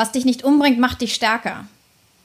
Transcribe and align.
Was 0.00 0.12
dich 0.12 0.24
nicht 0.24 0.44
umbringt, 0.44 0.78
macht 0.78 1.02
dich 1.02 1.12
stärker. 1.12 1.66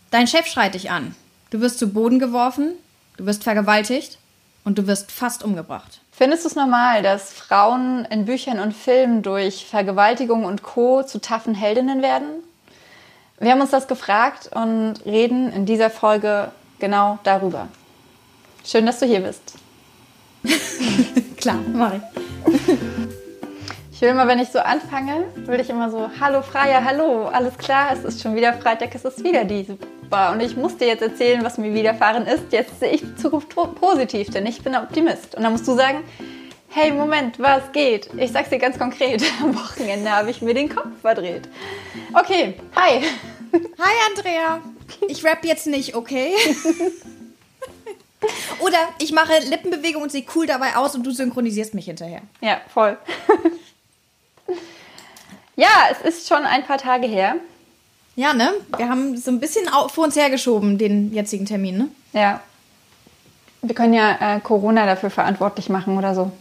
Dein 0.09 0.27
Chef 0.27 0.47
schreit 0.47 0.75
dich 0.75 0.91
an. 0.91 1.13
Du 1.49 1.59
wirst 1.59 1.77
zu 1.77 1.89
Boden 1.89 2.19
geworfen, 2.19 2.71
du 3.17 3.25
wirst 3.25 3.43
vergewaltigt 3.43 4.17
und 4.63 4.77
du 4.77 4.87
wirst 4.87 5.11
fast 5.11 5.43
umgebracht. 5.43 5.99
Findest 6.09 6.45
du 6.45 6.47
es 6.47 6.55
normal, 6.55 7.03
dass 7.03 7.33
Frauen 7.33 8.05
in 8.05 8.23
Büchern 8.23 8.61
und 8.61 8.73
Filmen 8.73 9.23
durch 9.23 9.65
Vergewaltigung 9.65 10.45
und 10.45 10.63
Co. 10.63 11.03
zu 11.03 11.19
taffen 11.19 11.53
Heldinnen 11.53 12.01
werden? 12.01 12.29
Wir 13.41 13.51
haben 13.51 13.59
uns 13.59 13.71
das 13.71 13.89
gefragt 13.89 14.49
und 14.55 15.05
reden 15.05 15.51
in 15.51 15.65
dieser 15.65 15.89
Folge 15.89 16.53
genau 16.79 17.19
darüber. 17.23 17.67
Schön, 18.63 18.85
dass 18.85 18.99
du 18.99 19.05
hier 19.05 19.19
bist. 19.19 19.55
Klar, 21.35 21.59
mach 21.73 21.91
ich. 21.93 22.01
Ich 23.95 24.01
will 24.01 24.09
immer, 24.09 24.27
wenn 24.27 24.39
ich 24.39 24.49
so 24.49 24.59
anfange, 24.59 25.25
will 25.35 25.57
ich 25.57 25.69
immer 25.69 25.89
so, 25.89 26.09
hallo 26.19 26.41
Freya, 26.41 26.83
hallo, 26.83 27.27
alles 27.27 27.57
klar, 27.57 27.93
es 27.93 28.03
ist 28.03 28.21
schon 28.21 28.35
wieder 28.35 28.51
Freitag, 28.51 28.93
es 28.93 29.05
ist 29.05 29.23
wieder 29.23 29.45
die 29.45 29.63
Super. 29.63 30.33
Und 30.33 30.41
ich 30.41 30.57
muss 30.57 30.75
dir 30.75 30.87
jetzt 30.87 31.01
erzählen, 31.01 31.41
was 31.45 31.57
mir 31.57 31.73
widerfahren 31.73 32.27
ist. 32.27 32.51
Jetzt 32.51 32.81
sehe 32.81 32.91
ich 32.91 32.99
die 32.99 33.15
Zukunft 33.15 33.55
positiv, 33.55 34.31
denn 34.31 34.45
ich 34.47 34.61
bin 34.61 34.75
Optimist. 34.75 35.35
Und 35.35 35.43
dann 35.43 35.53
musst 35.53 35.65
du 35.65 35.75
sagen, 35.75 36.03
hey, 36.67 36.91
Moment, 36.91 37.39
was 37.39 37.71
geht? 37.71 38.09
Ich 38.17 38.33
sag's 38.33 38.49
dir 38.49 38.59
ganz 38.59 38.77
konkret. 38.77 39.23
Am 39.41 39.55
Wochenende 39.55 40.11
habe 40.11 40.29
ich 40.29 40.41
mir 40.41 40.53
den 40.53 40.67
Kopf 40.67 40.89
verdreht. 40.99 41.47
Okay, 42.11 42.55
hi. 42.75 43.01
Hi, 43.79 43.93
Andrea. 44.09 44.59
Ich 45.07 45.23
rap 45.23 45.45
jetzt 45.45 45.67
nicht, 45.67 45.95
okay? 45.95 46.33
Oder 48.59 48.79
ich 48.99 49.13
mache 49.13 49.39
Lippenbewegung 49.49 50.03
und 50.03 50.11
sehe 50.11 50.25
cool 50.35 50.47
dabei 50.47 50.75
aus 50.75 50.95
und 50.95 51.05
du 51.05 51.11
synchronisierst 51.11 51.73
mich 51.73 51.85
hinterher. 51.85 52.23
Ja, 52.41 52.59
voll. 52.73 52.97
ja, 55.55 55.67
es 55.91 56.01
ist 56.01 56.27
schon 56.27 56.45
ein 56.45 56.63
paar 56.63 56.77
Tage 56.77 57.07
her. 57.07 57.35
Ja, 58.15 58.33
ne? 58.33 58.53
Wir 58.77 58.89
haben 58.89 59.17
so 59.17 59.29
ein 59.29 59.39
bisschen 59.39 59.67
vor 59.89 60.05
uns 60.05 60.15
hergeschoben, 60.15 60.77
den 60.77 61.13
jetzigen 61.13 61.45
Termin, 61.45 61.77
ne? 61.77 61.87
Ja. 62.13 62.41
Wir 63.61 63.75
können 63.75 63.93
ja 63.93 64.35
äh, 64.35 64.39
Corona 64.39 64.85
dafür 64.85 65.09
verantwortlich 65.09 65.69
machen 65.69 65.97
oder 65.97 66.15
so. 66.15 66.31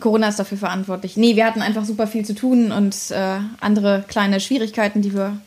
Corona 0.00 0.28
ist 0.28 0.38
dafür 0.38 0.58
verantwortlich. 0.58 1.16
Nee, 1.16 1.36
wir 1.36 1.46
hatten 1.46 1.62
einfach 1.62 1.84
super 1.84 2.06
viel 2.06 2.24
zu 2.24 2.34
tun 2.34 2.72
und 2.72 3.10
äh, 3.10 3.38
andere 3.60 4.04
kleine 4.06 4.40
Schwierigkeiten, 4.40 5.02
die 5.02 5.14
wir, 5.14 5.38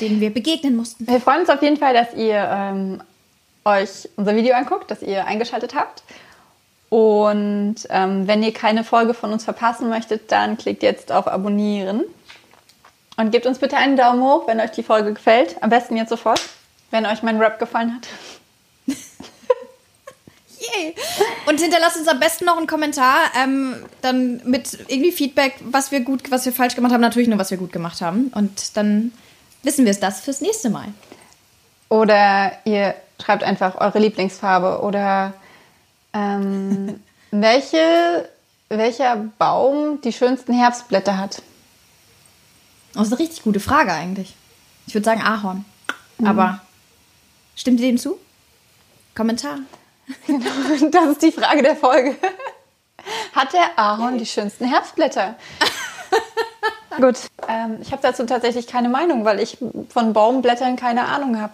denen 0.00 0.20
wir 0.20 0.32
begegnen 0.32 0.76
mussten. 0.76 1.06
Wir 1.06 1.20
freuen 1.20 1.40
uns 1.40 1.50
auf 1.50 1.62
jeden 1.62 1.76
Fall, 1.76 1.92
dass 1.92 2.14
ihr 2.14 2.48
ähm, 2.50 3.02
euch 3.64 4.08
unser 4.16 4.36
Video 4.36 4.54
anguckt, 4.54 4.90
dass 4.90 5.02
ihr 5.02 5.26
eingeschaltet 5.26 5.74
habt. 5.74 6.02
Und 6.94 7.74
ähm, 7.90 8.28
wenn 8.28 8.44
ihr 8.44 8.52
keine 8.52 8.84
Folge 8.84 9.14
von 9.14 9.32
uns 9.32 9.42
verpassen 9.42 9.88
möchtet, 9.88 10.30
dann 10.30 10.56
klickt 10.56 10.84
jetzt 10.84 11.10
auf 11.10 11.26
Abonnieren. 11.26 12.04
Und 13.16 13.32
gebt 13.32 13.46
uns 13.46 13.58
bitte 13.58 13.76
einen 13.76 13.96
Daumen 13.96 14.22
hoch, 14.22 14.46
wenn 14.46 14.60
euch 14.60 14.70
die 14.70 14.84
Folge 14.84 15.12
gefällt. 15.12 15.56
Am 15.60 15.70
besten 15.70 15.96
jetzt 15.96 16.10
sofort, 16.10 16.40
wenn 16.92 17.04
euch 17.04 17.24
mein 17.24 17.38
Rap 17.42 17.58
gefallen 17.58 17.96
hat. 17.96 18.06
Yay! 20.60 20.94
Und 21.46 21.60
hinterlasst 21.60 21.96
uns 21.96 22.06
am 22.06 22.20
besten 22.20 22.44
noch 22.44 22.58
einen 22.58 22.68
Kommentar, 22.68 23.16
ähm, 23.42 23.74
dann 24.00 24.40
mit 24.44 24.78
irgendwie 24.86 25.10
Feedback, 25.10 25.56
was 25.64 25.90
wir 25.90 25.98
gut, 25.98 26.30
was 26.30 26.44
wir 26.44 26.52
falsch 26.52 26.76
gemacht 26.76 26.92
haben. 26.92 27.00
Natürlich 27.00 27.26
nur, 27.26 27.40
was 27.40 27.50
wir 27.50 27.58
gut 27.58 27.72
gemacht 27.72 28.02
haben. 28.02 28.30
Und 28.36 28.76
dann 28.76 29.10
wissen 29.64 29.84
wir 29.84 29.90
es 29.90 29.98
das 29.98 30.20
fürs 30.20 30.40
nächste 30.40 30.70
Mal. 30.70 30.86
Oder 31.88 32.52
ihr 32.64 32.94
schreibt 33.20 33.42
einfach 33.42 33.80
eure 33.80 33.98
Lieblingsfarbe 33.98 34.80
oder 34.80 35.34
ähm, 36.14 37.02
welche, 37.30 38.28
welcher 38.68 39.16
Baum 39.38 40.00
die 40.00 40.12
schönsten 40.12 40.52
Herbstblätter 40.52 41.18
hat. 41.18 41.42
Das 42.94 43.08
ist 43.08 43.12
eine 43.12 43.20
richtig 43.20 43.42
gute 43.42 43.60
Frage 43.60 43.92
eigentlich. 43.92 44.34
Ich 44.86 44.94
würde 44.94 45.04
sagen 45.04 45.22
Ahorn. 45.22 45.64
Mhm. 46.18 46.26
Aber 46.26 46.60
stimmt 47.56 47.80
ihr 47.80 47.88
dem 47.88 47.98
zu? 47.98 48.18
Kommentar. 49.14 49.58
das 50.90 51.06
ist 51.06 51.22
die 51.22 51.32
Frage 51.32 51.62
der 51.62 51.76
Folge. 51.76 52.16
Hat 53.34 53.52
der 53.52 53.78
Ahorn 53.78 54.18
die 54.18 54.26
schönsten 54.26 54.64
Herbstblätter? 54.66 55.34
Gut, 56.96 57.18
ähm, 57.48 57.78
ich 57.82 57.90
habe 57.90 58.02
dazu 58.02 58.24
tatsächlich 58.24 58.66
keine 58.68 58.88
Meinung, 58.88 59.24
weil 59.24 59.40
ich 59.40 59.58
von 59.88 60.12
Baumblättern 60.12 60.76
keine 60.76 61.06
Ahnung 61.06 61.40
habe. 61.40 61.52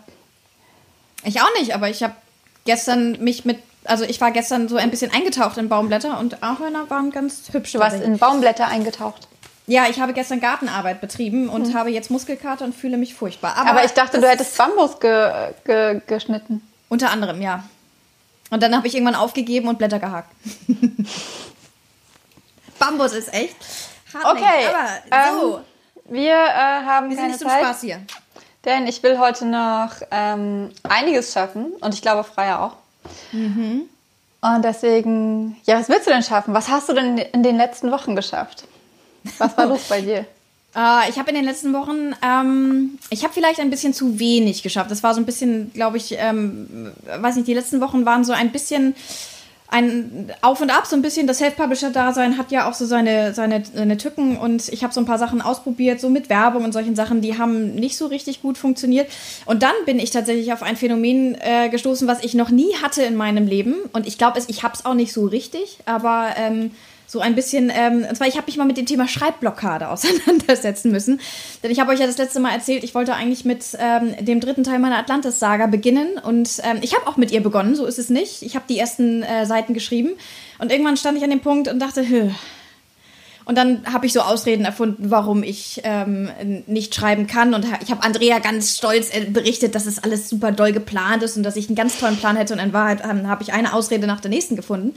Ich 1.25 1.41
auch 1.41 1.53
nicht, 1.59 1.75
aber 1.75 1.89
ich 1.89 2.03
habe 2.03 2.15
gestern 2.67 3.13
mich 3.23 3.45
mit, 3.45 3.59
also 3.85 4.05
ich 4.05 4.21
war 4.21 4.31
gestern 4.31 4.69
so 4.69 4.77
ein 4.77 4.91
bisschen 4.91 5.13
eingetaucht 5.13 5.57
in 5.59 5.69
Baumblätter 5.69 6.19
und 6.19 6.43
Ahorner 6.43 6.91
waren 6.91 7.11
ganz 7.11 7.53
hübsch. 7.53 7.73
Du 7.73 7.79
warst 7.79 8.03
in 8.03 8.19
Baumblätter 8.19 8.67
eingetaucht? 8.69 9.29
Ja, 9.67 9.87
ich 9.89 10.01
habe 10.01 10.13
gestern 10.13 10.41
Gartenarbeit 10.41 11.01
betrieben 11.01 11.49
und 11.49 11.69
hm. 11.69 11.75
habe 11.75 11.91
jetzt 11.91 12.11
Muskelkater 12.11 12.65
und 12.65 12.75
fühle 12.75 12.97
mich 12.97 13.15
furchtbar. 13.15 13.57
Aber, 13.57 13.71
Aber 13.71 13.85
ich 13.85 13.93
dachte, 13.93 14.21
du 14.21 14.29
hättest 14.29 14.59
Bambus 14.59 14.99
ge, 14.99 15.31
ge, 15.65 16.01
geschnitten. 16.07 16.61
Unter 16.89 17.11
anderem, 17.11 17.41
ja. 17.41 17.63
Und 18.51 18.63
dann 18.63 18.77
habe 18.77 18.89
ich 18.89 18.95
irgendwann 18.95 19.15
aufgegeben 19.15 19.69
und 19.69 19.79
Blätter 19.79 20.01
gehakt. 20.01 20.33
Bambus 22.81 23.13
ist 23.13 23.33
echt 23.33 23.55
hartnäckig. 24.13 24.49
Okay, 24.49 24.67
aber 25.11 25.41
so. 25.41 25.59
Ähm, 25.59 25.65
wir 26.17 26.33
äh, 26.33 26.85
haben 26.85 27.11
wir 27.11 27.17
keine 27.17 27.31
sind 27.35 27.41
nicht 27.41 27.41
Zeit. 27.41 27.61
zum 27.61 27.69
Spaß 27.69 27.81
hier. 27.83 28.03
Denn 28.65 28.89
ich 28.89 29.03
will 29.05 29.19
heute 29.19 29.47
noch 29.47 29.93
ähm, 30.11 30.71
einiges 30.83 31.33
schaffen 31.33 31.73
und 31.81 31.95
ich 31.95 32.03
glaube, 32.03 32.25
Freya 32.25 32.67
auch. 32.67 32.77
Mhm. 33.33 33.83
Und 34.43 34.65
deswegen, 34.65 35.57
ja, 35.65 35.79
was 35.79 35.89
willst 35.89 36.07
du 36.07 36.11
denn 36.11 36.23
schaffen? 36.23 36.55
Was 36.55 36.69
hast 36.69 36.89
du 36.89 36.95
denn 36.95 37.19
in 37.19 37.43
den 37.43 37.57
letzten 37.57 37.91
Wochen 37.91 38.17
geschafft? 38.17 38.65
Was 39.39 39.57
war 39.57 39.67
los 39.67 39.83
bei 39.89 40.01
dir? 40.01 40.25
Uh, 40.75 41.03
ich 41.09 41.19
habe 41.19 41.31
in 41.31 41.35
den 41.35 41.45
letzten 41.45 41.73
Wochen, 41.75 42.15
ähm, 42.23 42.99
ich 43.11 43.23
habe 43.23 43.35
vielleicht 43.35 43.61
ein 43.61 43.71
bisschen 43.71 43.93
zu 43.93 44.19
wenig 44.19 44.63
geschafft. 44.63 44.91
Das 44.91 45.03
war 45.03 45.15
so 45.15 45.21
ein 45.21 45.27
bisschen, 45.27 45.73
glaube 45.75 45.99
ich, 45.99 46.15
ähm, 46.19 46.93
weiß 47.05 47.37
nicht, 47.37 47.49
die 47.49 47.55
letzten 47.55 47.81
Wochen 47.81 48.07
waren 48.07 48.25
so 48.25 48.33
ein 48.33 48.51
bisschen 48.51 48.95
ein 49.71 50.33
Auf 50.43 50.61
und 50.61 50.71
Ab, 50.71 50.87
so 50.87 50.97
ein 50.97 51.03
bisschen. 51.03 51.27
Das 51.27 51.39
Self-Publisher-Dasein 51.39 52.37
hat 52.37 52.51
ja 52.51 52.69
auch 52.69 52.75
so 52.75 52.87
seine, 52.87 53.35
seine, 53.35 53.63
seine 53.65 53.97
Tücken 53.97 54.37
und 54.37 54.69
ich 54.69 54.83
habe 54.83 54.93
so 54.93 55.01
ein 55.01 55.07
paar 55.07 55.19
Sachen 55.19 55.41
ausprobiert, 55.41 56.01
so 56.01 56.11
mit 56.11 56.29
Werbung 56.29 56.65
und 56.65 56.73
solchen 56.73 56.97
Sachen, 56.97 57.21
die 57.21 57.39
haben 57.39 57.75
nicht 57.75 57.97
so 57.97 58.07
richtig 58.07 58.43
gut 58.43 58.59
funktioniert. 58.59 59.11
Und 59.47 59.63
dann 59.63 59.75
bin 59.87 59.99
ich 59.99 60.11
tatsächlich 60.11 60.53
auf 60.53 60.63
ein 60.63 60.77
Phänomen 60.77 61.37
äh, 61.41 61.69
gestoßen, 61.69 62.09
was 62.09 62.23
ich 62.25 62.35
noch 62.35 62.51
nie 62.51 62.75
hatte 62.83 63.03
in 63.03 63.17
meinem 63.17 63.47
Leben. 63.47 63.77
Und 63.93 64.07
ich 64.07 64.19
glaube, 64.19 64.41
ich 64.47 64.63
habe 64.63 64.75
es 64.75 64.85
auch 64.85 64.95
nicht 64.95 65.13
so 65.13 65.27
richtig, 65.27 65.79
aber 65.87 66.31
ähm, 66.37 66.73
so 67.11 67.19
ein 67.19 67.35
bisschen, 67.35 67.73
ähm, 67.75 68.07
und 68.09 68.15
zwar, 68.15 68.29
ich 68.29 68.37
habe 68.37 68.47
mich 68.47 68.57
mal 68.57 68.67
mit 68.67 68.77
dem 68.77 68.87
Thema 68.87 69.09
Schreibblockade 69.09 69.89
auseinandersetzen 69.91 70.93
müssen. 70.93 71.21
Denn 71.61 71.73
ich 71.73 71.81
habe 71.81 71.91
euch 71.91 71.99
ja 71.99 72.07
das 72.07 72.19
letzte 72.19 72.39
Mal 72.39 72.53
erzählt, 72.53 72.85
ich 72.85 72.95
wollte 72.95 73.15
eigentlich 73.15 73.45
mit 73.45 73.65
ähm, 73.81 74.15
dem 74.25 74.39
dritten 74.39 74.63
Teil 74.63 74.79
meiner 74.79 74.99
Atlantis-Saga 74.99 75.67
beginnen. 75.67 76.19
Und 76.23 76.61
ähm, 76.63 76.79
ich 76.83 76.95
habe 76.95 77.09
auch 77.09 77.17
mit 77.17 77.33
ihr 77.33 77.43
begonnen, 77.43 77.75
so 77.75 77.85
ist 77.85 77.99
es 77.99 78.11
nicht. 78.11 78.43
Ich 78.43 78.55
habe 78.55 78.65
die 78.69 78.79
ersten 78.79 79.25
äh, 79.25 79.45
Seiten 79.45 79.75
geschrieben. 79.75 80.11
Und 80.61 80.71
irgendwann 80.71 80.97
stand 80.97 81.19
ich 81.19 81.25
an 81.25 81.31
dem 81.31 81.41
Punkt 81.41 81.67
und 81.67 81.81
dachte, 81.81 82.09
Hö. 82.09 82.31
Und 83.45 83.59
dann 83.59 83.85
habe 83.93 84.07
ich 84.07 84.13
so 84.13 84.21
Ausreden 84.21 84.65
erfunden, 84.65 85.11
warum 85.11 85.43
ich 85.43 85.81
ähm, 85.83 86.31
nicht 86.69 86.95
schreiben 86.95 87.27
kann. 87.27 87.55
Und 87.55 87.67
ich 87.83 87.91
habe 87.91 88.05
Andrea 88.05 88.39
ganz 88.39 88.77
stolz 88.77 89.13
äh, 89.13 89.25
berichtet, 89.25 89.75
dass 89.75 89.87
es 89.87 89.99
alles 89.99 90.29
super 90.29 90.53
doll 90.53 90.71
geplant 90.71 91.25
ist 91.25 91.37
und 91.37 91.43
dass 91.43 91.57
ich 91.57 91.67
einen 91.67 91.75
ganz 91.75 91.99
tollen 91.99 92.19
Plan 92.19 92.37
hätte. 92.37 92.53
Und 92.53 92.61
in 92.61 92.73
Wahrheit 92.73 93.03
ähm, 93.03 93.27
habe 93.27 93.43
ich 93.43 93.53
eine 93.53 93.75
Ausrede 93.75 94.07
nach 94.07 94.21
der 94.21 94.31
nächsten 94.31 94.55
gefunden 94.55 94.95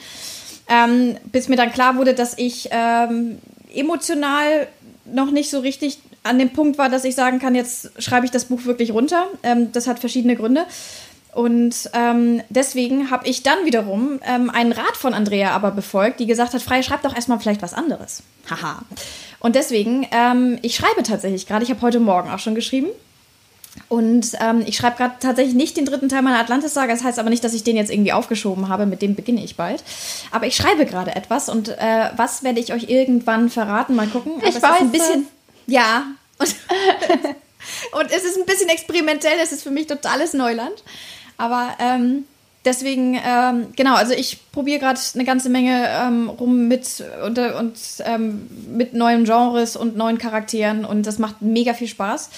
ähm, 0.68 1.18
bis 1.32 1.50
mir 1.50 1.56
dann 1.56 1.72
klar 1.72 1.98
wurde, 1.98 2.14
dass 2.14 2.38
ich 2.38 2.70
ähm, 2.72 3.40
emotional 3.74 4.68
noch 5.06 5.32
nicht 5.32 5.50
so 5.50 5.60
richtig 5.60 6.00
an 6.24 6.40
dem 6.40 6.52
Punkt 6.52 6.78
war, 6.78 6.90
dass 6.90 7.04
ich 7.04 7.16
sagen 7.16 7.40
kann, 7.40 7.54
jetzt 7.54 7.92
schreibe 8.02 8.26
ich 8.26 8.32
das 8.32 8.46
Buch 8.46 8.66
wirklich 8.66 8.92
runter. 8.92 9.28
Ähm, 9.44 9.72
das 9.72 9.88
hat 9.88 10.00
verschiedene 10.00 10.36
Gründe. 10.36 10.66
Und 11.34 11.90
ähm, 11.94 12.42
deswegen 12.50 13.10
habe 13.10 13.28
ich 13.28 13.42
dann 13.42 13.66
wiederum 13.66 14.20
ähm, 14.24 14.50
einen 14.52 14.72
Rat 14.72 14.96
von 14.96 15.14
Andrea 15.14 15.52
aber 15.52 15.72
befolgt, 15.72 16.20
die 16.20 16.28
gesagt 16.28 16.54
hat, 16.54 16.62
Frei, 16.62 16.84
schreib 16.84 17.02
doch 17.02 17.16
erstmal 17.16 17.40
vielleicht 17.40 17.64
was 17.64 17.74
anderes. 17.74 18.22
Haha. 18.50 18.84
Und 19.40 19.56
deswegen, 19.56 20.08
ähm, 20.12 20.60
ich 20.62 20.76
schreibe 20.76 21.02
tatsächlich 21.04 21.48
gerade, 21.48 21.64
ich 21.64 21.72
habe 21.72 21.82
heute 21.82 22.00
Morgen 22.00 22.30
auch 22.30 22.40
schon 22.40 22.56
geschrieben. 22.56 22.88
Und 23.90 24.34
ähm, 24.40 24.64
ich 24.66 24.78
schreibe 24.78 24.98
gerade 24.98 25.16
tatsächlich 25.20 25.56
nicht 25.56 25.78
den 25.78 25.86
dritten 25.86 26.10
Teil 26.10 26.22
meiner 26.22 26.40
Atlantis-Saga. 26.40 26.94
Das 26.94 27.04
heißt 27.04 27.20
aber 27.20 27.30
nicht, 27.30 27.44
dass 27.44 27.54
ich 27.54 27.64
den 27.64 27.76
jetzt 27.76 27.92
irgendwie 27.92 28.14
aufgeschoben 28.14 28.70
habe. 28.70 28.86
Mit 28.86 29.02
dem 29.02 29.16
beginne 29.16 29.44
ich 29.44 29.56
bald. 29.56 29.84
Aber 30.32 30.46
ich 30.46 30.56
schreibe 30.56 30.86
gerade 30.86 31.16
etwas. 31.16 31.50
Und 31.50 31.70
äh, 31.70 32.10
was 32.16 32.44
werde 32.44 32.60
ich 32.60 32.74
euch 32.74 32.90
irgendwann 32.90 33.50
verraten? 33.50 33.96
Mal 33.96 34.08
gucken. 34.08 34.34
Aber 34.38 34.48
ich 34.48 34.62
weiß. 34.62 34.82
ein 34.82 34.92
bisschen. 34.92 35.28
Ja. 35.68 36.06
Und, 36.38 36.56
und, 38.00 38.12
es 38.12 38.24
ist 38.24 38.38
ein 38.38 38.46
bisschen 38.46 38.70
experimentell. 38.70 39.38
Es 39.42 39.52
ist 39.52 39.64
für 39.64 39.72
mich 39.72 39.88
totales 39.88 40.34
Neuland. 40.34 40.84
Aber 41.38 41.70
ähm, 41.80 42.26
deswegen, 42.66 43.20
ähm, 43.26 43.68
genau, 43.76 43.96
also 43.96 44.14
ich 44.14 44.52
probiere 44.52 44.80
gerade 44.80 45.00
eine 45.14 45.24
ganze 45.24 45.50
Menge 45.50 45.88
ähm, 45.88 46.30
rum 46.30 46.68
mit, 46.68 47.04
und, 47.26 47.38
und 47.40 47.78
ähm, 48.06 48.48
mit 48.76 48.94
neuen 48.94 49.26
Genres 49.26 49.76
und 49.76 49.98
neuen 49.98 50.20
Charakteren. 50.20 50.86
Und 50.86 51.08
das 51.08 51.18
macht 51.18 51.42
mega 51.42 51.74
viel 51.74 51.88
Spaß. 51.88 52.30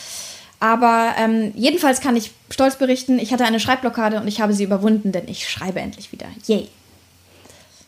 Aber 0.60 1.14
ähm, 1.18 1.52
jedenfalls 1.56 2.02
kann 2.02 2.16
ich 2.16 2.32
stolz 2.50 2.78
berichten, 2.78 3.20
ich 3.20 3.34
hatte 3.34 3.46
eine 3.46 3.60
Schreibblockade 3.60 4.20
und 4.20 4.28
ich 4.28 4.42
habe 4.42 4.54
sie 4.54 4.64
überwunden, 4.64 5.12
denn 5.12 5.28
ich 5.28 5.50
schreibe 5.50 5.80
endlich 5.80 6.12
wieder. 6.12 6.28
Yay. 6.48 6.70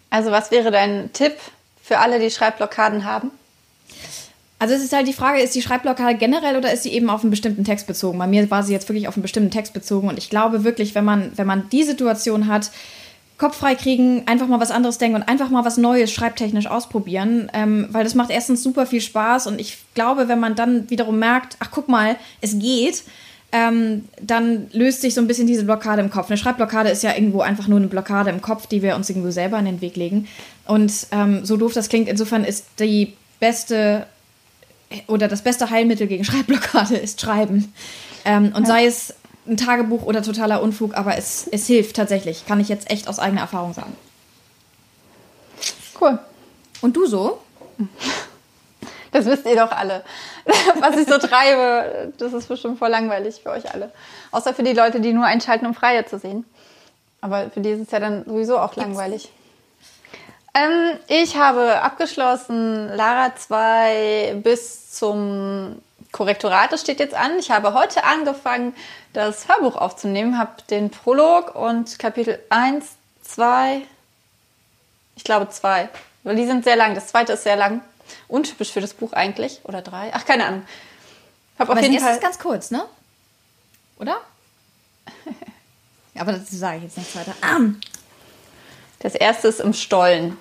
Also 0.09 0.31
was 0.31 0.51
wäre 0.51 0.71
dein 0.71 1.11
Tipp 1.13 1.33
für 1.81 1.99
alle, 1.99 2.19
die 2.19 2.31
Schreibblockaden 2.31 3.05
haben? 3.05 3.31
Also 4.59 4.73
es 4.73 4.83
ist 4.83 4.93
halt 4.93 5.07
die 5.07 5.13
Frage, 5.13 5.39
ist 5.39 5.53
die 5.53 5.61
Schreibblockade 5.61 6.17
generell 6.17 6.57
oder 6.57 6.73
ist 6.73 6.83
sie 6.83 6.91
eben 6.91 7.09
auf 7.09 7.21
einen 7.21 7.29
bestimmten 7.29 7.63
Text 7.63 7.85
bezogen? 7.85 8.17
Bei 8.17 8.25
mir 8.25 8.49
war 8.49 8.63
sie 8.63 8.73
jetzt 8.73 8.89
wirklich 8.89 9.07
auf 9.07 9.15
einen 9.15 9.21
bestimmten 9.21 9.51
Text 9.51 9.73
bezogen 9.73 10.07
und 10.09 10.17
ich 10.17 10.29
glaube 10.29 10.63
wirklich, 10.63 10.95
wenn 10.95 11.05
man, 11.05 11.31
wenn 11.35 11.45
man 11.45 11.69
die 11.69 11.83
Situation 11.83 12.47
hat, 12.47 12.71
Kopf 13.37 13.57
frei 13.57 13.75
kriegen, 13.75 14.23
einfach 14.25 14.47
mal 14.47 14.59
was 14.59 14.71
anderes 14.71 14.97
denken 14.97 15.17
und 15.17 15.23
einfach 15.23 15.49
mal 15.49 15.63
was 15.63 15.77
Neues 15.77 16.11
schreibtechnisch 16.11 16.67
ausprobieren, 16.67 17.51
ähm, 17.53 17.87
weil 17.91 18.03
das 18.03 18.15
macht 18.15 18.31
erstens 18.31 18.63
super 18.63 18.85
viel 18.87 19.01
Spaß 19.01 19.47
und 19.47 19.61
ich 19.61 19.77
glaube, 19.93 20.27
wenn 20.27 20.39
man 20.39 20.55
dann 20.55 20.89
wiederum 20.89 21.19
merkt, 21.19 21.55
ach 21.59 21.69
guck 21.71 21.87
mal, 21.87 22.15
es 22.41 22.57
geht, 22.57 23.03
ähm, 23.51 24.05
dann 24.21 24.67
löst 24.73 25.01
sich 25.01 25.13
so 25.13 25.21
ein 25.21 25.27
bisschen 25.27 25.47
diese 25.47 25.63
Blockade 25.63 26.01
im 26.01 26.09
Kopf. 26.09 26.29
Eine 26.29 26.37
Schreibblockade 26.37 26.89
ist 26.89 27.03
ja 27.03 27.13
irgendwo 27.13 27.41
einfach 27.41 27.67
nur 27.67 27.77
eine 27.77 27.87
Blockade 27.87 28.29
im 28.29 28.41
Kopf, 28.41 28.67
die 28.67 28.81
wir 28.81 28.95
uns 28.95 29.09
irgendwo 29.09 29.31
selber 29.31 29.57
in 29.59 29.65
den 29.65 29.81
Weg 29.81 29.95
legen. 29.95 30.27
Und 30.65 31.07
ähm, 31.11 31.45
so 31.45 31.55
doof 31.55 31.73
das 31.73 31.89
klingt, 31.89 32.09
insofern 32.09 32.43
ist 32.43 32.65
die 32.79 33.13
beste 33.39 34.07
oder 35.07 35.27
das 35.27 35.41
beste 35.41 35.69
Heilmittel 35.69 36.07
gegen 36.07 36.23
Schreibblockade 36.23 36.95
ist 36.97 37.21
Schreiben. 37.21 37.73
Ähm, 38.25 38.51
und 38.55 38.67
sei 38.67 38.85
es 38.85 39.13
ein 39.47 39.57
Tagebuch 39.57 40.03
oder 40.03 40.21
totaler 40.21 40.61
Unfug, 40.61 40.95
aber 40.95 41.17
es, 41.17 41.47
es 41.47 41.67
hilft 41.67 41.95
tatsächlich. 41.95 42.45
Kann 42.45 42.59
ich 42.59 42.69
jetzt 42.69 42.91
echt 42.91 43.07
aus 43.07 43.19
eigener 43.19 43.41
Erfahrung 43.41 43.73
sagen. 43.73 43.95
Cool. 45.99 46.19
Und 46.81 46.95
du 46.95 47.05
so? 47.05 47.39
Das 49.11 49.25
wisst 49.25 49.45
ihr 49.45 49.55
doch 49.55 49.71
alle. 49.71 50.03
Was 50.79 50.97
ich 50.97 51.07
so 51.07 51.17
treibe, 51.17 52.13
das 52.17 52.33
ist 52.33 52.47
bestimmt 52.47 52.77
voll 52.77 52.89
langweilig 52.89 53.39
für 53.41 53.51
euch 53.51 53.73
alle. 53.73 53.91
Außer 54.31 54.53
für 54.53 54.63
die 54.63 54.73
Leute, 54.73 54.99
die 54.99 55.13
nur 55.13 55.25
einschalten, 55.25 55.65
um 55.65 55.73
Freier 55.73 56.05
zu 56.05 56.19
sehen. 56.19 56.45
Aber 57.21 57.49
für 57.49 57.61
die 57.61 57.71
ist 57.71 57.81
es 57.81 57.91
ja 57.91 57.99
dann 57.99 58.25
sowieso 58.25 58.59
auch 58.59 58.75
langweilig. 58.75 59.29
Ähm, 60.53 60.99
ich 61.07 61.35
habe 61.35 61.81
abgeschlossen 61.81 62.89
Lara 62.95 63.35
2 63.35 64.39
bis 64.43 64.91
zum 64.91 65.81
Korrektorat. 66.11 66.71
Das 66.71 66.81
steht 66.81 66.99
jetzt 66.99 67.15
an. 67.15 67.37
Ich 67.39 67.51
habe 67.51 67.73
heute 67.73 68.03
angefangen, 68.03 68.73
das 69.17 69.47
Hörbuch 69.47 69.75
aufzunehmen, 69.75 70.37
habe 70.37 70.61
den 70.69 70.91
Prolog 70.91 71.55
und 71.55 71.97
Kapitel 71.97 72.39
1, 72.49 72.85
2, 73.23 73.81
ich 75.15 75.23
glaube 75.23 75.49
2, 75.49 75.89
weil 76.23 76.35
die 76.35 76.45
sind 76.45 76.63
sehr 76.63 76.75
lang. 76.75 76.93
Das 76.93 77.07
zweite 77.07 77.33
ist 77.33 77.41
sehr 77.41 77.55
lang. 77.55 77.81
Untypisch 78.27 78.71
für 78.71 78.79
das 78.79 78.93
Buch 78.93 79.13
eigentlich. 79.13 79.61
Oder 79.63 79.81
drei. 79.81 80.11
Ach, 80.13 80.23
keine 80.23 80.45
Ahnung. 80.45 80.61
Hab 81.57 81.67
Aber 81.67 81.79
auf 81.79 81.83
jeden 81.83 81.99
Fall 81.99 82.13
ist 82.13 82.21
ganz 82.21 82.37
kurz, 82.37 82.69
ne? 82.69 82.85
Oder? 83.97 84.21
aber 86.15 86.33
das 86.33 86.51
sage 86.51 86.77
ich 86.77 86.83
jetzt 86.83 86.97
nicht 86.99 87.15
weiter. 87.15 87.33
Ah. 87.41 87.59
Das 88.99 89.15
erste 89.15 89.47
ist 89.47 89.59
im 89.59 89.73
Stollen. 89.73 90.37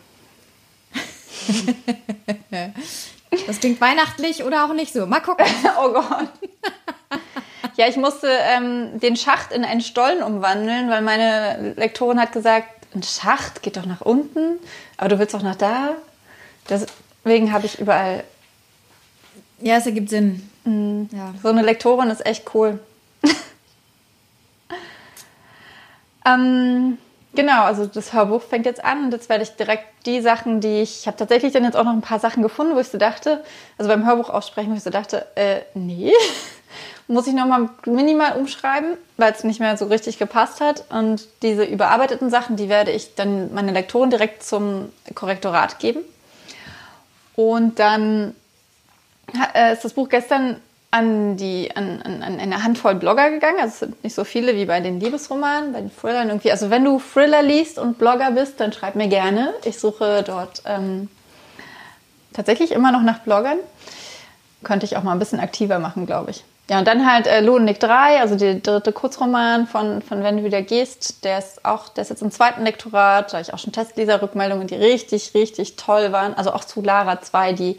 das 3.46 3.58
klingt 3.60 3.80
weihnachtlich 3.80 4.44
oder 4.44 4.66
auch 4.66 4.74
nicht 4.74 4.92
so. 4.92 5.06
Mal 5.06 5.20
gucken. 5.20 5.46
oh 5.80 5.92
Gott. 5.92 6.28
Ja, 7.76 7.86
ich 7.88 7.96
musste 7.96 8.28
ähm, 8.28 8.98
den 9.00 9.16
Schacht 9.16 9.52
in 9.52 9.64
einen 9.64 9.80
Stollen 9.82 10.22
umwandeln, 10.22 10.88
weil 10.88 11.02
meine 11.02 11.74
Lektorin 11.76 12.20
hat 12.20 12.32
gesagt, 12.32 12.68
ein 12.94 13.02
Schacht 13.02 13.62
geht 13.62 13.76
doch 13.76 13.84
nach 13.86 14.00
unten, 14.00 14.58
aber 14.96 15.10
du 15.10 15.18
willst 15.18 15.34
doch 15.34 15.42
nach 15.42 15.56
da. 15.56 15.90
Deswegen 16.68 17.52
habe 17.52 17.66
ich 17.66 17.78
überall. 17.78 18.24
Ja, 19.60 19.76
es 19.76 19.86
ergibt 19.86 20.08
Sinn. 20.08 20.48
Mhm. 20.64 21.08
Ja. 21.12 21.34
So 21.42 21.48
eine 21.48 21.62
Lektorin 21.62 22.08
ist 22.08 22.24
echt 22.24 22.54
cool. 22.54 22.78
ähm, 26.26 26.98
Genau, 27.36 27.64
also 27.64 27.84
das 27.84 28.14
Hörbuch 28.14 28.40
fängt 28.40 28.64
jetzt 28.64 28.82
an 28.82 29.04
und 29.04 29.12
jetzt 29.12 29.28
werde 29.28 29.42
ich 29.44 29.50
direkt 29.50 29.84
die 30.06 30.22
Sachen, 30.22 30.62
die 30.62 30.80
ich, 30.80 31.00
ich 31.00 31.06
habe 31.06 31.18
tatsächlich 31.18 31.52
dann 31.52 31.64
jetzt 31.64 31.76
auch 31.76 31.84
noch 31.84 31.92
ein 31.92 32.00
paar 32.00 32.18
Sachen 32.18 32.42
gefunden, 32.42 32.74
wo 32.74 32.80
ich 32.80 32.88
so 32.88 32.96
dachte, 32.96 33.44
also 33.76 33.90
beim 33.90 34.06
Hörbuch 34.06 34.30
aussprechen, 34.30 34.72
wo 34.72 34.74
ich 34.74 34.82
so 34.82 34.88
dachte, 34.88 35.26
äh, 35.34 35.60
nee, 35.74 36.12
muss 37.08 37.26
ich 37.26 37.34
nochmal 37.34 37.68
minimal 37.84 38.32
umschreiben, 38.32 38.96
weil 39.16 39.32
es 39.32 39.44
nicht 39.44 39.60
mehr 39.60 39.76
so 39.76 39.86
richtig 39.86 40.18
gepasst 40.18 40.60
hat. 40.60 40.84
Und 40.90 41.28
diese 41.42 41.64
überarbeiteten 41.64 42.30
Sachen, 42.30 42.56
die 42.56 42.68
werde 42.68 42.90
ich 42.90 43.14
dann 43.14 43.54
meiner 43.54 43.72
Lektorin 43.72 44.10
direkt 44.10 44.42
zum 44.42 44.92
Korrektorat 45.14 45.78
geben. 45.78 46.00
Und 47.36 47.78
dann 47.78 48.34
äh, 49.54 49.72
ist 49.72 49.84
das 49.84 49.92
Buch 49.92 50.08
gestern 50.08 50.56
an, 50.90 51.36
die, 51.36 51.70
an, 51.76 52.00
an, 52.02 52.22
an 52.22 52.40
eine 52.40 52.64
Handvoll 52.64 52.94
Blogger 52.94 53.30
gegangen. 53.30 53.58
Also 53.60 53.72
es 53.72 53.78
sind 53.80 54.04
nicht 54.04 54.14
so 54.14 54.24
viele 54.24 54.56
wie 54.56 54.64
bei 54.64 54.80
den 54.80 54.98
Liebesromanen, 54.98 55.72
bei 55.72 55.80
den 55.80 55.94
Thrillern 55.94 56.28
irgendwie. 56.28 56.50
Also 56.50 56.70
wenn 56.70 56.84
du 56.84 56.98
Thriller 56.98 57.42
liest 57.42 57.78
und 57.78 57.98
Blogger 57.98 58.30
bist, 58.30 58.60
dann 58.60 58.72
schreib 58.72 58.94
mir 58.94 59.08
gerne. 59.08 59.52
Ich 59.64 59.78
suche 59.78 60.24
dort 60.26 60.62
ähm, 60.64 61.08
tatsächlich 62.32 62.72
immer 62.72 62.92
noch 62.92 63.02
nach 63.02 63.20
Bloggern. 63.20 63.58
Könnte 64.64 64.86
ich 64.86 64.96
auch 64.96 65.02
mal 65.02 65.12
ein 65.12 65.18
bisschen 65.18 65.38
aktiver 65.38 65.78
machen, 65.78 66.06
glaube 66.06 66.30
ich. 66.30 66.44
Ja, 66.68 66.80
und 66.80 66.88
dann 66.88 67.08
halt 67.08 67.28
äh, 67.28 67.42
Nick 67.42 67.78
3, 67.78 68.20
also 68.20 68.34
der 68.34 68.56
dritte 68.56 68.92
Kurzroman 68.92 69.68
von, 69.68 70.02
von 70.02 70.24
Wenn 70.24 70.38
du 70.38 70.42
wieder 70.44 70.62
gehst. 70.62 71.24
Der 71.24 71.38
ist 71.38 71.64
auch, 71.64 71.88
der 71.88 72.02
ist 72.02 72.10
jetzt 72.10 72.22
im 72.22 72.32
zweiten 72.32 72.64
Lektorat. 72.64 73.32
Da 73.32 73.38
habe 73.38 73.42
ich 73.42 73.54
auch 73.54 73.58
schon 73.60 73.72
Testleser-Rückmeldungen, 73.72 74.66
die 74.66 74.74
richtig, 74.74 75.32
richtig 75.34 75.76
toll 75.76 76.10
waren. 76.10 76.34
Also 76.34 76.52
auch 76.52 76.64
zu 76.64 76.82
Lara 76.82 77.20
2, 77.22 77.52
die 77.52 77.76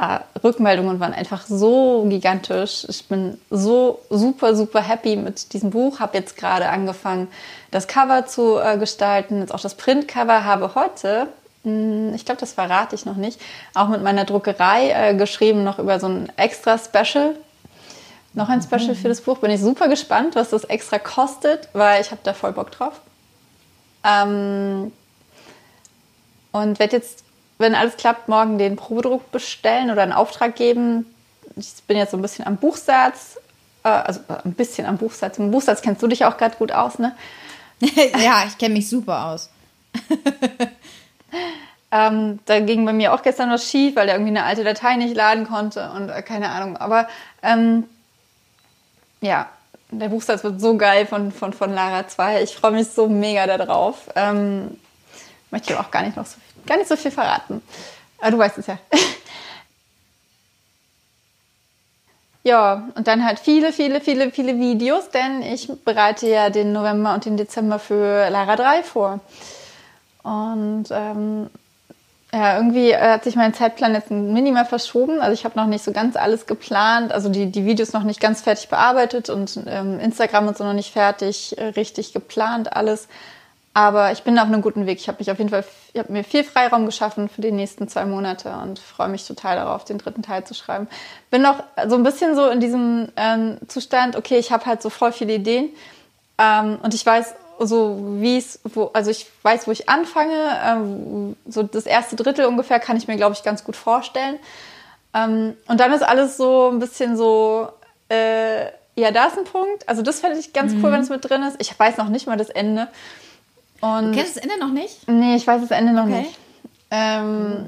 äh, 0.00 0.20
Rückmeldungen 0.42 1.00
waren 1.00 1.12
einfach 1.12 1.44
so 1.46 2.06
gigantisch. 2.08 2.86
Ich 2.88 3.08
bin 3.08 3.38
so 3.50 4.00
super, 4.08 4.56
super 4.56 4.80
happy 4.80 5.16
mit 5.16 5.52
diesem 5.52 5.68
Buch. 5.68 6.00
Habe 6.00 6.16
jetzt 6.16 6.38
gerade 6.38 6.70
angefangen, 6.70 7.28
das 7.70 7.88
Cover 7.88 8.24
zu 8.24 8.58
äh, 8.58 8.78
gestalten. 8.78 9.40
Jetzt 9.40 9.52
auch 9.52 9.60
das 9.60 9.74
Printcover 9.74 10.44
habe 10.44 10.74
heute 10.74 11.28
hm, 11.62 12.14
ich 12.14 12.24
glaube, 12.24 12.40
das 12.40 12.54
verrate 12.54 12.94
ich 12.94 13.04
noch 13.04 13.16
nicht, 13.16 13.38
auch 13.74 13.88
mit 13.88 14.02
meiner 14.02 14.24
Druckerei 14.24 15.10
äh, 15.10 15.14
geschrieben, 15.14 15.62
noch 15.62 15.78
über 15.78 16.00
so 16.00 16.06
ein 16.06 16.32
extra 16.38 16.78
Special 16.78 17.34
noch 18.32 18.48
ein 18.48 18.62
Special 18.62 18.94
für 18.94 19.08
das 19.08 19.20
Buch. 19.20 19.38
Bin 19.38 19.50
ich 19.50 19.60
super 19.60 19.88
gespannt, 19.88 20.36
was 20.36 20.50
das 20.50 20.64
extra 20.64 20.98
kostet, 20.98 21.68
weil 21.72 22.00
ich 22.00 22.10
habe 22.10 22.20
da 22.22 22.32
voll 22.32 22.52
Bock 22.52 22.70
drauf. 22.70 23.00
Ähm, 24.04 24.92
und 26.52 26.78
werde 26.78 26.96
jetzt, 26.96 27.24
wenn 27.58 27.74
alles 27.74 27.96
klappt, 27.96 28.28
morgen 28.28 28.58
den 28.58 28.76
Probedruck 28.76 29.30
bestellen 29.32 29.90
oder 29.90 30.02
einen 30.02 30.12
Auftrag 30.12 30.56
geben. 30.56 31.06
Ich 31.56 31.82
bin 31.86 31.96
jetzt 31.96 32.12
so 32.12 32.16
ein 32.16 32.22
bisschen 32.22 32.46
am 32.46 32.56
Buchsatz, 32.56 33.38
äh, 33.84 33.88
also 33.88 34.20
äh, 34.28 34.44
ein 34.44 34.54
bisschen 34.54 34.86
am 34.86 34.96
Buchsatz. 34.96 35.38
Im 35.38 35.50
Buchsatz 35.50 35.82
kennst 35.82 36.02
du 36.02 36.06
dich 36.06 36.24
auch 36.24 36.36
gerade 36.36 36.56
gut 36.56 36.72
aus, 36.72 36.98
ne? 36.98 37.14
ja, 37.80 38.44
ich 38.46 38.58
kenne 38.58 38.74
mich 38.74 38.88
super 38.88 39.26
aus. 39.26 39.50
ähm, 41.90 42.38
da 42.44 42.60
ging 42.60 42.84
bei 42.84 42.92
mir 42.92 43.12
auch 43.12 43.22
gestern 43.22 43.50
was 43.50 43.68
schief, 43.68 43.96
weil 43.96 44.08
er 44.08 44.14
irgendwie 44.14 44.30
eine 44.30 44.44
alte 44.44 44.64
Datei 44.64 44.96
nicht 44.96 45.16
laden 45.16 45.46
konnte 45.46 45.90
und 45.96 46.08
äh, 46.08 46.22
keine 46.22 46.50
Ahnung. 46.50 46.76
Aber 46.76 47.08
ähm, 47.42 47.84
ja, 49.20 49.48
der 49.90 50.08
Buchsatz 50.08 50.44
wird 50.44 50.60
so 50.60 50.76
geil 50.76 51.06
von, 51.06 51.32
von, 51.32 51.52
von 51.52 51.72
Lara 51.72 52.06
2. 52.06 52.42
Ich 52.42 52.54
freue 52.54 52.72
mich 52.72 52.88
so 52.88 53.08
mega 53.08 53.46
darauf. 53.46 54.08
Ähm, 54.14 54.78
möchte 55.50 55.72
ich 55.72 55.78
auch 55.78 55.90
gar 55.90 56.02
nicht 56.02 56.16
noch 56.16 56.26
so, 56.26 56.36
gar 56.66 56.76
nicht 56.76 56.88
so 56.88 56.96
viel 56.96 57.10
verraten. 57.10 57.62
Aber 58.18 58.30
du 58.30 58.38
weißt 58.38 58.58
es 58.58 58.66
ja. 58.66 58.78
ja, 62.44 62.88
und 62.94 63.08
dann 63.08 63.24
halt 63.24 63.38
viele, 63.40 63.72
viele, 63.72 64.00
viele, 64.00 64.30
viele 64.30 64.58
Videos, 64.58 65.10
denn 65.10 65.42
ich 65.42 65.70
bereite 65.84 66.28
ja 66.28 66.50
den 66.50 66.72
November 66.72 67.14
und 67.14 67.24
den 67.24 67.36
Dezember 67.36 67.78
für 67.78 68.30
Lara 68.30 68.56
3 68.56 68.82
vor. 68.82 69.20
Und 70.22 70.86
ähm, 70.90 71.50
ja, 72.32 72.56
irgendwie 72.56 72.90
äh, 72.90 73.12
hat 73.12 73.24
sich 73.24 73.34
mein 73.34 73.54
Zeitplan 73.54 73.94
jetzt 73.94 74.10
minimal 74.10 74.64
verschoben. 74.64 75.20
Also 75.20 75.32
ich 75.32 75.44
habe 75.44 75.58
noch 75.58 75.66
nicht 75.66 75.84
so 75.84 75.92
ganz 75.92 76.16
alles 76.16 76.46
geplant, 76.46 77.12
also 77.12 77.28
die, 77.28 77.46
die 77.46 77.64
Videos 77.64 77.92
noch 77.92 78.04
nicht 78.04 78.20
ganz 78.20 78.42
fertig 78.42 78.68
bearbeitet 78.68 79.30
und 79.30 79.58
ähm, 79.66 79.98
Instagram 79.98 80.48
und 80.48 80.56
so 80.56 80.64
noch 80.64 80.72
nicht 80.72 80.92
fertig, 80.92 81.58
äh, 81.58 81.66
richtig 81.66 82.12
geplant 82.12 82.72
alles. 82.72 83.08
Aber 83.72 84.10
ich 84.10 84.22
bin 84.22 84.38
auf 84.38 84.46
einem 84.46 84.62
guten 84.62 84.86
Weg. 84.86 84.98
Ich 84.98 85.06
habe 85.06 85.18
mich 85.20 85.30
auf 85.30 85.38
jeden 85.38 85.50
Fall, 85.50 85.64
ich 85.92 86.00
habe 86.00 86.12
mir 86.12 86.24
viel 86.24 86.42
Freiraum 86.42 86.86
geschaffen 86.86 87.28
für 87.28 87.40
die 87.40 87.52
nächsten 87.52 87.86
zwei 87.88 88.04
Monate 88.04 88.52
und 88.62 88.80
freue 88.80 89.08
mich 89.08 89.26
total 89.26 89.56
darauf, 89.56 89.84
den 89.84 89.98
dritten 89.98 90.22
Teil 90.22 90.44
zu 90.44 90.54
schreiben. 90.54 90.88
Bin 91.30 91.42
noch 91.42 91.62
so 91.88 91.94
ein 91.94 92.02
bisschen 92.02 92.34
so 92.34 92.48
in 92.48 92.60
diesem 92.60 93.08
ähm, 93.16 93.58
Zustand, 93.68 94.16
okay, 94.16 94.38
ich 94.38 94.50
habe 94.50 94.66
halt 94.66 94.82
so 94.82 94.90
voll 94.90 95.12
viele 95.12 95.34
Ideen 95.34 95.70
ähm, 96.38 96.78
und 96.82 96.94
ich 96.94 97.06
weiß 97.06 97.34
so 97.66 97.98
wie 98.20 98.38
es, 98.38 98.60
also 98.92 99.10
ich 99.10 99.26
weiß, 99.42 99.66
wo 99.66 99.70
ich 99.70 99.88
anfange. 99.88 100.32
Ähm, 100.64 101.36
so 101.46 101.62
das 101.62 101.86
erste 101.86 102.16
Drittel 102.16 102.46
ungefähr 102.46 102.80
kann 102.80 102.96
ich 102.96 103.06
mir, 103.06 103.16
glaube 103.16 103.34
ich, 103.34 103.42
ganz 103.42 103.64
gut 103.64 103.76
vorstellen. 103.76 104.38
Ähm, 105.14 105.56
und 105.66 105.80
dann 105.80 105.92
ist 105.92 106.02
alles 106.02 106.36
so 106.36 106.70
ein 106.70 106.78
bisschen 106.78 107.16
so, 107.16 107.68
äh, 108.08 108.64
ja, 108.96 109.10
da 109.12 109.26
ist 109.26 109.38
ein 109.38 109.44
Punkt. 109.44 109.88
Also 109.88 110.02
das 110.02 110.20
fände 110.20 110.38
ich 110.38 110.52
ganz 110.52 110.72
mhm. 110.72 110.84
cool, 110.84 110.92
wenn 110.92 111.00
es 111.00 111.08
mit 111.08 111.28
drin 111.28 111.42
ist. 111.42 111.56
Ich 111.58 111.78
weiß 111.78 111.96
noch 111.96 112.08
nicht 112.08 112.26
mal 112.26 112.36
das 112.36 112.50
Ende. 112.50 112.88
Und 113.80 114.12
du 114.12 114.18
kennst 114.18 114.36
das 114.36 114.42
Ende 114.42 114.58
noch 114.58 114.72
nicht? 114.72 115.08
Nee, 115.08 115.36
ich 115.36 115.46
weiß 115.46 115.60
das 115.60 115.70
Ende 115.70 115.92
noch 115.92 116.04
okay. 116.04 116.20
nicht. 116.20 116.38
Ähm, 116.90 117.48
mhm. 117.48 117.66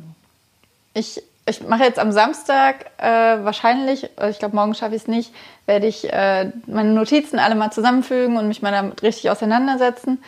Ich 0.95 1.23
ich 1.47 1.61
mache 1.63 1.83
jetzt 1.83 1.99
am 1.99 2.13
Samstag 2.13 2.91
äh, 2.99 3.45
wahrscheinlich, 3.45 4.11
äh, 4.19 4.31
ich 4.31 4.39
glaube, 4.39 4.55
morgen 4.55 4.75
schaffe 4.75 4.95
ich 4.95 5.03
es 5.03 5.09
nicht, 5.09 5.35
werde 5.67 5.87
ich 5.87 6.13
äh, 6.13 6.53
meine 6.67 6.93
Notizen 6.93 7.39
alle 7.39 7.55
mal 7.55 7.73
zusammenfügen 7.73 8.37
und 8.37 8.49
mich 8.49 8.63
mal 8.63 8.73
damit 8.73 9.03
richtig 9.03 9.31
auseinandersetzen. 9.31 10.23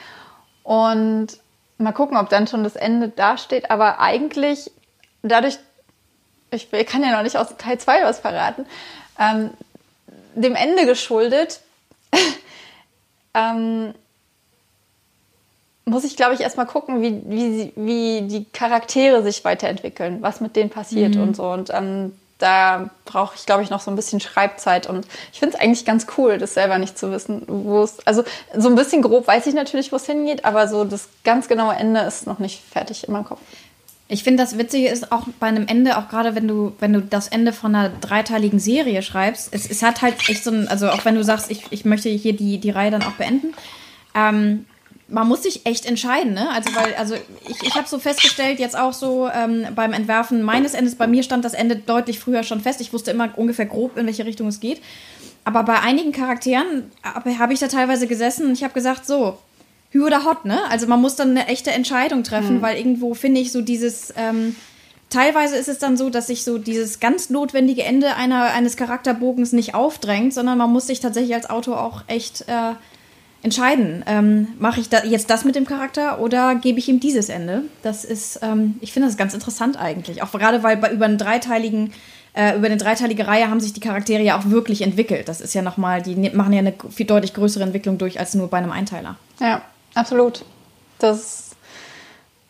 Und 0.64 1.28
mal 1.78 1.92
gucken, 1.92 2.16
ob 2.16 2.30
dann 2.30 2.47
schon 2.47 2.64
das 2.64 2.75
Ende 2.75 3.09
dasteht. 3.09 3.71
Aber 3.71 4.00
eigentlich, 4.00 4.71
dadurch, 5.23 5.59
ich 6.50 6.71
kann 6.87 7.02
ja 7.02 7.12
noch 7.12 7.23
nicht 7.23 7.37
aus 7.37 7.56
Teil 7.59 7.78
2 7.78 8.04
was 8.04 8.18
verraten, 8.21 8.66
ähm, 9.18 9.50
dem 10.35 10.56
Ende 10.56 10.87
geschuldet, 10.87 11.61
ähm, 13.35 13.94
muss 15.84 16.04
ich, 16.04 16.16
glaube 16.16 16.34
ich, 16.34 16.40
erstmal 16.40 16.66
gucken, 16.66 17.02
wie, 17.02 17.22
wie, 17.26 17.72
wie 17.76 18.22
die 18.22 18.44
Charaktere 18.52 19.22
sich 19.22 19.44
weiterentwickeln, 19.44 20.18
was 20.22 20.40
mit 20.40 20.56
denen 20.56 20.70
passiert 20.70 21.14
mhm. 21.16 21.22
und 21.22 21.36
so. 21.36 21.50
Und 21.50 21.70
ähm, 21.70 22.12
da 22.38 22.90
brauche 23.04 23.34
ich, 23.36 23.46
glaube 23.46 23.62
ich, 23.62 23.70
noch 23.70 23.80
so 23.80 23.90
ein 23.90 23.96
bisschen 23.96 24.20
Schreibzeit. 24.20 24.88
Und 24.88 25.06
ich 25.32 25.38
finde 25.38 25.56
es 25.56 25.60
eigentlich 25.60 25.84
ganz 25.84 26.06
cool, 26.16 26.38
das 26.38 26.54
selber 26.54 26.78
nicht 26.78 26.98
zu 26.98 27.10
wissen, 27.12 27.42
wo 27.46 27.82
es. 27.82 28.06
Also 28.06 28.24
so 28.56 28.68
ein 28.68 28.74
bisschen 28.74 29.02
grob 29.02 29.26
weiß 29.26 29.46
ich 29.46 29.54
natürlich, 29.54 29.92
wo 29.92 29.96
es 29.96 30.06
hingeht, 30.06 30.44
aber 30.44 30.68
so 30.68 30.84
das 30.84 31.08
ganz 31.22 31.48
genaue 31.48 31.74
Ende 31.74 32.00
ist 32.00 32.26
noch 32.26 32.38
nicht 32.38 32.60
fertig 32.62 33.06
in 33.06 33.12
meinem 33.12 33.24
Kopf. 33.24 33.40
Ich 34.08 34.22
finde, 34.22 34.42
das 34.42 34.58
Witzige 34.58 34.88
ist 34.88 35.12
auch 35.12 35.26
bei 35.40 35.46
einem 35.46 35.66
Ende, 35.66 35.96
auch 35.96 36.08
gerade 36.08 36.34
wenn 36.34 36.46
du, 36.46 36.74
wenn 36.78 36.92
du 36.92 37.00
das 37.00 37.28
Ende 37.28 37.52
von 37.52 37.74
einer 37.74 37.88
dreiteiligen 37.88 38.58
Serie 38.58 39.00
schreibst, 39.02 39.48
es, 39.52 39.68
es 39.68 39.82
hat 39.82 40.02
halt 40.02 40.28
echt 40.28 40.44
so 40.44 40.50
ein, 40.50 40.68
also 40.68 40.90
auch 40.90 41.04
wenn 41.06 41.14
du 41.14 41.24
sagst, 41.24 41.50
ich, 41.50 41.64
ich 41.70 41.86
möchte 41.86 42.10
hier 42.10 42.34
die, 42.34 42.58
die 42.58 42.70
Reihe 42.70 42.90
dann 42.90 43.02
auch 43.02 43.12
beenden, 43.12 43.54
ähm, 44.14 44.66
man 45.08 45.28
muss 45.28 45.42
sich 45.42 45.66
echt 45.66 45.87
entscheiden, 45.87 46.32
ne? 46.32 46.49
Also, 46.50 46.75
weil, 46.75 46.94
also 46.94 47.14
ich, 47.14 47.62
ich 47.62 47.75
habe 47.75 47.87
so 47.87 47.99
festgestellt, 47.99 48.58
jetzt 48.58 48.76
auch 48.76 48.92
so 48.92 49.28
ähm, 49.28 49.66
beim 49.75 49.92
Entwerfen 49.92 50.42
meines 50.42 50.75
Endes, 50.75 50.94
bei 50.94 51.06
mir 51.06 51.23
stand 51.23 51.44
das 51.44 51.54
Ende 51.54 51.76
deutlich 51.76 52.18
früher 52.18 52.42
schon 52.42 52.61
fest. 52.61 52.80
Ich 52.80 52.92
wusste 52.92 53.11
immer 53.11 53.30
ungefähr 53.37 53.66
grob, 53.66 53.96
in 53.96 54.06
welche 54.06 54.25
Richtung 54.25 54.49
es 54.49 54.61
geht. 54.61 54.80
Aber 55.44 55.62
bei 55.62 55.78
einigen 55.80 56.12
Charakteren 56.12 56.90
habe 57.02 57.38
hab 57.38 57.50
ich 57.50 57.61
da 57.61 57.68
teilweise 57.68 58.06
gesessen 58.06 58.46
und 58.46 58.52
ich 58.52 58.64
habe 58.64 58.73
gesagt, 58.73 59.06
so, 59.06 59.38
Hü 59.90 60.04
oder 60.04 60.25
Hot, 60.25 60.46
ne? 60.46 60.58
Also 60.70 60.87
man 60.87 61.00
muss 61.00 61.16
dann 61.16 61.30
eine 61.30 61.46
echte 61.49 61.70
Entscheidung 61.70 62.25
treffen, 62.25 62.56
mhm. 62.56 62.62
weil 62.62 62.76
irgendwo 62.76 63.14
finde 63.14 63.40
ich 63.40 63.52
so 63.52 63.61
dieses, 63.61 64.12
ähm, 64.16 64.56
teilweise 65.11 65.56
ist 65.56 65.68
es 65.68 65.78
dann 65.78 65.96
so, 65.99 66.08
dass 66.08 66.28
sich 66.28 66.44
so 66.44 66.58
dieses 66.58 66.99
ganz 66.99 67.30
notwendige 67.30 67.84
Ende 67.84 68.16
einer, 68.16 68.44
eines 68.44 68.76
Charakterbogens 68.76 69.52
nicht 69.52 69.75
aufdrängt, 69.75 70.32
sondern 70.32 70.56
man 70.56 70.73
muss 70.73 70.87
sich 70.87 71.00
tatsächlich 71.00 71.34
als 71.34 71.49
Autor 71.49 71.82
auch 71.82 72.02
echt 72.08 72.49
äh, 72.49 72.73
entscheiden. 73.44 74.04
Ähm, 74.08 74.48
Mache 74.58 74.80
ich 74.80 74.88
da 74.88 75.04
jetzt 75.04 75.30
das 75.30 75.44
mit 75.44 75.54
dem 75.54 75.66
Charakter 75.66 76.18
oder 76.18 76.56
gebe 76.56 76.80
ich 76.80 76.88
ihm 76.88 76.98
dieses 76.98 77.28
Ende? 77.28 77.62
Das 77.82 78.04
ist, 78.04 78.40
ähm, 78.42 78.76
ich 78.80 78.92
finde 78.92 79.08
das 79.08 79.16
ganz 79.16 79.34
interessant 79.34 79.78
eigentlich. 79.78 80.22
Auch 80.22 80.32
gerade 80.32 80.64
weil 80.64 80.76
bei 80.76 80.90
über 80.90 81.04
einen 81.04 81.18
dreiteiligen 81.18 81.92
äh, 82.36 82.56
über 82.56 82.66
eine 82.66 82.78
dreiteilige 82.78 83.28
Reihe 83.28 83.48
haben 83.48 83.60
sich 83.60 83.72
die 83.72 83.80
Charaktere 83.80 84.22
ja 84.22 84.36
auch 84.36 84.46
wirklich 84.46 84.82
entwickelt. 84.82 85.28
Das 85.28 85.40
ist 85.40 85.54
ja 85.54 85.62
nochmal, 85.62 86.02
die 86.02 86.16
ne, 86.16 86.30
machen 86.30 86.52
ja 86.52 86.58
eine 86.58 86.74
viel 86.90 87.06
deutlich 87.06 87.32
größere 87.32 87.62
Entwicklung 87.62 87.96
durch 87.96 88.18
als 88.18 88.34
nur 88.34 88.48
bei 88.48 88.58
einem 88.58 88.72
Einteiler. 88.72 89.16
Ja, 89.38 89.62
Absolut. 89.94 90.44
Das, 90.98 91.50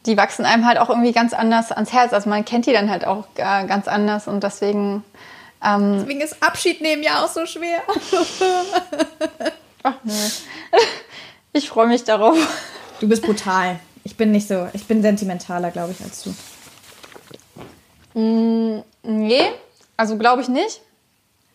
die 0.06 0.16
wachsen 0.16 0.44
einem 0.44 0.66
halt 0.66 0.78
auch 0.78 0.88
irgendwie 0.88 1.12
ganz 1.12 1.32
anders 1.32 1.72
ans 1.72 1.92
Herz. 1.92 2.12
Also 2.12 2.28
man 2.28 2.44
kennt 2.44 2.66
die 2.66 2.72
dann 2.72 2.90
halt 2.90 3.06
auch 3.06 3.26
äh, 3.36 3.66
ganz 3.66 3.88
anders 3.88 4.26
und 4.26 4.42
deswegen. 4.42 5.04
Ähm, 5.64 5.98
deswegen 6.00 6.20
ist 6.20 6.42
Abschied 6.42 6.80
nehmen 6.80 7.02
ja 7.02 7.24
auch 7.24 7.28
so 7.28 7.46
schwer. 7.46 7.82
Ach, 9.84 9.94
nee. 10.02 10.12
Ich 11.56 11.68
freue 11.68 11.86
mich 11.86 12.02
darauf. 12.02 12.36
Du 12.98 13.08
bist 13.08 13.22
brutal. 13.22 13.78
Ich 14.02 14.16
bin 14.16 14.32
nicht 14.32 14.48
so, 14.48 14.68
ich 14.72 14.86
bin 14.86 15.02
sentimentaler, 15.02 15.70
glaube 15.70 15.92
ich, 15.92 16.02
als 16.02 16.24
du. 16.24 16.34
Mm, 18.18 18.82
nee, 19.04 19.52
also 19.96 20.18
glaube 20.18 20.42
ich 20.42 20.48
nicht. 20.48 20.80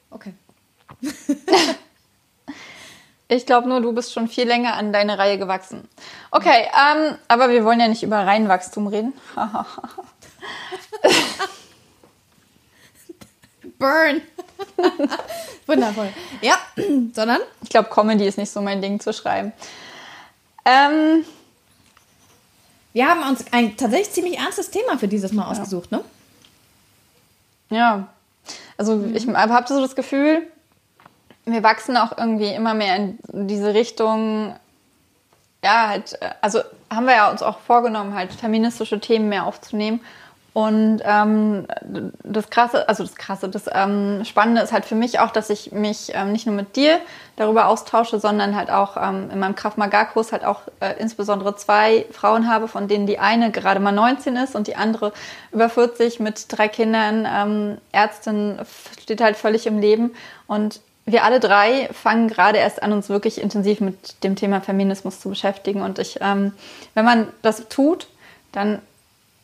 Okay. 0.09 0.33
Ich 3.31 3.45
glaube 3.45 3.69
nur, 3.69 3.79
du 3.79 3.93
bist 3.93 4.11
schon 4.11 4.27
viel 4.27 4.47
länger 4.47 4.73
an 4.73 4.91
deine 4.91 5.19
Reihe 5.19 5.37
gewachsen. 5.37 5.87
Okay, 6.31 6.65
ähm, 6.73 7.15
aber 7.27 7.49
wir 7.49 7.63
wollen 7.63 7.79
ja 7.79 7.87
nicht 7.87 8.01
über 8.01 8.25
Reihenwachstum 8.25 8.87
reden. 8.87 9.13
Burn. 13.77 14.23
Wundervoll. 15.67 16.09
Ja, 16.41 16.55
sondern? 17.13 17.39
Ich 17.61 17.69
glaube, 17.69 17.89
Comedy 17.89 18.25
ist 18.25 18.37
nicht 18.37 18.51
so 18.51 18.61
mein 18.61 18.81
Ding 18.81 18.99
zu 18.99 19.13
schreiben. 19.13 19.53
Ähm, 20.65 21.25
wir 22.93 23.07
haben 23.07 23.23
uns 23.29 23.45
ein 23.51 23.77
tatsächlich 23.77 24.11
ziemlich 24.11 24.37
ernstes 24.37 24.71
Thema 24.71 24.97
für 24.97 25.07
dieses 25.07 25.31
Mal 25.31 25.49
ausgesucht, 25.49 25.91
ne? 25.91 26.03
Ja. 27.69 28.07
Also 28.77 28.95
mhm. 28.95 29.15
ich 29.15 29.27
habe 29.27 29.67
so 29.67 29.81
das 29.81 29.95
Gefühl, 29.95 30.47
wir 31.45 31.63
wachsen 31.63 31.97
auch 31.97 32.17
irgendwie 32.17 32.53
immer 32.53 32.73
mehr 32.73 32.95
in 32.95 33.19
diese 33.31 33.73
Richtung. 33.73 34.55
Ja, 35.63 35.89
halt, 35.89 36.17
also 36.41 36.61
haben 36.89 37.05
wir 37.05 37.15
ja 37.15 37.29
uns 37.29 37.43
auch 37.43 37.59
vorgenommen, 37.59 38.13
halt 38.13 38.33
feministische 38.33 38.99
Themen 38.99 39.29
mehr 39.29 39.45
aufzunehmen. 39.45 40.01
Und 40.53 41.01
ähm, 41.05 41.67
das 42.23 42.49
Krasse, 42.49 42.89
also 42.89 43.03
das 43.03 43.15
Krasse, 43.15 43.49
das 43.49 43.65
ähm, 43.71 44.25
Spannende 44.25 44.61
ist 44.61 44.71
halt 44.71 44.85
für 44.85 44.95
mich 44.95 45.19
auch, 45.19 45.29
dass 45.29 45.49
ich 45.49 45.71
mich 45.71 46.11
ähm, 46.15 46.31
nicht 46.31 46.47
nur 46.47 46.55
mit 46.55 46.75
dir 46.75 46.99
darüber 47.35 47.67
austausche, 47.67 48.19
sondern 48.19 48.55
halt 48.55 48.71
auch 48.71 48.97
ähm, 48.97 49.29
in 49.31 49.39
meinem 49.39 49.55
Kraft 49.55 49.77
Maga-Kurs 49.77 50.31
halt 50.31 50.43
auch 50.43 50.61
äh, 50.79 50.93
insbesondere 50.99 51.55
zwei 51.55 52.05
Frauen 52.11 52.51
habe, 52.51 52.67
von 52.67 52.87
denen 52.87 53.05
die 53.05 53.19
eine 53.19 53.51
gerade 53.51 53.79
mal 53.79 53.91
19 53.91 54.35
ist 54.37 54.55
und 54.55 54.67
die 54.67 54.75
andere 54.75 55.13
über 55.51 55.69
40 55.69 56.19
mit 56.19 56.45
drei 56.49 56.67
Kindern, 56.67 57.27
ähm, 57.31 57.77
Ärztin, 57.91 58.57
steht 59.01 59.21
halt 59.21 59.37
völlig 59.37 59.67
im 59.67 59.79
Leben. 59.79 60.15
Und 60.47 60.81
wir 61.05 61.23
alle 61.23 61.39
drei 61.39 61.89
fangen 61.93 62.27
gerade 62.27 62.57
erst 62.57 62.81
an, 62.81 62.91
uns 62.91 63.09
wirklich 63.09 63.41
intensiv 63.41 63.81
mit 63.81 64.23
dem 64.23 64.35
Thema 64.35 64.61
Feminismus 64.61 65.19
zu 65.19 65.29
beschäftigen. 65.29 65.81
Und 65.81 65.99
ich, 65.99 66.19
ähm, 66.21 66.53
wenn 66.95 67.05
man 67.05 67.27
das 67.41 67.67
tut, 67.69 68.07
dann 68.51 68.79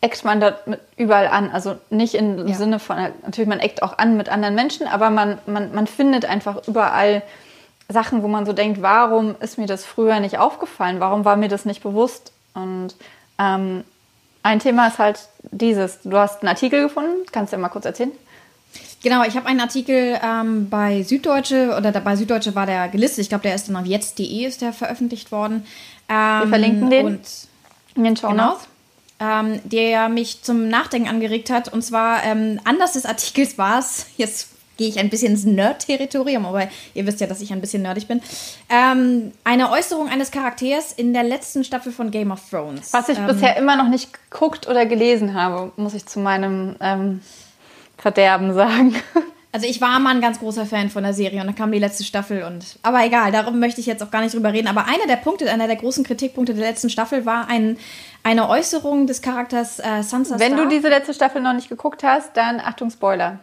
eckt 0.05 0.23
man 0.23 0.39
da 0.39 0.55
überall 0.97 1.27
an. 1.27 1.49
Also 1.49 1.77
nicht 1.89 2.13
im 2.13 2.47
ja. 2.47 2.55
Sinne 2.55 2.79
von, 2.79 2.97
natürlich, 3.23 3.49
man 3.49 3.59
eckt 3.59 3.81
auch 3.81 3.97
an 3.97 4.15
mit 4.17 4.29
anderen 4.29 4.53
Menschen, 4.53 4.87
aber 4.87 5.09
man, 5.09 5.39
man, 5.47 5.73
man 5.73 5.87
findet 5.87 6.25
einfach 6.25 6.67
überall 6.67 7.23
Sachen, 7.89 8.21
wo 8.21 8.27
man 8.27 8.45
so 8.45 8.53
denkt, 8.53 8.81
warum 8.81 9.35
ist 9.39 9.57
mir 9.57 9.65
das 9.65 9.83
früher 9.83 10.19
nicht 10.19 10.37
aufgefallen? 10.37 10.99
Warum 10.99 11.25
war 11.25 11.35
mir 11.37 11.49
das 11.49 11.65
nicht 11.65 11.81
bewusst? 11.81 12.33
Und 12.53 12.95
ähm, 13.39 13.83
ein 14.43 14.59
Thema 14.59 14.87
ist 14.87 14.99
halt 14.99 15.27
dieses. 15.51 16.01
Du 16.03 16.17
hast 16.17 16.41
einen 16.41 16.49
Artikel 16.49 16.83
gefunden, 16.83 17.25
kannst 17.31 17.51
du 17.51 17.57
ja 17.57 17.61
mal 17.61 17.69
kurz 17.69 17.85
erzählen? 17.85 18.11
Genau, 19.03 19.23
ich 19.23 19.35
habe 19.35 19.47
einen 19.47 19.59
Artikel 19.59 20.19
ähm, 20.23 20.69
bei 20.69 21.03
Süddeutsche 21.03 21.75
oder 21.77 21.91
bei 21.91 22.15
Süddeutsche 22.15 22.53
war 22.55 22.65
der 22.65 22.89
gelistet. 22.89 23.19
Ich 23.19 23.29
glaube, 23.29 23.43
der 23.43 23.55
ist 23.55 23.67
dann 23.67 23.75
auf 23.75 23.85
jetzt.de 23.85 24.45
ist 24.45 24.61
der 24.61 24.73
veröffentlicht 24.73 25.31
worden. 25.31 25.65
Ähm, 26.09 26.41
Wir 26.41 26.47
verlinken 26.49 26.89
den 26.89 27.05
und, 27.05 27.21
in 27.95 28.03
den 28.03 28.17
Show 28.17 28.29
genau, 28.29 28.57
ähm, 29.19 29.59
der 29.63 30.09
mich 30.09 30.41
zum 30.41 30.67
Nachdenken 30.67 31.07
angeregt 31.07 31.49
hat. 31.49 31.71
Und 31.71 31.83
zwar 31.83 32.23
ähm, 32.23 32.59
Anlass 32.63 32.93
des 32.93 33.05
Artikels 33.05 33.57
war 33.57 33.79
es, 33.79 34.07
jetzt 34.17 34.49
gehe 34.77 34.89
ich 34.89 34.99
ein 34.99 35.09
bisschen 35.09 35.33
ins 35.33 35.45
Nerd-Territorium, 35.45 36.45
aber 36.45 36.67
ihr 36.93 37.05
wisst 37.07 37.21
ja, 37.21 37.27
dass 37.27 37.41
ich 37.41 37.53
ein 37.53 37.61
bisschen 37.61 37.81
nerdig 37.81 38.07
bin. 38.07 38.21
Ähm, 38.69 39.31
eine 39.43 39.71
Äußerung 39.71 40.09
eines 40.09 40.31
Charakters 40.31 40.91
in 40.91 41.13
der 41.13 41.23
letzten 41.23 41.63
Staffel 41.63 41.91
von 41.91 42.11
Game 42.11 42.31
of 42.31 42.41
Thrones. 42.49 42.91
Was 42.91 43.09
ich 43.09 43.17
ähm, 43.17 43.27
bisher 43.27 43.55
immer 43.55 43.77
noch 43.77 43.87
nicht 43.87 44.09
geguckt 44.29 44.67
oder 44.67 44.85
gelesen 44.85 45.33
habe, 45.33 45.71
muss 45.77 45.93
ich 45.93 46.05
zu 46.05 46.19
meinem 46.19 46.75
ähm, 46.81 47.21
Verderben 47.97 48.53
sagen. 48.53 48.95
Also 49.55 49.67
ich 49.67 49.79
war 49.79 50.01
mal 50.01 50.13
ein 50.13 50.19
ganz 50.19 50.39
großer 50.39 50.65
Fan 50.65 50.89
von 50.89 51.03
der 51.03 51.13
Serie 51.13 51.39
und 51.39 51.47
dann 51.47 51.55
kam 51.55 51.71
die 51.71 51.79
letzte 51.79 52.03
Staffel 52.03 52.43
und 52.43 52.77
aber 52.81 53.05
egal, 53.05 53.31
darum 53.31 53.57
möchte 53.57 53.79
ich 53.79 53.87
jetzt 53.87 54.03
auch 54.03 54.11
gar 54.11 54.21
nicht 54.21 54.35
drüber 54.35 54.51
reden. 54.51 54.67
Aber 54.67 54.83
einer 54.83 55.07
der 55.07 55.15
Punkte, 55.15 55.49
einer 55.49 55.67
der 55.67 55.77
großen 55.77 56.03
Kritikpunkte 56.03 56.53
der 56.53 56.67
letzten 56.67 56.89
Staffel 56.89 57.25
war 57.25 57.47
ein, 57.47 57.77
eine 58.21 58.49
Äußerung 58.49 59.07
des 59.07 59.21
Charakters 59.21 59.79
äh, 59.79 60.03
Sansa 60.03 60.39
Wenn 60.39 60.55
Star. 60.55 60.65
du 60.65 60.69
diese 60.69 60.89
letzte 60.89 61.13
Staffel 61.13 61.41
noch 61.41 61.53
nicht 61.53 61.69
geguckt 61.69 62.03
hast, 62.03 62.35
dann 62.35 62.59
Achtung 62.59 62.89
Spoiler. 62.89 63.39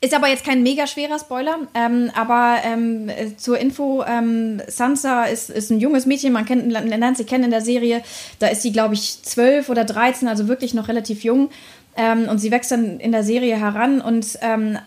Ist 0.00 0.12
aber 0.12 0.26
jetzt 0.26 0.44
kein 0.44 0.64
mega 0.64 0.88
schwerer 0.88 1.20
Spoiler, 1.20 1.56
ähm, 1.74 2.10
aber 2.16 2.56
ähm, 2.64 3.08
zur 3.36 3.58
Info, 3.58 4.02
ähm, 4.08 4.60
Sansa 4.66 5.26
ist, 5.26 5.50
ist 5.50 5.70
ein 5.70 5.78
junges 5.78 6.06
Mädchen, 6.06 6.32
man 6.32 6.46
kennt, 6.46 6.68
lernt 6.68 7.16
sie 7.16 7.24
kennen 7.24 7.44
in 7.44 7.50
der 7.52 7.60
Serie, 7.62 8.02
da 8.40 8.48
ist 8.48 8.62
sie, 8.62 8.72
glaube 8.72 8.94
ich, 8.94 9.22
zwölf 9.22 9.68
oder 9.68 9.84
dreizehn, 9.84 10.26
also 10.26 10.48
wirklich 10.48 10.74
noch 10.74 10.88
relativ 10.88 11.22
jung 11.22 11.50
ähm, 11.96 12.28
und 12.28 12.38
sie 12.38 12.50
wächst 12.50 12.70
dann 12.70 13.00
in 13.00 13.12
der 13.12 13.22
Serie 13.22 13.56
heran 13.56 14.00
und 14.00 14.38
ähm, 14.42 14.78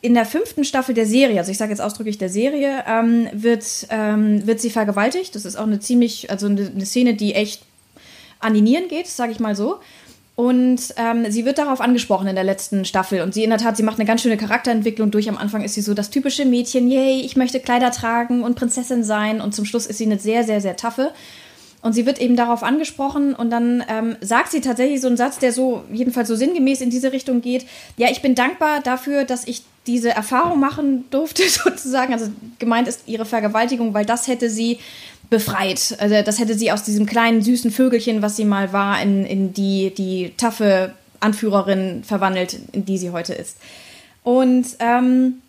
in 0.00 0.14
der 0.14 0.24
fünften 0.24 0.64
Staffel 0.64 0.94
der 0.94 1.06
Serie, 1.06 1.38
also 1.38 1.50
ich 1.50 1.58
sage 1.58 1.70
jetzt 1.70 1.80
ausdrücklich 1.80 2.18
der 2.18 2.28
Serie, 2.28 2.84
ähm, 2.86 3.28
wird, 3.32 3.64
ähm, 3.90 4.46
wird 4.46 4.60
sie 4.60 4.70
vergewaltigt. 4.70 5.34
Das 5.34 5.44
ist 5.44 5.56
auch 5.56 5.66
eine 5.66 5.80
ziemlich, 5.80 6.30
also 6.30 6.46
eine, 6.46 6.66
eine 6.66 6.86
Szene, 6.86 7.14
die 7.14 7.34
echt 7.34 7.62
an 8.38 8.54
die 8.54 8.60
Nieren 8.60 8.88
geht, 8.88 9.08
sage 9.08 9.32
ich 9.32 9.40
mal 9.40 9.56
so. 9.56 9.80
Und 10.36 10.94
ähm, 10.96 11.30
sie 11.30 11.44
wird 11.44 11.58
darauf 11.58 11.80
angesprochen 11.80 12.26
in 12.26 12.34
der 12.34 12.44
letzten 12.44 12.84
Staffel. 12.84 13.20
Und 13.20 13.34
sie 13.34 13.44
in 13.44 13.50
der 13.50 13.58
Tat, 13.58 13.76
sie 13.76 13.84
macht 13.84 13.98
eine 13.98 14.06
ganz 14.06 14.22
schöne 14.22 14.36
Charakterentwicklung 14.36 15.10
durch. 15.10 15.28
Am 15.28 15.36
Anfang 15.36 15.62
ist 15.62 15.74
sie 15.74 15.80
so 15.80 15.94
das 15.94 16.10
typische 16.10 16.44
Mädchen, 16.44 16.90
yay, 16.90 17.20
ich 17.20 17.36
möchte 17.36 17.60
Kleider 17.60 17.92
tragen 17.92 18.42
und 18.42 18.56
Prinzessin 18.56 19.04
sein. 19.04 19.40
Und 19.40 19.54
zum 19.54 19.64
Schluss 19.64 19.86
ist 19.86 19.98
sie 19.98 20.06
eine 20.06 20.18
sehr, 20.18 20.44
sehr, 20.44 20.60
sehr 20.60 20.76
taffe. 20.76 21.12
Und 21.84 21.92
sie 21.92 22.06
wird 22.06 22.18
eben 22.18 22.34
darauf 22.34 22.62
angesprochen 22.62 23.34
und 23.34 23.50
dann 23.50 23.84
ähm, 23.90 24.16
sagt 24.22 24.50
sie 24.50 24.62
tatsächlich 24.62 25.02
so 25.02 25.06
einen 25.06 25.18
Satz, 25.18 25.38
der 25.38 25.52
so, 25.52 25.84
jedenfalls 25.92 26.28
so 26.28 26.34
sinngemäß 26.34 26.80
in 26.80 26.88
diese 26.88 27.12
Richtung 27.12 27.42
geht. 27.42 27.66
Ja, 27.98 28.08
ich 28.10 28.22
bin 28.22 28.34
dankbar 28.34 28.80
dafür, 28.80 29.24
dass 29.24 29.46
ich 29.46 29.64
diese 29.86 30.08
Erfahrung 30.08 30.58
machen 30.58 31.04
durfte, 31.10 31.42
sozusagen. 31.46 32.14
Also 32.14 32.30
gemeint 32.58 32.88
ist 32.88 33.02
ihre 33.04 33.26
Vergewaltigung, 33.26 33.92
weil 33.92 34.06
das 34.06 34.28
hätte 34.28 34.48
sie 34.48 34.78
befreit. 35.28 35.94
Also 35.98 36.22
das 36.22 36.38
hätte 36.38 36.54
sie 36.54 36.72
aus 36.72 36.84
diesem 36.84 37.04
kleinen, 37.04 37.42
süßen 37.42 37.70
Vögelchen, 37.70 38.22
was 38.22 38.36
sie 38.36 38.46
mal 38.46 38.72
war, 38.72 39.02
in, 39.02 39.26
in 39.26 39.52
die, 39.52 39.92
die 39.92 40.32
taffe 40.38 40.94
Anführerin 41.20 42.02
verwandelt, 42.02 42.60
in 42.72 42.86
die 42.86 42.96
sie 42.96 43.10
heute 43.10 43.34
ist. 43.34 43.58
Und 44.22 44.68
ähm, 44.78 45.42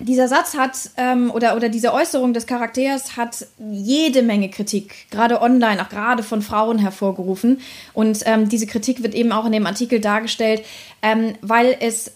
dieser 0.00 0.28
Satz 0.28 0.54
hat 0.54 0.90
ähm, 0.96 1.30
oder, 1.30 1.56
oder 1.56 1.68
diese 1.68 1.92
Äußerung 1.92 2.32
des 2.32 2.46
Charakters 2.46 3.16
hat 3.16 3.46
jede 3.58 4.22
Menge 4.22 4.48
Kritik, 4.48 5.10
gerade 5.10 5.42
online, 5.42 5.82
auch 5.82 5.88
gerade 5.88 6.22
von 6.22 6.42
Frauen 6.42 6.78
hervorgerufen. 6.78 7.60
Und 7.94 8.22
ähm, 8.26 8.48
diese 8.48 8.66
Kritik 8.66 9.02
wird 9.02 9.14
eben 9.14 9.32
auch 9.32 9.46
in 9.46 9.52
dem 9.52 9.66
Artikel 9.66 10.00
dargestellt, 10.00 10.62
ähm, 11.02 11.34
weil 11.40 11.76
es 11.80 12.12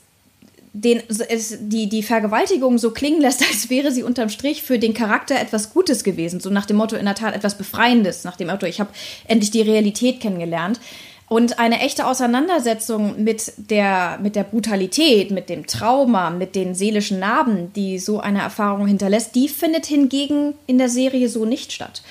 den, 0.74 1.02
es, 1.08 1.58
die, 1.60 1.88
die 1.88 2.02
Vergewaltigung 2.02 2.78
so 2.78 2.92
klingen 2.92 3.20
lässt, 3.20 3.42
als 3.50 3.68
wäre 3.68 3.92
sie 3.92 4.02
unterm 4.02 4.28
Strich 4.28 4.62
für 4.62 4.78
den 4.78 4.94
Charakter 4.94 5.38
etwas 5.38 5.72
Gutes 5.72 6.04
gewesen. 6.04 6.40
So 6.40 6.50
nach 6.50 6.66
dem 6.66 6.76
Motto, 6.76 6.96
in 6.96 7.04
der 7.04 7.14
Tat 7.14 7.34
etwas 7.34 7.58
Befreiendes, 7.58 8.24
nach 8.24 8.36
dem 8.36 8.48
Motto, 8.48 8.66
ich 8.66 8.80
habe 8.80 8.90
endlich 9.28 9.50
die 9.50 9.62
Realität 9.62 10.20
kennengelernt. 10.20 10.80
Und 11.32 11.58
eine 11.58 11.80
echte 11.80 12.06
Auseinandersetzung 12.06 13.24
mit 13.24 13.54
der, 13.56 14.18
mit 14.22 14.36
der 14.36 14.44
Brutalität, 14.44 15.30
mit 15.30 15.48
dem 15.48 15.66
Trauma, 15.66 16.28
mit 16.28 16.54
den 16.54 16.74
seelischen 16.74 17.20
Narben, 17.20 17.72
die 17.72 17.98
so 17.98 18.20
eine 18.20 18.42
Erfahrung 18.42 18.86
hinterlässt, 18.86 19.34
die 19.34 19.48
findet 19.48 19.86
hingegen 19.86 20.52
in 20.66 20.76
der 20.76 20.90
Serie 20.90 21.30
so 21.30 21.46
nicht 21.46 21.72
statt. 21.72 22.02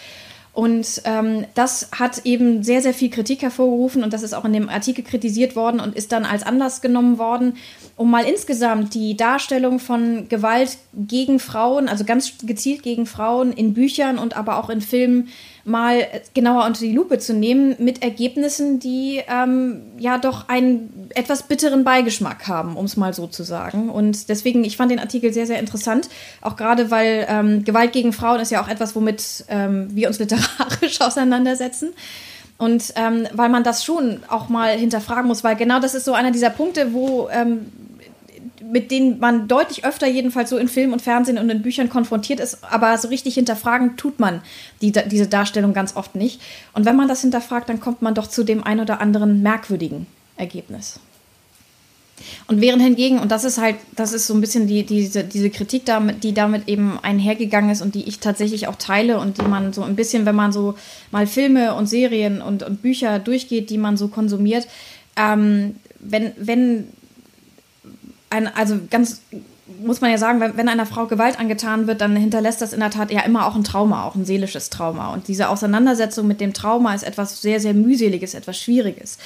Und 0.54 1.04
ähm, 1.06 1.46
das 1.54 1.90
hat 1.92 2.26
eben 2.26 2.64
sehr, 2.64 2.82
sehr 2.82 2.96
viel 2.96 3.12
Kritik 3.12 3.44
hervorgerufen 3.44 4.04
und 4.04 4.12
das 4.12 4.24
ist 4.24 4.34
auch 4.34 4.44
in 4.44 4.54
dem 4.54 4.70
Artikel 4.70 5.04
kritisiert 5.04 5.56
worden 5.56 5.80
und 5.80 5.96
ist 5.96 6.12
dann 6.12 6.26
als 6.26 6.42
Anlass 6.42 6.82
genommen 6.82 7.20
worden, 7.20 7.58
um 7.98 8.10
mal 8.10 8.26
insgesamt 8.26 8.96
die 8.96 9.16
Darstellung 9.16 9.78
von 9.78 10.30
Gewalt 10.30 10.80
gegen 10.94 11.38
Frauen, 11.38 11.90
also 11.90 12.06
ganz 12.06 12.40
gezielt 12.42 12.82
gegen 12.82 13.06
Frauen 13.06 13.54
in 13.54 13.76
Büchern 13.76 14.18
und 14.18 14.36
aber 14.36 14.58
auch 14.58 14.72
in 14.72 14.82
Filmen 14.82 15.30
mal 15.64 16.08
genauer 16.34 16.66
unter 16.66 16.82
die 16.82 16.92
Lupe 16.92 17.20
zu 17.20 17.34
nehmen 17.34 17.76
mit 17.80 18.02
Ergebnissen, 18.02 18.80
die 18.80 19.22
ähm, 19.28 19.82
ja 19.98 20.18
doch 20.18 20.50
einen 20.50 21.10
etwas 21.14 21.44
bitteren 21.44 21.84
Beigeschmack 21.84 22.48
haben, 22.48 22.76
um 22.76 22.86
es 22.86 22.98
mal 22.98 23.14
so 23.14 23.28
zu 23.28 23.44
sagen. 23.44 23.90
Und 23.90 24.30
deswegen, 24.30 24.64
ich 24.64 24.78
fand 24.78 24.92
den 24.92 25.00
Artikel 25.00 25.34
sehr, 25.34 25.48
sehr 25.48 25.60
interessant, 25.60 26.10
auch 26.42 26.56
gerade 26.56 26.92
weil 26.92 27.26
ähm, 27.30 27.64
Gewalt 27.64 27.94
gegen 27.94 28.14
Frauen 28.14 28.40
ist 28.40 28.52
ja 28.52 28.62
auch 28.64 28.68
etwas, 28.68 28.96
womit 28.96 29.46
ähm, 29.50 29.90
wir 29.92 30.08
uns 30.08 30.20
literarisch 30.20 31.02
auseinandersetzen. 31.02 31.94
Und 32.58 32.94
ähm, 32.96 33.28
weil 33.34 33.50
man 33.50 33.64
das 33.64 33.84
schon 33.84 34.20
auch 34.28 34.48
mal 34.48 34.78
hinterfragen 34.78 35.28
muss, 35.28 35.44
weil 35.44 35.56
genau 35.56 35.80
das 35.80 35.96
ist 35.96 36.06
so 36.06 36.14
einer 36.14 36.30
dieser 36.30 36.52
Punkte, 36.52 36.94
wo 36.94 37.28
ähm, 37.32 37.66
mit 38.72 38.90
denen 38.90 39.20
man 39.20 39.50
deutlich 39.50 39.84
öfter 39.84 40.08
jedenfalls 40.08 40.50
so 40.50 40.58
in 40.58 40.70
Film 40.70 40.94
und 40.94 41.02
Fernsehen 41.02 41.38
und 41.38 41.50
in 41.50 41.62
Büchern 41.62 41.90
konfrontiert 41.90 42.40
ist, 42.40 42.64
aber 42.64 42.98
so 42.98 43.10
richtig 43.10 43.34
hinterfragen 43.34 43.98
tut 43.98 44.20
man 44.20 44.42
die, 44.82 44.94
diese 44.94 45.28
Darstellung 45.28 45.74
ganz 45.74 45.98
oft 45.98 46.16
nicht. 46.16 46.42
Und 46.72 46.86
wenn 46.86 46.96
man 46.96 47.10
das 47.10 47.20
hinterfragt, 47.20 47.68
dann 47.68 47.82
kommt 47.82 48.02
man 48.02 48.16
doch 48.16 48.28
zu 48.28 48.46
dem 48.46 48.64
ein 48.64 48.80
oder 48.80 49.02
anderen 49.02 49.42
merkwürdigen 49.42 50.08
Ergebnis. 50.38 51.02
Und 52.48 52.62
während 52.62 52.82
hingegen, 52.82 53.20
und 53.20 53.30
das 53.30 53.44
ist 53.44 53.58
halt, 53.58 53.76
das 53.96 54.14
ist 54.14 54.28
so 54.28 54.34
ein 54.34 54.42
bisschen 54.42 54.68
die, 54.68 54.86
diese, 54.86 55.26
diese 55.26 55.50
Kritik, 55.50 55.86
damit, 55.86 56.24
die 56.24 56.34
damit 56.34 56.70
eben 56.70 56.98
einhergegangen 57.02 57.72
ist 57.72 57.82
und 57.82 57.94
die 57.94 58.08
ich 58.08 58.20
tatsächlich 58.20 58.70
auch 58.70 58.76
teile 58.78 59.20
und 59.20 59.38
die 59.38 59.46
man 59.46 59.74
so 59.74 59.84
ein 59.84 59.98
bisschen, 59.98 60.26
wenn 60.26 60.36
man 60.36 60.54
so 60.54 60.76
mal 61.12 61.28
Filme 61.28 61.74
und 61.74 61.88
Serien 61.88 62.42
und, 62.42 62.64
und 62.64 62.82
Bücher 62.82 63.20
durchgeht, 63.20 63.70
die 63.70 63.78
man 63.78 63.98
so 63.98 64.08
konsumiert, 64.08 64.68
ähm, 65.18 65.76
wenn, 66.00 66.32
wenn 66.38 66.88
ein, 68.32 68.48
also 68.48 68.80
ganz 68.90 69.22
muss 69.80 70.02
man 70.02 70.12
ja 70.12 70.18
sagen, 70.18 70.40
wenn, 70.40 70.58
wenn 70.58 70.70
einer 70.70 70.86
Frau 70.86 71.06
Gewalt 71.06 71.40
angetan 71.40 71.88
wird, 71.88 72.02
dann 72.02 72.16
hinterlässt 72.16 72.62
das 72.62 72.74
in 72.74 72.80
der 72.80 72.90
Tat 72.90 73.12
ja 73.12 73.22
immer 73.22 73.46
auch 73.46 73.56
ein 73.56 73.64
Trauma, 73.64 74.06
auch 74.06 74.16
ein 74.16 74.26
seelisches 74.26 74.70
Trauma. 74.70 75.14
Und 75.14 75.28
diese 75.28 75.50
Auseinandersetzung 75.50 76.28
mit 76.28 76.42
dem 76.42 76.54
Trauma 76.54 76.94
ist 76.94 77.04
etwas 77.04 77.42
sehr, 77.42 77.60
sehr 77.60 77.74
mühseliges, 77.74 78.34
etwas 78.34 78.58
Schwieriges. 78.58 79.18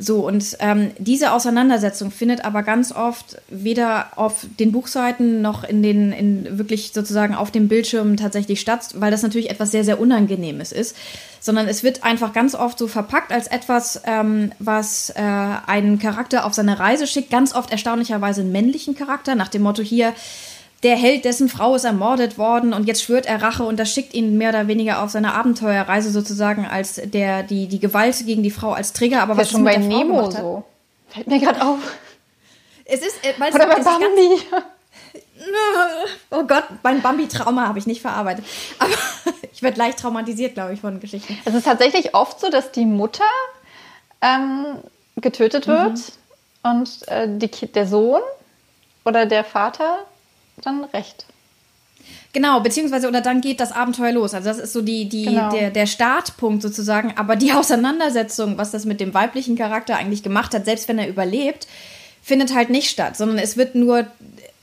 So, 0.00 0.24
und 0.24 0.56
ähm, 0.60 0.92
diese 0.98 1.32
Auseinandersetzung 1.32 2.12
findet 2.12 2.44
aber 2.44 2.62
ganz 2.62 2.92
oft 2.92 3.36
weder 3.48 4.12
auf 4.14 4.46
den 4.60 4.70
Buchseiten 4.70 5.42
noch 5.42 5.64
in 5.64 5.82
den, 5.82 6.12
in 6.12 6.56
wirklich 6.56 6.92
sozusagen 6.92 7.34
auf 7.34 7.50
dem 7.50 7.66
Bildschirm 7.66 8.16
tatsächlich 8.16 8.60
statt, 8.60 8.90
weil 8.94 9.10
das 9.10 9.24
natürlich 9.24 9.50
etwas 9.50 9.72
sehr, 9.72 9.82
sehr 9.82 9.98
Unangenehmes 9.98 10.70
ist, 10.70 10.96
sondern 11.40 11.66
es 11.66 11.82
wird 11.82 12.04
einfach 12.04 12.32
ganz 12.32 12.54
oft 12.54 12.78
so 12.78 12.86
verpackt 12.86 13.32
als 13.32 13.48
etwas, 13.48 14.00
ähm, 14.04 14.52
was 14.60 15.10
äh, 15.10 15.14
einen 15.16 15.98
Charakter 15.98 16.44
auf 16.44 16.54
seine 16.54 16.78
Reise 16.78 17.08
schickt, 17.08 17.30
ganz 17.30 17.52
oft 17.52 17.72
erstaunlicherweise 17.72 18.42
einen 18.42 18.52
männlichen 18.52 18.94
Charakter, 18.94 19.34
nach 19.34 19.48
dem 19.48 19.62
Motto 19.62 19.82
hier, 19.82 20.14
der 20.82 20.96
Held, 20.96 21.24
dessen 21.24 21.48
Frau 21.48 21.74
ist 21.74 21.84
ermordet 21.84 22.38
worden 22.38 22.72
und 22.72 22.86
jetzt 22.86 23.02
schwört 23.02 23.26
er 23.26 23.42
Rache 23.42 23.64
und 23.64 23.78
das 23.78 23.92
schickt 23.92 24.14
ihn 24.14 24.38
mehr 24.38 24.50
oder 24.50 24.68
weniger 24.68 25.02
auf 25.02 25.10
seine 25.10 25.34
Abenteuerreise 25.34 26.10
sozusagen 26.10 26.66
als 26.66 27.00
der 27.04 27.42
die 27.42 27.66
die 27.66 27.80
Gewalt 27.80 28.24
gegen 28.24 28.42
die 28.42 28.50
Frau 28.50 28.72
als 28.72 28.92
Trigger. 28.92 29.22
Aber 29.22 29.36
was 29.36 29.50
schon 29.50 29.64
bei 29.64 29.76
Nemo 29.76 30.30
so? 30.30 30.64
Fällt 31.08 31.26
mir 31.26 31.40
gerade 31.40 31.64
auf. 31.66 31.78
Es 32.84 33.00
ist 33.00 33.24
äh, 33.24 33.34
weil 33.38 33.52
oder 33.52 33.66
bei 33.66 33.80
Bambi. 33.80 34.40
Oh 36.30 36.42
Gott, 36.42 36.64
mein 36.82 37.00
Bambi-Trauma 37.00 37.68
habe 37.68 37.78
ich 37.78 37.86
nicht 37.86 38.02
verarbeitet. 38.02 38.44
Aber 38.78 38.90
ich 39.52 39.62
werde 39.62 39.78
leicht 39.78 40.00
traumatisiert, 40.00 40.54
glaube 40.54 40.74
ich, 40.74 40.80
von 40.80 40.98
Geschichten. 40.98 41.38
Es 41.44 41.54
ist 41.54 41.64
tatsächlich 41.64 42.14
oft 42.14 42.40
so, 42.40 42.50
dass 42.50 42.72
die 42.72 42.84
Mutter 42.84 43.24
ähm, 44.20 44.78
getötet 45.16 45.68
wird 45.68 45.98
mhm. 46.64 46.70
und 46.70 47.08
äh, 47.08 47.28
die, 47.28 47.48
der 47.48 47.86
Sohn 47.86 48.20
oder 49.04 49.26
der 49.26 49.44
Vater 49.44 50.04
dann 50.62 50.84
recht. 50.84 51.26
Genau, 52.32 52.60
beziehungsweise 52.60 53.08
oder 53.08 53.20
dann 53.20 53.40
geht 53.40 53.60
das 53.60 53.72
Abenteuer 53.72 54.12
los. 54.12 54.34
Also 54.34 54.48
das 54.48 54.58
ist 54.58 54.72
so 54.72 54.82
die, 54.82 55.08
die, 55.08 55.24
genau. 55.24 55.50
der, 55.50 55.70
der 55.70 55.86
Startpunkt 55.86 56.62
sozusagen. 56.62 57.14
Aber 57.16 57.36
die 57.36 57.52
Auseinandersetzung, 57.54 58.58
was 58.58 58.70
das 58.70 58.84
mit 58.84 59.00
dem 59.00 59.14
weiblichen 59.14 59.56
Charakter 59.56 59.96
eigentlich 59.96 60.22
gemacht 60.22 60.54
hat, 60.54 60.64
selbst 60.64 60.88
wenn 60.88 60.98
er 60.98 61.08
überlebt, 61.08 61.66
findet 62.22 62.54
halt 62.54 62.70
nicht 62.70 62.90
statt, 62.90 63.16
sondern 63.16 63.38
es 63.38 63.56
wird 63.56 63.74
nur, 63.74 64.06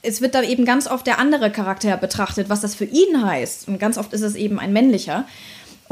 es 0.04 0.22
wird 0.22 0.36
da 0.36 0.44
eben 0.44 0.66
ganz 0.66 0.88
oft 0.88 1.08
der 1.08 1.18
andere 1.18 1.52
Charakter 1.52 1.98
betrachtet, 1.98 2.50
was 2.50 2.62
das 2.62 2.76
für 2.76 2.86
ihn 2.86 3.26
heißt. 3.26 3.68
Und 3.68 3.80
ganz 3.80 3.98
oft 3.98 4.14
ist 4.14 4.22
es 4.22 4.36
eben 4.36 4.60
ein 4.60 4.72
männlicher. 4.72 5.26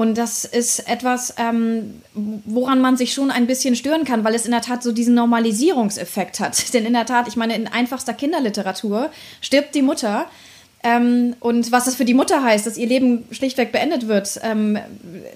Und 0.03 0.17
das 0.17 0.43
ist 0.43 0.89
etwas, 0.89 1.33
ähm, 1.37 2.01
woran 2.13 2.81
man 2.81 2.97
sich 2.97 3.13
schon 3.13 3.31
ein 3.31 3.47
bisschen 3.47 3.73
stören 3.73 4.03
kann, 4.03 4.25
weil 4.25 4.35
es 4.35 4.43
in 4.43 4.51
der 4.51 4.59
Tat 4.59 4.83
so 4.83 4.91
diesen 4.91 5.15
Normalisierungseffekt 5.15 6.41
hat. 6.41 6.73
Denn 6.73 6.85
in 6.85 6.91
der 6.91 7.05
Tat, 7.05 7.29
ich 7.29 7.37
meine, 7.37 7.55
in 7.55 7.67
einfachster 7.67 8.13
Kinderliteratur 8.13 9.11
stirbt 9.39 9.73
die 9.75 9.81
Mutter. 9.81 10.25
Ähm, 10.83 11.37
und 11.39 11.71
was 11.71 11.85
das 11.85 11.95
für 11.95 12.03
die 12.03 12.13
Mutter 12.13 12.43
heißt, 12.43 12.67
dass 12.67 12.75
ihr 12.75 12.87
Leben 12.87 13.23
schlichtweg 13.31 13.71
beendet 13.71 14.09
wird, 14.09 14.41
ähm, 14.43 14.77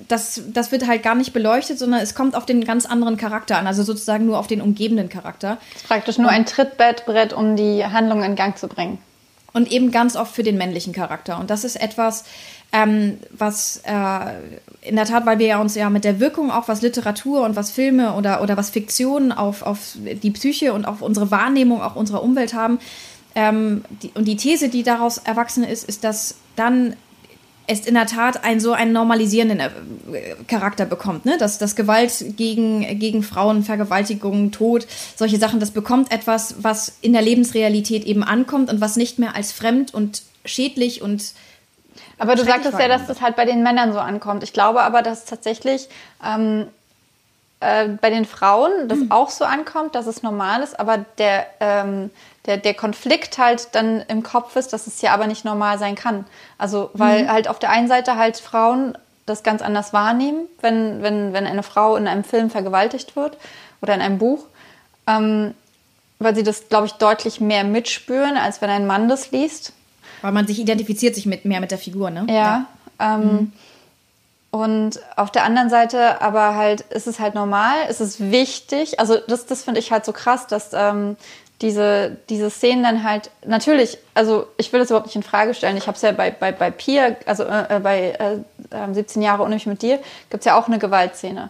das, 0.09 0.41
das 0.51 0.73
wird 0.73 0.85
halt 0.85 1.01
gar 1.01 1.15
nicht 1.15 1.31
beleuchtet, 1.31 1.79
sondern 1.79 2.01
es 2.01 2.13
kommt 2.13 2.35
auf 2.35 2.45
den 2.45 2.65
ganz 2.65 2.85
anderen 2.85 3.15
Charakter 3.15 3.57
an, 3.57 3.67
also 3.67 3.83
sozusagen 3.83 4.25
nur 4.25 4.37
auf 4.37 4.47
den 4.47 4.59
umgebenden 4.59 5.07
Charakter. 5.07 5.59
Das 5.71 5.81
ist 5.81 5.87
praktisch 5.87 6.17
nur 6.17 6.29
ein 6.29 6.45
Trittbettbrett, 6.45 7.31
um 7.31 7.55
die 7.55 7.85
Handlung 7.85 8.21
in 8.21 8.35
Gang 8.35 8.57
zu 8.57 8.67
bringen. 8.67 8.97
Und 9.53 9.71
eben 9.71 9.91
ganz 9.91 10.17
oft 10.17 10.35
für 10.35 10.43
den 10.43 10.57
männlichen 10.57 10.91
Charakter. 10.91 11.39
Und 11.39 11.49
das 11.49 11.63
ist 11.63 11.77
etwas, 11.77 12.25
ähm, 12.71 13.17
was 13.31 13.81
äh, 13.85 14.33
in 14.81 14.95
der 14.95 15.05
Tat, 15.05 15.25
weil 15.25 15.39
wir 15.39 15.47
ja 15.47 15.61
uns 15.61 15.75
ja 15.75 15.89
mit 15.89 16.03
der 16.03 16.19
Wirkung 16.19 16.51
auch 16.51 16.67
was 16.67 16.81
Literatur 16.81 17.43
und 17.43 17.55
was 17.55 17.71
Filme 17.71 18.13
oder, 18.13 18.41
oder 18.41 18.57
was 18.57 18.69
Fiktion 18.69 19.31
auf, 19.31 19.61
auf 19.61 19.95
die 19.95 20.31
Psyche 20.31 20.73
und 20.73 20.85
auf 20.85 21.01
unsere 21.01 21.31
Wahrnehmung 21.31 21.81
auch 21.81 21.95
unserer 21.95 22.23
Umwelt 22.23 22.53
haben. 22.53 22.79
Ähm, 23.35 23.83
die, 24.01 24.11
und 24.15 24.25
die 24.25 24.35
These, 24.35 24.69
die 24.69 24.83
daraus 24.83 25.17
erwachsen 25.17 25.63
ist, 25.63 25.87
ist, 25.87 26.03
dass 26.03 26.35
dann 26.55 26.95
es 27.67 27.85
in 27.85 27.95
der 27.95 28.05
Tat 28.05 28.43
ein 28.45 28.59
so 28.59 28.71
einen 28.71 28.93
normalisierenden 28.93 29.59
äh, 29.59 29.69
Charakter 30.47 30.85
bekommt, 30.85 31.25
ne? 31.25 31.37
Dass, 31.37 31.57
dass 31.57 31.75
Gewalt 31.75 32.37
gegen, 32.37 32.97
gegen 32.97 33.23
Frauen, 33.23 33.63
Vergewaltigung, 33.63 34.51
Tod, 34.51 34.87
solche 35.15 35.37
Sachen, 35.37 35.59
das 35.59 35.71
bekommt 35.71 36.11
etwas, 36.11 36.55
was 36.61 36.97
in 37.01 37.11
der 37.11 37.21
Lebensrealität 37.21 38.05
eben 38.05 38.23
ankommt 38.23 38.71
und 38.71 38.79
was 38.79 38.95
nicht 38.95 39.19
mehr 39.19 39.35
als 39.35 39.51
fremd 39.51 39.93
und 39.93 40.23
schädlich 40.45 41.01
und 41.01 41.33
aber 42.19 42.35
du 42.35 42.43
sagtest 42.43 42.79
ja, 42.79 42.87
dass 42.87 43.07
das 43.07 43.21
halt 43.21 43.35
bei 43.35 43.45
den 43.45 43.63
Männern 43.63 43.93
so 43.93 43.99
ankommt. 43.99 44.43
Ich 44.43 44.53
glaube 44.53 44.81
aber, 44.81 45.01
dass 45.01 45.25
tatsächlich 45.25 45.87
ähm, 46.25 46.67
äh, 47.59 47.87
bei 47.89 48.09
den 48.09 48.25
Frauen 48.25 48.87
das 48.87 48.99
mhm. 48.99 49.11
auch 49.11 49.29
so 49.29 49.45
ankommt, 49.45 49.95
dass 49.95 50.07
es 50.07 50.23
normal 50.23 50.61
ist, 50.61 50.79
aber 50.79 51.05
der, 51.17 51.47
ähm, 51.59 52.11
der, 52.45 52.57
der 52.57 52.73
Konflikt 52.73 53.37
halt 53.37 53.69
dann 53.73 54.01
im 54.07 54.23
Kopf 54.23 54.55
ist, 54.55 54.73
dass 54.73 54.87
es 54.87 55.01
ja 55.01 55.13
aber 55.13 55.27
nicht 55.27 55.45
normal 55.45 55.79
sein 55.79 55.95
kann. 55.95 56.25
Also, 56.57 56.91
weil 56.93 57.23
mhm. 57.23 57.31
halt 57.31 57.47
auf 57.47 57.59
der 57.59 57.69
einen 57.69 57.87
Seite 57.87 58.15
halt 58.15 58.37
Frauen 58.37 58.97
das 59.25 59.43
ganz 59.43 59.61
anders 59.61 59.91
wahrnehmen, 59.91 60.47
wenn, 60.61 61.01
wenn, 61.01 61.33
wenn 61.33 61.45
eine 61.45 61.63
Frau 61.63 61.95
in 61.95 62.07
einem 62.07 62.23
Film 62.23 62.49
vergewaltigt 62.49 63.15
wird 63.15 63.37
oder 63.81 63.93
in 63.93 64.01
einem 64.01 64.17
Buch. 64.17 64.45
Ähm, 65.05 65.53
weil 66.19 66.35
sie 66.35 66.43
das, 66.43 66.69
glaube 66.69 66.87
ich, 66.87 66.93
deutlich 66.93 67.39
mehr 67.39 67.63
mitspüren, 67.63 68.37
als 68.37 68.61
wenn 68.61 68.69
ein 68.69 68.87
Mann 68.87 69.07
das 69.07 69.31
liest. 69.31 69.73
Weil 70.21 70.31
man 70.31 70.47
sich 70.47 70.59
identifiziert 70.59 71.15
sich 71.15 71.25
mit, 71.25 71.45
mehr 71.45 71.61
mit 71.61 71.71
der 71.71 71.77
Figur, 71.77 72.09
ne? 72.09 72.25
Ja. 72.29 72.35
ja. 72.35 72.65
Ähm, 72.99 73.21
mhm. 73.21 73.51
Und 74.49 74.99
auf 75.15 75.31
der 75.31 75.43
anderen 75.43 75.69
Seite 75.69 76.21
aber 76.21 76.55
halt 76.55 76.81
ist 76.81 77.05
es 77.05 77.19
halt 77.19 77.35
normal, 77.35 77.75
ist 77.89 78.01
es 78.01 78.19
wichtig. 78.19 78.99
Also 78.99 79.17
das, 79.27 79.45
das 79.45 79.63
finde 79.63 79.79
ich 79.79 79.91
halt 79.91 80.05
so 80.05 80.13
krass, 80.13 80.47
dass 80.47 80.71
ähm, 80.73 81.17
diese, 81.61 82.17
diese 82.29 82.49
Szenen 82.49 82.83
dann 82.83 83.03
halt 83.03 83.31
natürlich, 83.45 83.97
also 84.13 84.47
ich 84.57 84.71
will 84.71 84.79
das 84.79 84.89
überhaupt 84.89 85.07
nicht 85.07 85.15
in 85.15 85.23
Frage 85.23 85.53
stellen. 85.53 85.75
Ich 85.75 85.87
habe 85.87 85.95
es 85.95 86.01
ja 86.01 86.11
bei, 86.11 86.31
bei, 86.31 86.51
bei 86.51 86.71
Pia, 86.71 87.15
also 87.25 87.43
äh, 87.43 87.75
äh 87.75 87.79
bei 87.79 88.11
äh, 88.71 88.93
17 88.93 89.21
ähm, 89.21 89.25
Jahre 89.25 89.43
unnötig 89.43 89.67
mit 89.67 89.81
dir, 89.81 89.97
gibt 90.29 90.41
es 90.41 90.45
ja 90.45 90.57
auch 90.57 90.67
eine 90.67 90.79
Gewaltszene 90.79 91.49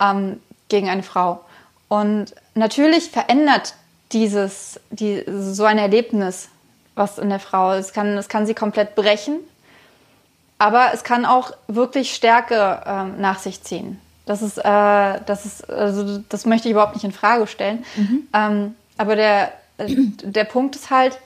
ähm, 0.00 0.40
gegen 0.68 0.88
eine 0.88 1.02
Frau. 1.02 1.40
Und 1.88 2.34
natürlich 2.54 3.10
verändert 3.10 3.74
dieses, 4.12 4.80
die, 4.90 5.24
so 5.26 5.64
ein 5.64 5.78
Erlebnis 5.78 6.48
was 6.96 7.18
in 7.18 7.28
der 7.28 7.38
Frau. 7.38 7.72
Es 7.74 7.92
kann, 7.92 8.18
es 8.18 8.28
kann 8.28 8.46
sie 8.46 8.54
komplett 8.54 8.96
brechen, 8.96 9.38
aber 10.58 10.90
es 10.92 11.04
kann 11.04 11.24
auch 11.24 11.52
wirklich 11.68 12.14
Stärke 12.14 12.82
ähm, 12.84 13.20
nach 13.20 13.38
sich 13.38 13.62
ziehen. 13.62 14.00
Das 14.24 14.42
ist, 14.42 14.58
äh, 14.58 14.62
das 14.62 15.46
ist, 15.46 15.70
also 15.70 16.18
das 16.28 16.46
möchte 16.46 16.66
ich 16.66 16.72
überhaupt 16.72 16.94
nicht 16.94 17.04
in 17.04 17.12
Frage 17.12 17.46
stellen. 17.46 17.84
Mhm. 17.94 18.28
Ähm, 18.34 18.74
aber 18.98 19.14
der, 19.14 19.52
äh, 19.78 19.94
der 20.22 20.44
Punkt 20.44 20.74
ist 20.74 20.90
halt, 20.90 21.18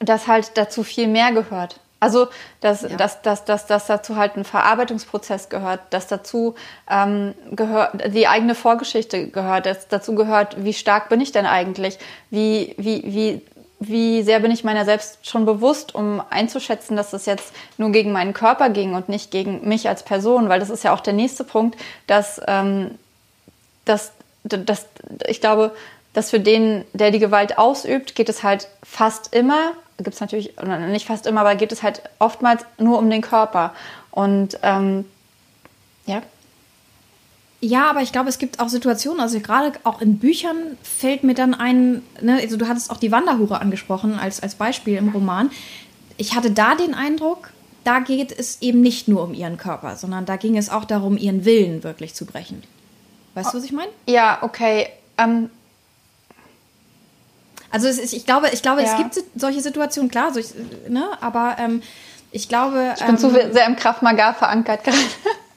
dass 0.00 0.26
halt 0.26 0.56
dazu 0.56 0.82
viel 0.82 1.06
mehr 1.06 1.30
gehört. 1.32 1.78
Also, 2.00 2.26
dass, 2.60 2.82
ja. 2.82 2.88
dass, 2.96 3.22
dass, 3.22 3.44
dass, 3.44 3.66
dass 3.66 3.86
dazu 3.86 4.16
halt 4.16 4.36
ein 4.36 4.44
Verarbeitungsprozess 4.44 5.48
gehört, 5.48 5.78
dass 5.90 6.08
dazu 6.08 6.56
ähm, 6.90 7.32
gehört, 7.52 8.12
die 8.12 8.26
eigene 8.26 8.56
Vorgeschichte 8.56 9.28
gehört, 9.28 9.66
dass 9.66 9.86
dazu 9.86 10.16
gehört, 10.16 10.64
wie 10.64 10.72
stark 10.72 11.08
bin 11.08 11.20
ich 11.20 11.30
denn 11.30 11.46
eigentlich? 11.46 12.00
Wie, 12.30 12.74
wie, 12.76 13.04
wie, 13.04 13.42
wie 13.88 14.22
sehr 14.22 14.40
bin 14.40 14.50
ich 14.50 14.64
meiner 14.64 14.84
selbst 14.84 15.26
schon 15.26 15.44
bewusst, 15.44 15.94
um 15.94 16.22
einzuschätzen, 16.30 16.96
dass 16.96 17.12
es 17.12 17.26
jetzt 17.26 17.52
nur 17.78 17.90
gegen 17.90 18.12
meinen 18.12 18.32
Körper 18.32 18.70
ging 18.70 18.94
und 18.94 19.08
nicht 19.08 19.30
gegen 19.30 19.68
mich 19.68 19.88
als 19.88 20.02
Person? 20.02 20.48
Weil 20.48 20.60
das 20.60 20.70
ist 20.70 20.84
ja 20.84 20.94
auch 20.94 21.00
der 21.00 21.12
nächste 21.12 21.44
Punkt, 21.44 21.78
dass, 22.06 22.40
ähm, 22.46 22.98
dass, 23.84 24.12
dass 24.44 24.86
ich 25.26 25.40
glaube, 25.40 25.74
dass 26.12 26.30
für 26.30 26.40
den, 26.40 26.84
der 26.92 27.10
die 27.10 27.18
Gewalt 27.18 27.58
ausübt, 27.58 28.14
geht 28.14 28.28
es 28.28 28.42
halt 28.42 28.68
fast 28.82 29.34
immer 29.34 29.72
gibt 30.02 30.14
es 30.14 30.20
natürlich, 30.20 30.54
nicht 30.88 31.06
fast 31.06 31.26
immer, 31.26 31.42
aber 31.42 31.54
geht 31.54 31.72
es 31.72 31.82
halt 31.82 32.02
oftmals 32.18 32.64
nur 32.78 32.98
um 32.98 33.08
den 33.10 33.22
Körper. 33.22 33.72
Und 34.10 34.58
ähm, 34.62 35.04
ja. 36.06 36.22
Ja, 37.64 37.88
aber 37.88 38.02
ich 38.02 38.10
glaube, 38.10 38.28
es 38.28 38.38
gibt 38.38 38.58
auch 38.58 38.68
Situationen, 38.68 39.20
also 39.20 39.38
gerade 39.38 39.72
auch 39.84 40.00
in 40.00 40.18
Büchern 40.18 40.76
fällt 40.82 41.22
mir 41.22 41.34
dann 41.34 41.54
ein, 41.54 42.02
ne, 42.20 42.40
also 42.42 42.56
du 42.56 42.66
hattest 42.66 42.90
auch 42.90 42.96
die 42.96 43.12
Wanderhure 43.12 43.60
angesprochen 43.60 44.18
als, 44.18 44.42
als 44.42 44.56
Beispiel 44.56 44.96
im 44.96 45.10
Roman. 45.10 45.48
Ich 46.16 46.34
hatte 46.34 46.50
da 46.50 46.74
den 46.74 46.92
Eindruck, 46.92 47.50
da 47.84 48.00
geht 48.00 48.36
es 48.36 48.60
eben 48.62 48.80
nicht 48.80 49.06
nur 49.06 49.22
um 49.22 49.32
ihren 49.32 49.58
Körper, 49.58 49.94
sondern 49.94 50.26
da 50.26 50.36
ging 50.36 50.58
es 50.58 50.70
auch 50.70 50.84
darum, 50.84 51.16
ihren 51.16 51.44
Willen 51.44 51.84
wirklich 51.84 52.14
zu 52.14 52.26
brechen. 52.26 52.64
Weißt 53.34 53.54
du, 53.54 53.58
was 53.58 53.64
ich 53.64 53.72
meine? 53.72 53.90
Ja, 54.08 54.38
okay. 54.42 54.88
Ähm, 55.16 55.48
also 57.70 57.86
ist, 57.86 58.12
ich 58.12 58.26
glaube, 58.26 58.50
ich 58.52 58.62
glaube, 58.62 58.82
ja. 58.82 58.90
es 58.90 58.96
gibt 58.96 59.24
solche 59.40 59.60
Situationen, 59.60 60.10
klar, 60.10 60.34
solch, 60.34 60.48
ne? 60.88 61.10
aber 61.20 61.56
ähm, 61.60 61.80
ich 62.32 62.48
glaube. 62.48 62.94
Ich 62.96 63.04
bin 63.04 63.14
ähm, 63.14 63.18
zu 63.18 63.30
sehr 63.30 63.66
im 63.66 63.76
Kraft 63.76 64.02
Maga 64.02 64.32
verankert 64.34 64.82
gerade. 64.82 64.98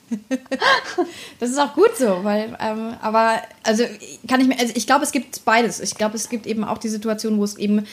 das 1.40 1.50
ist 1.50 1.60
auch 1.60 1.74
gut 1.74 1.98
so, 1.98 2.24
weil, 2.24 2.56
ähm, 2.60 2.94
aber, 3.02 3.42
also 3.64 3.84
kann 4.28 4.42
ich 4.42 4.48
mir, 4.48 4.60
also 4.60 4.74
ich 4.76 4.86
glaube, 4.86 5.04
es 5.04 5.12
gibt 5.12 5.46
beides. 5.46 5.80
Ich 5.80 5.96
glaube, 5.96 6.16
es 6.16 6.30
gibt 6.30 6.46
eben 6.46 6.64
auch 6.64 6.78
die 6.78 6.90
Situation, 6.90 7.38
wo 7.38 7.44
es 7.44 7.58
eben, 7.58 7.86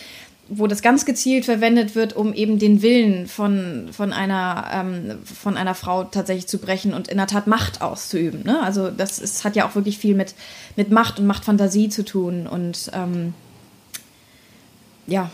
wo 0.48 0.66
das 0.66 0.82
ganz 0.82 1.06
gezielt 1.06 1.44
verwendet 1.44 1.94
wird, 1.94 2.14
um 2.14 2.34
eben 2.34 2.58
den 2.58 2.82
Willen 2.82 3.26
von, 3.26 3.88
von, 3.92 4.12
einer, 4.12 4.66
ähm, 4.72 5.18
von 5.24 5.56
einer 5.56 5.74
Frau 5.74 6.04
tatsächlich 6.04 6.46
zu 6.46 6.58
brechen 6.58 6.92
und 6.92 7.08
in 7.08 7.16
der 7.16 7.26
Tat 7.26 7.46
Macht 7.46 7.80
auszuüben. 7.80 8.42
Ne? 8.44 8.60
Also, 8.62 8.90
das 8.90 9.18
ist, 9.18 9.44
hat 9.44 9.56
ja 9.56 9.66
auch 9.66 9.74
wirklich 9.74 9.98
viel 9.98 10.14
mit, 10.14 10.34
mit 10.76 10.90
Macht 10.90 11.18
und 11.18 11.26
Machtfantasie 11.26 11.88
zu 11.88 12.04
tun 12.04 12.46
und, 12.46 12.90
ähm, 12.94 13.34
ja. 15.06 15.30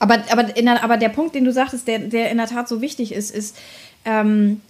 Aber, 0.00 0.22
aber, 0.30 0.44
der, 0.44 0.82
aber 0.82 0.96
der 0.96 1.10
Punkt, 1.10 1.34
den 1.34 1.44
du 1.44 1.52
sagtest, 1.52 1.86
der, 1.86 1.98
der 1.98 2.30
in 2.30 2.38
der 2.38 2.46
Tat 2.46 2.68
so 2.68 2.80
wichtig 2.80 3.12
ist, 3.12 3.30
ist, 3.30 3.56
ähm, 4.04 4.62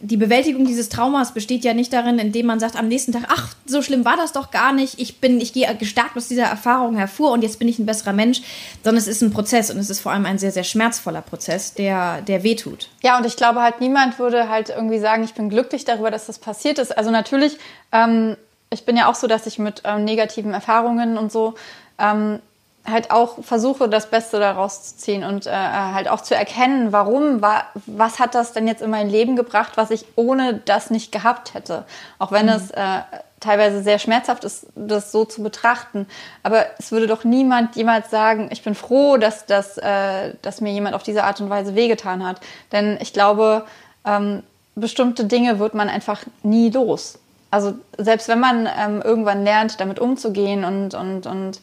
die 0.00 0.16
Bewältigung 0.16 0.64
dieses 0.64 0.88
Traumas 0.88 1.32
besteht 1.32 1.64
ja 1.64 1.74
nicht 1.74 1.92
darin, 1.92 2.18
indem 2.18 2.46
man 2.46 2.60
sagt 2.60 2.76
am 2.76 2.88
nächsten 2.88 3.12
Tag, 3.12 3.24
ach, 3.28 3.54
so 3.66 3.82
schlimm 3.82 4.04
war 4.04 4.16
das 4.16 4.32
doch 4.32 4.50
gar 4.50 4.72
nicht, 4.72 4.98
ich 5.00 5.20
bin, 5.20 5.40
ich 5.40 5.52
gehe 5.52 5.72
gestärkt 5.76 6.16
aus 6.16 6.28
dieser 6.28 6.44
Erfahrung 6.44 6.96
hervor 6.96 7.32
und 7.32 7.42
jetzt 7.42 7.58
bin 7.58 7.68
ich 7.68 7.78
ein 7.78 7.86
besserer 7.86 8.12
Mensch, 8.12 8.42
sondern 8.84 8.98
es 8.98 9.08
ist 9.08 9.22
ein 9.22 9.32
Prozess 9.32 9.70
und 9.70 9.78
es 9.78 9.90
ist 9.90 10.00
vor 10.00 10.12
allem 10.12 10.26
ein 10.26 10.38
sehr, 10.38 10.52
sehr 10.52 10.64
schmerzvoller 10.64 11.22
Prozess, 11.22 11.74
der, 11.74 12.22
der 12.22 12.42
wehtut. 12.42 12.88
Ja, 13.02 13.18
und 13.18 13.26
ich 13.26 13.36
glaube 13.36 13.62
halt, 13.62 13.80
niemand 13.80 14.18
würde 14.18 14.48
halt 14.48 14.70
irgendwie 14.70 14.98
sagen, 14.98 15.24
ich 15.24 15.34
bin 15.34 15.48
glücklich 15.50 15.84
darüber, 15.84 16.10
dass 16.10 16.26
das 16.26 16.38
passiert 16.38 16.78
ist. 16.78 16.96
Also 16.96 17.10
natürlich, 17.10 17.58
ähm, 17.92 18.36
ich 18.70 18.84
bin 18.84 18.96
ja 18.96 19.08
auch 19.08 19.14
so, 19.14 19.26
dass 19.26 19.46
ich 19.46 19.58
mit 19.58 19.82
ähm, 19.84 20.04
negativen 20.04 20.52
Erfahrungen 20.54 21.18
und 21.18 21.32
so 21.32 21.54
ähm, 21.98 22.40
halt 22.90 23.10
auch 23.10 23.42
versuche, 23.42 23.88
das 23.88 24.10
Beste 24.10 24.38
daraus 24.38 24.82
zu 24.82 24.96
ziehen 24.96 25.24
und 25.24 25.46
äh, 25.46 25.50
halt 25.50 26.08
auch 26.08 26.20
zu 26.20 26.34
erkennen, 26.34 26.92
warum, 26.92 27.42
wa 27.42 27.64
was 27.86 28.18
hat 28.18 28.34
das 28.34 28.52
denn 28.52 28.66
jetzt 28.66 28.82
in 28.82 28.90
mein 28.90 29.08
Leben 29.08 29.36
gebracht, 29.36 29.72
was 29.76 29.90
ich 29.90 30.04
ohne 30.16 30.54
das 30.64 30.90
nicht 30.90 31.12
gehabt 31.12 31.54
hätte. 31.54 31.84
Auch 32.18 32.32
wenn 32.32 32.46
mhm. 32.46 32.52
es 32.52 32.70
äh, 32.70 33.00
teilweise 33.40 33.82
sehr 33.82 33.98
schmerzhaft 33.98 34.44
ist, 34.44 34.66
das 34.74 35.12
so 35.12 35.24
zu 35.24 35.42
betrachten. 35.42 36.06
Aber 36.42 36.66
es 36.78 36.90
würde 36.92 37.06
doch 37.06 37.24
niemand 37.24 37.76
jemals 37.76 38.10
sagen, 38.10 38.48
ich 38.50 38.62
bin 38.62 38.74
froh, 38.74 39.16
dass, 39.16 39.46
dass, 39.46 39.78
äh, 39.78 40.34
dass 40.42 40.60
mir 40.60 40.72
jemand 40.72 40.94
auf 40.94 41.02
diese 41.02 41.24
Art 41.24 41.40
und 41.40 41.50
Weise 41.50 41.74
wehgetan 41.74 42.26
hat. 42.26 42.40
Denn 42.72 42.98
ich 43.00 43.12
glaube, 43.12 43.64
ähm, 44.04 44.42
bestimmte 44.74 45.24
Dinge 45.24 45.58
wird 45.58 45.74
man 45.74 45.88
einfach 45.88 46.22
nie 46.42 46.70
los. 46.70 47.18
Also 47.50 47.74
selbst 47.96 48.28
wenn 48.28 48.40
man 48.40 48.68
ähm, 48.78 49.02
irgendwann 49.02 49.44
lernt, 49.44 49.80
damit 49.80 49.98
umzugehen 49.98 50.64
und, 50.64 50.94
und, 50.94 51.26
und 51.26 51.60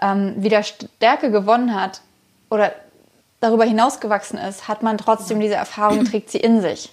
ähm, 0.00 0.34
wieder 0.36 0.62
Stärke 0.62 1.30
gewonnen 1.30 1.74
hat 1.74 2.00
oder 2.50 2.72
darüber 3.40 3.64
hinausgewachsen 3.64 4.38
ist, 4.38 4.68
hat 4.68 4.82
man 4.82 4.98
trotzdem 4.98 5.40
diese 5.40 5.54
Erfahrung, 5.54 6.04
trägt 6.04 6.30
sie 6.30 6.38
in 6.38 6.60
sich. 6.60 6.90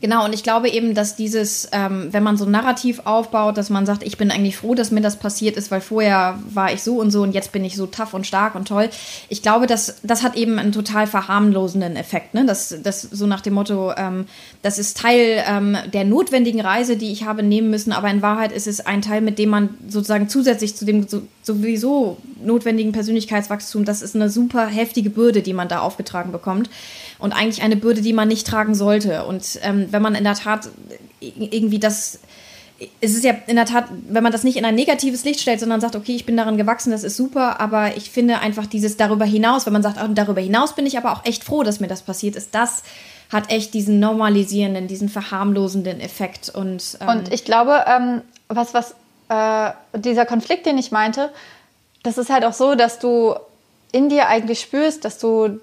Genau, 0.00 0.24
und 0.24 0.32
ich 0.32 0.44
glaube 0.44 0.68
eben, 0.68 0.94
dass 0.94 1.16
dieses, 1.16 1.68
ähm, 1.72 2.08
wenn 2.12 2.22
man 2.22 2.36
so 2.36 2.44
ein 2.44 2.52
Narrativ 2.52 3.00
aufbaut, 3.04 3.56
dass 3.56 3.68
man 3.68 3.84
sagt, 3.84 4.04
ich 4.04 4.16
bin 4.16 4.30
eigentlich 4.30 4.56
froh, 4.56 4.76
dass 4.76 4.92
mir 4.92 5.00
das 5.00 5.16
passiert 5.16 5.56
ist, 5.56 5.72
weil 5.72 5.80
vorher 5.80 6.38
war 6.48 6.72
ich 6.72 6.84
so 6.84 7.00
und 7.00 7.10
so 7.10 7.22
und 7.22 7.32
jetzt 7.32 7.50
bin 7.50 7.64
ich 7.64 7.74
so 7.74 7.86
tough 7.86 8.14
und 8.14 8.24
stark 8.24 8.54
und 8.54 8.68
toll. 8.68 8.90
Ich 9.28 9.42
glaube, 9.42 9.66
dass 9.66 9.96
das 10.04 10.22
hat 10.22 10.36
eben 10.36 10.60
einen 10.60 10.70
total 10.70 11.08
verharmlosenden 11.08 11.96
Effekt. 11.96 12.32
Ne? 12.32 12.46
Das, 12.46 12.76
das 12.80 13.02
so 13.02 13.26
nach 13.26 13.40
dem 13.40 13.54
Motto, 13.54 13.92
ähm, 13.96 14.26
das 14.62 14.78
ist 14.78 14.98
Teil 14.98 15.42
ähm, 15.48 15.76
der 15.92 16.04
notwendigen 16.04 16.60
Reise, 16.60 16.96
die 16.96 17.10
ich 17.10 17.24
habe 17.24 17.42
nehmen 17.42 17.68
müssen, 17.68 17.92
aber 17.92 18.08
in 18.08 18.22
Wahrheit 18.22 18.52
ist 18.52 18.68
es 18.68 18.78
ein 18.78 19.02
Teil, 19.02 19.20
mit 19.20 19.40
dem 19.40 19.48
man 19.48 19.70
sozusagen 19.88 20.28
zusätzlich 20.28 20.76
zu 20.76 20.84
dem 20.84 21.08
so, 21.08 21.22
sowieso 21.42 22.18
notwendigen 22.40 22.92
Persönlichkeitswachstum, 22.92 23.84
das 23.84 24.02
ist 24.02 24.14
eine 24.14 24.30
super 24.30 24.66
heftige 24.66 25.10
Bürde, 25.10 25.42
die 25.42 25.54
man 25.54 25.66
da 25.66 25.80
aufgetragen 25.80 26.30
bekommt 26.30 26.70
und 27.18 27.32
eigentlich 27.32 27.62
eine 27.62 27.76
Bürde, 27.76 28.00
die 28.00 28.12
man 28.12 28.28
nicht 28.28 28.46
tragen 28.46 28.74
sollte. 28.74 29.24
Und 29.24 29.58
ähm, 29.62 29.88
wenn 29.90 30.02
man 30.02 30.14
in 30.14 30.24
der 30.24 30.34
Tat 30.34 30.68
irgendwie 31.20 31.78
das 31.78 32.20
es 33.00 33.14
ist 33.14 33.24
ja 33.24 33.34
in 33.46 33.56
der 33.56 33.66
Tat, 33.66 33.86
wenn 34.08 34.22
man 34.22 34.30
das 34.30 34.44
nicht 34.44 34.56
in 34.56 34.64
ein 34.64 34.74
negatives 34.74 35.24
Licht 35.24 35.40
stellt, 35.40 35.58
sondern 35.58 35.80
sagt, 35.80 35.96
okay, 35.96 36.14
ich 36.14 36.26
bin 36.26 36.36
daran 36.36 36.56
gewachsen, 36.56 36.92
das 36.92 37.02
ist 37.02 37.16
super, 37.16 37.60
aber 37.60 37.96
ich 37.96 38.10
finde 38.10 38.38
einfach 38.38 38.66
dieses 38.66 38.96
darüber 38.96 39.24
hinaus, 39.24 39.66
wenn 39.66 39.72
man 39.72 39.82
sagt, 39.82 39.98
oh, 40.00 40.06
darüber 40.12 40.40
hinaus 40.40 40.74
bin 40.74 40.86
ich 40.86 40.96
aber 40.96 41.12
auch 41.12 41.24
echt 41.24 41.42
froh, 41.42 41.64
dass 41.64 41.80
mir 41.80 41.88
das 41.88 42.02
passiert 42.02 42.36
ist, 42.36 42.54
das 42.54 42.84
hat 43.32 43.50
echt 43.50 43.74
diesen 43.74 43.98
normalisierenden, 43.98 44.86
diesen 44.86 45.08
verharmlosenden 45.08 46.00
Effekt. 46.00 46.50
Und, 46.50 46.98
ähm 47.00 47.08
und 47.08 47.32
ich 47.32 47.44
glaube, 47.44 47.84
ähm, 47.86 48.22
was, 48.48 48.74
was 48.74 48.94
äh, 49.28 49.72
dieser 49.98 50.24
Konflikt, 50.24 50.64
den 50.64 50.78
ich 50.78 50.92
meinte, 50.92 51.30
das 52.02 52.16
ist 52.16 52.30
halt 52.30 52.44
auch 52.44 52.52
so, 52.52 52.74
dass 52.74 53.00
du 53.00 53.34
in 53.90 54.08
dir 54.08 54.28
eigentlich 54.28 54.60
spürst, 54.60 55.04
dass 55.04 55.18
du 55.18 55.60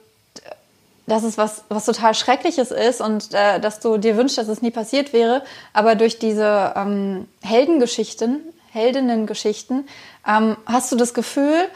dass 1.07 1.23
es 1.23 1.37
was, 1.37 1.63
was 1.69 1.85
total 1.85 2.13
Schreckliches 2.13 2.71
ist 2.71 3.01
und 3.01 3.33
äh, 3.33 3.59
dass 3.59 3.79
du 3.79 3.97
dir 3.97 4.17
wünschst, 4.17 4.37
dass 4.37 4.47
es 4.47 4.61
nie 4.61 4.71
passiert 4.71 5.13
wäre. 5.13 5.43
Aber 5.73 5.95
durch 5.95 6.19
diese 6.19 6.73
ähm, 6.75 7.27
Heldengeschichten, 7.41 8.41
Heldinnengeschichten, 8.71 9.87
ähm, 10.27 10.57
hast 10.65 10.91
du 10.91 10.95
das 10.95 11.13
Gefühl, 11.13 11.67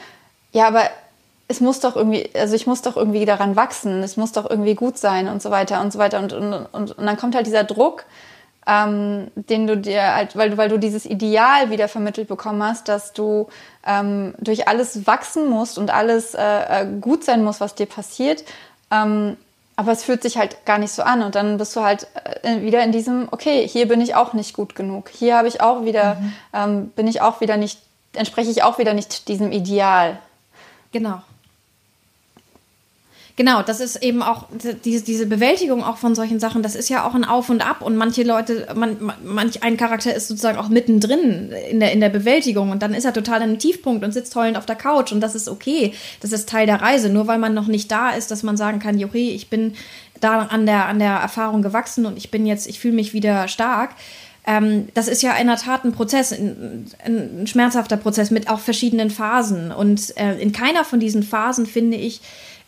ja, 0.51 0.67
aber 0.67 0.83
es 1.47 1.61
muss 1.61 1.79
doch 1.79 1.95
irgendwie, 1.95 2.29
also 2.35 2.55
ich 2.55 2.67
muss 2.67 2.81
doch 2.81 2.95
irgendwie 2.95 3.25
daran 3.25 3.55
wachsen, 3.55 4.03
es 4.03 4.17
muss 4.17 4.31
doch 4.31 4.49
irgendwie 4.49 4.75
gut 4.75 4.97
sein 4.97 5.27
und 5.27 5.41
so 5.41 5.49
weiter 5.49 5.81
und 5.81 5.91
so 5.91 5.99
weiter. 5.99 6.19
Und, 6.19 6.33
und, 6.33 6.53
und, 6.53 6.91
und 6.97 7.05
dann 7.05 7.17
kommt 7.17 7.35
halt 7.35 7.47
dieser 7.47 7.63
Druck, 7.63 8.05
ähm, 8.67 9.31
den 9.35 9.65
du 9.65 9.75
dir 9.77 10.15
halt, 10.15 10.35
weil 10.35 10.51
du, 10.51 10.57
weil 10.57 10.69
du 10.69 10.77
dieses 10.77 11.05
Ideal 11.05 11.71
wieder 11.71 11.87
vermittelt 11.87 12.27
bekommen 12.27 12.61
hast, 12.61 12.87
dass 12.87 13.13
du 13.13 13.47
ähm, 13.85 14.35
durch 14.39 14.67
alles 14.67 15.07
wachsen 15.07 15.49
musst 15.49 15.79
und 15.79 15.91
alles 15.91 16.35
äh, 16.35 16.83
äh 16.83 16.85
gut 17.01 17.23
sein 17.23 17.43
muss, 17.43 17.61
was 17.61 17.73
dir 17.73 17.87
passiert. 17.87 18.43
Ähm, 18.91 19.37
aber 19.75 19.93
es 19.93 20.03
fühlt 20.03 20.21
sich 20.21 20.37
halt 20.37 20.65
gar 20.65 20.77
nicht 20.77 20.91
so 20.91 21.03
an. 21.03 21.21
Und 21.21 21.35
dann 21.35 21.57
bist 21.57 21.75
du 21.75 21.81
halt 21.81 22.07
äh, 22.43 22.61
wieder 22.61 22.83
in 22.83 22.91
diesem, 22.91 23.29
okay, 23.31 23.65
hier 23.67 23.87
bin 23.87 24.01
ich 24.01 24.13
auch 24.15 24.33
nicht 24.33 24.53
gut 24.53 24.75
genug. 24.75 25.09
Hier 25.09 25.37
habe 25.37 25.47
ich 25.47 25.61
auch 25.61 25.85
wieder, 25.85 26.15
mhm. 26.15 26.33
ähm, 26.53 26.87
bin 26.89 27.07
ich 27.07 27.21
auch 27.21 27.39
wieder 27.39 27.55
nicht, 27.55 27.79
entspreche 28.13 28.51
ich 28.51 28.63
auch 28.63 28.77
wieder 28.77 28.93
nicht 28.93 29.29
diesem 29.29 29.51
Ideal. 29.51 30.17
Genau. 30.91 31.21
Genau, 33.39 33.61
das 33.61 33.79
ist 33.79 34.03
eben 34.03 34.21
auch 34.21 34.47
diese, 34.83 35.01
diese 35.01 35.25
Bewältigung 35.25 35.81
auch 35.81 35.95
von 35.95 36.13
solchen 36.13 36.41
Sachen, 36.41 36.61
das 36.61 36.75
ist 36.75 36.89
ja 36.89 37.07
auch 37.07 37.15
ein 37.15 37.23
Auf 37.23 37.49
und 37.49 37.65
Ab 37.65 37.81
und 37.81 37.95
manche 37.95 38.23
Leute, 38.23 38.67
man, 38.75 39.13
manch 39.23 39.63
ein 39.63 39.77
Charakter 39.77 40.13
ist 40.13 40.27
sozusagen 40.27 40.57
auch 40.57 40.67
mittendrin 40.67 41.53
in 41.71 41.79
der, 41.79 41.93
in 41.93 42.01
der 42.01 42.09
Bewältigung 42.09 42.69
und 42.69 42.81
dann 42.83 42.93
ist 42.93 43.05
er 43.05 43.13
total 43.13 43.37
in 43.37 43.43
einem 43.43 43.57
Tiefpunkt 43.57 44.03
und 44.03 44.11
sitzt 44.11 44.35
heulend 44.35 44.57
auf 44.57 44.65
der 44.65 44.75
Couch 44.75 45.13
und 45.13 45.21
das 45.21 45.35
ist 45.35 45.47
okay, 45.47 45.93
das 46.19 46.33
ist 46.33 46.49
Teil 46.49 46.65
der 46.65 46.81
Reise, 46.81 47.07
nur 47.07 47.27
weil 47.27 47.39
man 47.39 47.53
noch 47.53 47.67
nicht 47.67 47.89
da 47.89 48.09
ist, 48.09 48.29
dass 48.29 48.43
man 48.43 48.57
sagen 48.57 48.79
kann, 48.79 49.01
okay, 49.01 49.29
ich 49.29 49.49
bin 49.49 49.73
da 50.19 50.39
an 50.41 50.65
der, 50.65 50.87
an 50.87 50.99
der 50.99 51.13
Erfahrung 51.13 51.61
gewachsen 51.61 52.05
und 52.05 52.17
ich 52.17 52.31
bin 52.31 52.45
jetzt, 52.45 52.67
ich 52.67 52.81
fühle 52.81 52.95
mich 52.95 53.13
wieder 53.13 53.47
stark 53.47 53.91
ähm, 54.47 54.87
das 54.95 55.07
ist 55.07 55.21
ja 55.21 55.33
in 55.33 55.47
der 55.47 55.57
Tat 55.57 55.85
ein 55.85 55.91
Prozess, 55.91 56.31
ein, 56.31 56.87
ein 57.05 57.45
schmerzhafter 57.45 57.97
Prozess 57.97 58.31
mit 58.31 58.49
auch 58.49 58.59
verschiedenen 58.59 59.11
Phasen. 59.11 59.71
Und 59.71 60.17
äh, 60.17 60.39
in 60.39 60.53
keiner 60.53 60.83
von 60.83 60.99
diesen 60.99 61.23
Phasen, 61.23 61.67
finde 61.67 61.97
ich, 61.97 62.21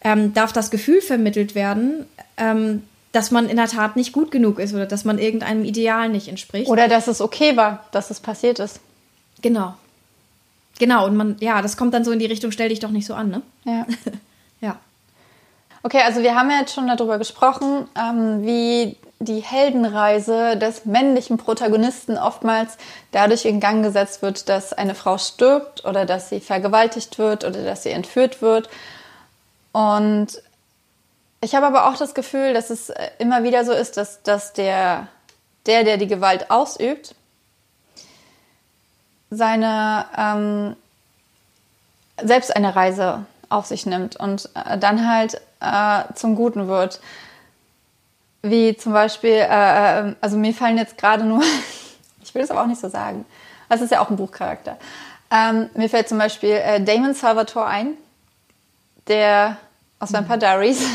ähm, 0.04 0.34
darf 0.34 0.54
das 0.54 0.72
Gefühl 0.72 1.02
vermittelt 1.02 1.56
werden, 1.56 2.06
ähm, 2.38 2.84
dass 3.12 3.32
man 3.32 3.50
in 3.50 3.58
der 3.58 3.68
Tat 3.68 3.96
nicht 3.96 4.14
gut 4.14 4.32
genug 4.32 4.60
ist 4.60 4.74
oder 4.74 4.86
dass 4.86 5.06
man 5.06 5.20
irgendeinem 5.20 5.66
Ideal 5.66 6.10
nicht 6.10 6.28
entspricht. 6.28 6.70
Oder 6.70 6.88
dass 6.88 7.08
es 7.08 7.22
okay 7.22 7.58
war, 7.58 7.86
dass 7.92 8.10
es 8.10 8.20
passiert 8.20 8.60
ist. 8.60 8.80
Genau. 9.42 9.74
Genau, 10.80 11.06
und 11.06 11.16
man, 11.16 11.36
ja, 11.40 11.62
das 11.62 11.78
kommt 11.78 11.94
dann 11.94 12.04
so 12.04 12.12
in 12.12 12.20
die 12.20 12.26
Richtung, 12.26 12.52
stell 12.52 12.70
dich 12.70 12.80
doch 12.80 12.90
nicht 12.90 13.06
so 13.06 13.14
an, 13.14 13.30
ne? 13.30 13.42
Ja. 13.66 13.86
ja. 14.62 14.78
Okay, 15.84 16.02
also 16.06 16.22
wir 16.22 16.36
haben 16.36 16.50
ja 16.50 16.60
jetzt 16.60 16.74
schon 16.74 16.88
darüber 16.88 17.18
gesprochen, 17.18 17.88
ähm, 17.96 18.46
wie 18.46 18.96
die 19.20 19.42
Heldenreise 19.42 20.58
des 20.58 20.86
männlichen 20.86 21.38
Protagonisten 21.38 22.18
oftmals 22.18 22.78
dadurch 23.12 23.46
in 23.46 23.60
Gang 23.60 23.84
gesetzt 23.84 24.22
wird, 24.22 24.50
dass 24.50 24.74
eine 24.74 24.96
Frau 24.96 25.18
stirbt 25.18 25.86
oder 25.86 26.06
dass 26.06 26.30
sie 26.30 26.40
vergewaltigt 26.40 27.20
wird 27.20 27.44
oder 27.44 27.64
dass 27.64 27.84
sie 27.84 27.92
entführt 27.92 28.42
wird. 28.42 28.70
Und 29.72 30.42
ich 31.42 31.56
habe 31.56 31.66
aber 31.66 31.88
auch 31.88 31.98
das 31.98 32.14
Gefühl, 32.14 32.54
dass 32.54 32.70
es 32.70 32.90
äh, 32.90 33.10
immer 33.20 33.44
wieder 33.44 33.66
so 33.66 33.72
ist, 33.72 33.98
dass, 33.98 34.22
dass 34.24 34.54
der, 34.54 35.08
der, 35.66 35.84
der 35.84 35.98
die 35.98 36.08
Gewalt 36.08 36.52
ausübt, 36.52 37.16
seine 39.30 40.06
ähm, 40.18 40.76
selbst 42.22 42.56
eine 42.56 42.76
Reise 42.76 43.26
auf 43.50 43.66
sich 43.66 43.86
nimmt 43.86 44.16
und 44.16 44.50
äh, 44.54 44.78
dann 44.78 45.08
halt 45.10 45.42
äh, 45.62 46.14
zum 46.16 46.36
Guten 46.36 46.68
wird. 46.68 47.00
Wie 48.44 48.76
zum 48.76 48.94
Beispiel, 48.94 49.32
äh, 49.32 50.10
äh 50.10 50.16
also 50.22 50.38
mir 50.38 50.54
fallen 50.54 50.78
jetzt 50.78 50.98
gerade 50.98 51.24
nur, 51.24 51.42
ich 52.24 52.36
will 52.36 52.44
es 52.44 52.52
aber 52.52 52.62
auch 52.62 52.68
nicht 52.68 52.82
so 52.82 52.90
sagen, 52.90 53.26
das 53.70 53.82
ist 53.82 53.92
ja 53.92 54.02
auch 54.02 54.10
ein 54.10 54.18
Buchcharakter. 54.18 54.78
Ähm, 55.32 55.70
mir 55.76 55.90
fällt 55.90 56.10
zum 56.10 56.18
Beispiel 56.18 56.52
äh, 56.52 56.82
Damon 56.82 57.14
Salvatore 57.14 57.66
ein, 57.66 57.94
der 59.08 59.58
aus 60.00 60.14
Vampire 60.14 60.40
Diaries. 60.40 60.86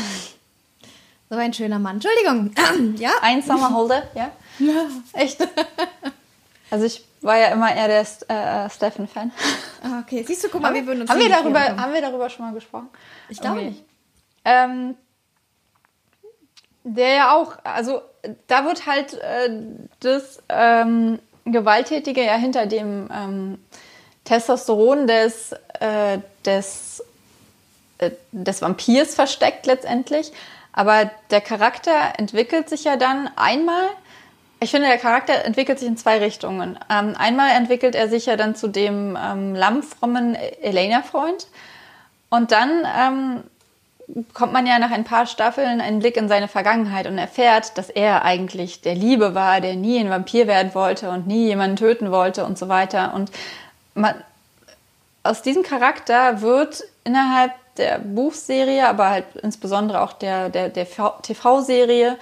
So 1.29 1.35
ein 1.35 1.53
schöner 1.53 1.79
Mann. 1.79 1.95
Entschuldigung. 1.95 2.53
ja? 2.97 3.11
Ein 3.21 3.41
Summerholder, 3.41 4.03
ja? 4.15 4.31
Ja. 4.59 4.85
Echt? 5.13 5.45
Also 6.69 6.85
ich 6.85 7.03
war 7.21 7.37
ja 7.37 7.47
immer 7.47 7.73
eher 7.73 7.87
der 7.87 8.01
äh, 8.01 8.69
Stephen-Fan. 8.69 9.31
Ah, 9.83 9.99
okay. 10.01 10.23
Siehst 10.27 10.43
du, 10.43 10.49
guck 10.49 10.61
mal, 10.61 10.73
wir 10.73 10.85
würden 10.85 11.01
uns 11.01 11.09
haben 11.09 11.19
wir 11.19 11.29
darüber, 11.29 11.59
Haben 11.59 11.93
wir 11.93 12.01
darüber 12.01 12.29
schon 12.29 12.45
mal 12.45 12.53
gesprochen? 12.53 12.89
Ich 13.29 13.39
glaube 13.39 13.61
nicht. 13.61 13.83
Ähm, 14.43 14.95
der 16.83 17.09
ja 17.15 17.35
auch, 17.35 17.57
also 17.63 18.01
da 18.47 18.65
wird 18.65 18.85
halt 18.85 19.13
äh, 19.15 19.49
das 19.99 20.41
ähm, 20.49 21.19
Gewalttätige 21.45 22.23
ja 22.23 22.35
hinter 22.35 22.65
dem 22.65 23.09
ähm, 23.13 23.59
Testosteron 24.23 25.07
des, 25.07 25.53
äh, 25.79 26.19
des, 26.45 26.99
äh, 26.99 27.03
des 28.31 28.61
Vampirs 28.61 29.15
versteckt 29.15 29.65
letztendlich. 29.65 30.31
Aber 30.73 31.09
der 31.31 31.41
Charakter 31.41 32.13
entwickelt 32.17 32.69
sich 32.69 32.83
ja 32.83 32.97
dann 32.97 33.29
einmal. 33.35 33.87
Ich 34.59 34.71
finde, 34.71 34.87
der 34.87 34.97
Charakter 34.97 35.45
entwickelt 35.45 35.79
sich 35.79 35.87
in 35.87 35.97
zwei 35.97 36.19
Richtungen. 36.19 36.77
Ähm, 36.89 37.15
einmal 37.17 37.51
entwickelt 37.51 37.95
er 37.95 38.09
sich 38.09 38.27
ja 38.27 38.35
dann 38.35 38.55
zu 38.55 38.67
dem 38.67 39.17
ähm, 39.19 39.55
lammfrommen 39.55 40.35
Elena-Freund. 40.35 41.47
Und 42.29 42.51
dann 42.51 42.85
ähm, 42.85 43.43
kommt 44.33 44.53
man 44.53 44.65
ja 44.65 44.79
nach 44.79 44.91
ein 44.91 45.03
paar 45.03 45.25
Staffeln 45.25 45.81
einen 45.81 45.99
Blick 45.99 46.17
in 46.17 46.29
seine 46.29 46.47
Vergangenheit 46.47 47.07
und 47.07 47.17
erfährt, 47.17 47.77
dass 47.77 47.89
er 47.89 48.23
eigentlich 48.23 48.81
der 48.81 48.95
Liebe 48.95 49.35
war, 49.35 49.61
der 49.61 49.75
nie 49.75 49.99
ein 49.99 50.09
Vampir 50.09 50.47
werden 50.47 50.73
wollte 50.73 51.09
und 51.09 51.27
nie 51.27 51.47
jemanden 51.47 51.75
töten 51.75 52.11
wollte 52.11 52.45
und 52.45 52.57
so 52.57 52.69
weiter. 52.69 53.13
Und 53.13 53.31
man, 53.95 54.15
aus 55.23 55.41
diesem 55.41 55.63
Charakter 55.63 56.41
wird 56.41 56.83
innerhalb 57.03 57.51
der 57.77 57.99
Buchserie, 57.99 58.87
aber 58.87 59.09
halt 59.09 59.25
insbesondere 59.41 60.01
auch 60.01 60.13
der, 60.13 60.49
der, 60.49 60.69
der 60.69 60.87
TV-Serie, 61.21 62.17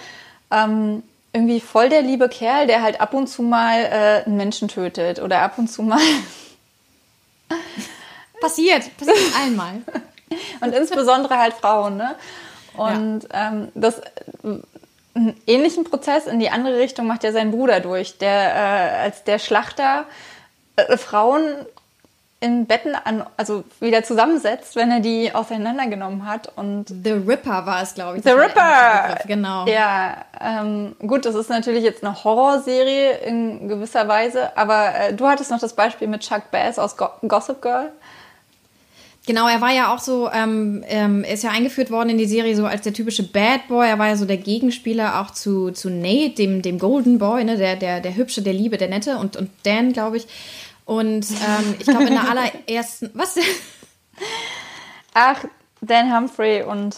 ähm, 0.51 1.03
irgendwie 1.33 1.59
voll 1.59 1.89
der 1.89 2.01
liebe 2.01 2.29
Kerl, 2.29 2.67
der 2.67 2.81
halt 2.81 3.01
ab 3.01 3.13
und 3.13 3.27
zu 3.27 3.41
mal 3.41 3.83
äh, 3.83 4.23
einen 4.25 4.37
Menschen 4.37 4.67
tötet 4.67 5.19
oder 5.19 5.41
ab 5.41 5.57
und 5.57 5.67
zu 5.67 5.83
mal. 5.83 5.99
passiert, 8.41 8.95
passiert 8.97 9.17
einmal. 9.43 9.81
und 10.61 10.73
insbesondere 10.73 11.37
halt 11.37 11.53
Frauen, 11.53 11.97
ne? 11.97 12.15
Und 12.77 13.23
ja. 13.31 13.49
ähm, 13.49 13.69
das 13.73 14.01
einen 15.15 15.35
ähnlichen 15.47 15.85
Prozess 15.85 16.27
in 16.27 16.39
die 16.39 16.49
andere 16.49 16.77
Richtung 16.77 17.07
macht 17.07 17.23
ja 17.23 17.31
sein 17.31 17.51
Bruder 17.51 17.79
durch, 17.79 18.17
der 18.17 18.55
äh, 18.55 19.03
als 19.03 19.23
der 19.23 19.39
Schlachter 19.39 20.05
äh, 20.75 20.97
Frauen 20.97 21.43
in 22.41 22.65
Betten 22.65 22.95
an, 22.95 23.25
also 23.37 23.63
wieder 23.79 24.03
zusammensetzt, 24.03 24.75
wenn 24.75 24.91
er 24.91 24.99
die 24.99 25.33
auseinandergenommen 25.33 26.25
hat. 26.25 26.51
Und 26.55 26.89
The 26.89 27.11
Ripper 27.11 27.65
war 27.65 27.81
es, 27.81 27.93
glaube 27.95 28.17
ich. 28.17 28.23
The 28.23 28.31
Ripper! 28.31 29.17
Genau. 29.25 29.65
Ja, 29.67 30.17
ähm, 30.39 30.95
gut, 30.99 31.25
das 31.25 31.35
ist 31.35 31.49
natürlich 31.49 31.83
jetzt 31.83 32.03
eine 32.03 32.23
Horrorserie 32.23 33.17
in 33.25 33.67
gewisser 33.67 34.07
Weise, 34.07 34.55
aber 34.57 34.93
äh, 34.95 35.13
du 35.13 35.27
hattest 35.27 35.49
noch 35.49 35.59
das 35.59 35.73
Beispiel 35.73 36.07
mit 36.07 36.21
Chuck 36.21 36.51
Bass 36.51 36.77
aus 36.77 36.97
Go 36.97 37.09
Gossip 37.27 37.61
Girl. 37.61 37.91
Genau, 39.27 39.47
er 39.47 39.59
war 39.59 39.73
ja 39.73 39.91
auch 39.91 39.99
so, 39.99 40.29
ähm, 40.31 40.83
ähm, 40.87 41.23
ist 41.23 41.43
ja 41.43 41.49
eingeführt 41.49 41.89
worden 41.89 42.09
in 42.09 42.17
die 42.19 42.27
Serie 42.27 42.55
so 42.55 42.65
als 42.67 42.81
der 42.81 42.93
typische 42.93 43.23
Bad 43.23 43.67
Boy. 43.67 43.87
Er 43.87 43.97
war 43.97 44.09
ja 44.09 44.17
so 44.17 44.25
der 44.25 44.37
Gegenspieler 44.37 45.19
auch 45.19 45.31
zu, 45.31 45.71
zu 45.71 45.89
Nate, 45.89 46.35
dem, 46.35 46.61
dem 46.61 46.77
Golden 46.77 47.17
Boy, 47.17 47.43
ne? 47.43 47.57
der, 47.57 47.75
der, 47.75 48.01
der 48.01 48.15
Hübsche, 48.15 48.43
der 48.43 48.53
Liebe, 48.53 48.77
der 48.77 48.89
Nette 48.89 49.17
und, 49.17 49.35
und 49.35 49.49
Dan, 49.63 49.93
glaube 49.93 50.17
ich. 50.17 50.27
Und 50.85 51.25
ähm, 51.31 51.75
ich 51.79 51.85
glaube, 51.85 52.03
in 52.03 52.13
der 52.13 52.29
allerersten. 52.29 53.11
Was? 53.13 53.35
Ach, 55.13 55.43
Dan 55.81 56.15
Humphrey 56.15 56.63
und. 56.63 56.97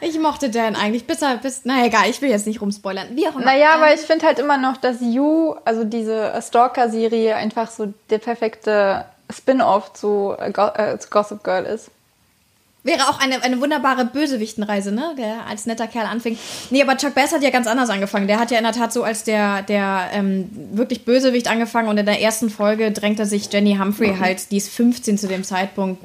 ich 0.00 0.18
mochte 0.18 0.50
Dan 0.50 0.76
eigentlich, 0.76 1.06
bis 1.06 1.22
er, 1.22 1.38
bis, 1.38 1.62
na 1.64 1.84
egal, 1.84 2.08
ich 2.08 2.20
will 2.22 2.30
jetzt 2.30 2.46
nicht 2.46 2.60
rumspoilern. 2.60 3.16
Wie 3.16 3.26
auch 3.26 3.34
immer. 3.34 3.44
Naja, 3.44 3.70
aber 3.74 3.92
ich 3.94 4.00
finde 4.00 4.26
halt 4.26 4.38
immer 4.38 4.58
noch, 4.58 4.76
dass 4.76 5.00
You, 5.00 5.54
also 5.64 5.84
diese 5.84 6.40
Stalker-Serie, 6.40 7.34
einfach 7.36 7.70
so 7.70 7.92
der 8.10 8.18
perfekte 8.18 9.06
Spin-off 9.30 9.92
zu, 9.94 10.34
äh, 10.38 10.98
zu 10.98 11.10
Gossip 11.10 11.42
Girl 11.42 11.64
ist. 11.64 11.90
Wäre 12.88 13.08
auch 13.08 13.20
eine, 13.20 13.42
eine 13.42 13.60
wunderbare 13.60 14.06
Bösewichtenreise, 14.06 14.92
ne? 14.92 15.14
Der 15.18 15.46
als 15.46 15.66
netter 15.66 15.86
Kerl 15.86 16.06
anfing. 16.06 16.38
Nee, 16.70 16.82
aber 16.82 16.96
Chuck 16.96 17.14
Bass 17.14 17.32
hat 17.32 17.42
ja 17.42 17.50
ganz 17.50 17.66
anders 17.66 17.90
angefangen. 17.90 18.26
Der 18.26 18.40
hat 18.40 18.50
ja 18.50 18.58
in 18.58 18.64
der 18.64 18.72
Tat 18.72 18.92
so 18.92 19.02
als 19.02 19.24
der, 19.24 19.62
der 19.62 20.08
ähm, 20.12 20.48
wirklich 20.72 21.04
Bösewicht 21.04 21.48
angefangen 21.48 21.88
und 21.88 21.98
in 21.98 22.06
der 22.06 22.20
ersten 22.22 22.48
Folge 22.50 22.90
drängt 22.92 23.20
er 23.20 23.26
sich 23.26 23.52
Jenny 23.52 23.76
Humphrey 23.76 24.16
halt, 24.18 24.50
die 24.50 24.56
ist 24.56 24.70
15 24.70 25.18
zu 25.18 25.28
dem 25.28 25.44
Zeitpunkt, 25.44 26.02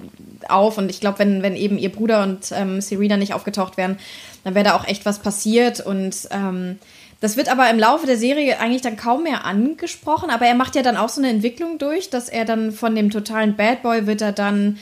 auf. 0.50 0.78
Und 0.78 0.90
ich 0.90 1.00
glaube, 1.00 1.20
wenn, 1.20 1.42
wenn 1.42 1.56
eben 1.56 1.78
ihr 1.78 1.92
Bruder 1.92 2.24
und 2.24 2.52
ähm, 2.52 2.82
Serena 2.82 3.18
nicht 3.18 3.34
aufgetaucht 3.34 3.78
wären, 3.78 3.98
dann 4.44 4.56
wäre 4.56 4.66
da 4.66 4.76
auch 4.76 4.88
echt 4.88 5.06
was 5.06 5.20
passiert. 5.20 5.80
Und 5.80 6.28
ähm, 6.32 6.80
das 7.20 7.38
wird 7.38 7.50
aber 7.50 7.70
im 7.70 7.80
Laufe 7.80 8.06
der 8.06 8.18
Serie 8.18 8.60
eigentlich 8.60 8.82
dann 8.82 8.98
kaum 8.98 9.24
mehr 9.24 9.46
angesprochen. 9.46 10.30
Aber 10.30 10.46
er 10.46 10.56
macht 10.56 10.76
ja 10.76 10.82
dann 10.82 10.98
auch 10.98 11.10
so 11.10 11.22
eine 11.22 11.30
Entwicklung 11.30 11.78
durch, 11.78 12.10
dass 12.10 12.30
er 12.30 12.46
dann 12.46 12.72
von 12.72 12.96
dem 12.96 13.10
totalen 13.10 13.56
Bad 13.56 13.84
Boy 13.84 14.08
wird 14.08 14.22
er 14.22 14.32
dann. 14.32 14.78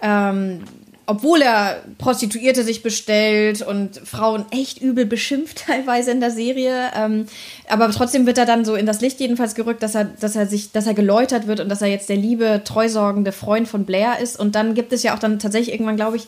Ähm, 0.00 0.62
obwohl 1.08 1.40
er 1.40 1.82
Prostituierte 1.96 2.62
sich 2.62 2.82
bestellt 2.82 3.62
und 3.62 3.96
Frauen 3.96 4.44
echt 4.50 4.82
übel 4.82 5.06
beschimpft 5.06 5.64
teilweise 5.66 6.10
in 6.10 6.20
der 6.20 6.30
Serie. 6.30 6.90
Ähm, 6.94 7.26
aber 7.66 7.90
trotzdem 7.90 8.26
wird 8.26 8.36
er 8.36 8.44
dann 8.44 8.66
so 8.66 8.74
in 8.74 8.84
das 8.84 9.00
Licht 9.00 9.18
jedenfalls 9.18 9.54
gerückt, 9.54 9.82
dass 9.82 9.94
er, 9.94 10.04
dass 10.04 10.36
er 10.36 10.46
sich, 10.46 10.70
dass 10.70 10.86
er 10.86 10.92
geläutert 10.92 11.46
wird 11.46 11.60
und 11.60 11.70
dass 11.70 11.80
er 11.80 11.88
jetzt 11.88 12.10
der 12.10 12.18
liebe, 12.18 12.60
treusorgende 12.62 13.32
Freund 13.32 13.66
von 13.66 13.86
Blair 13.86 14.18
ist. 14.20 14.38
Und 14.38 14.54
dann 14.54 14.74
gibt 14.74 14.92
es 14.92 15.02
ja 15.02 15.14
auch 15.14 15.18
dann 15.18 15.38
tatsächlich 15.38 15.72
irgendwann, 15.72 15.96
glaube 15.96 16.18
ich, 16.18 16.26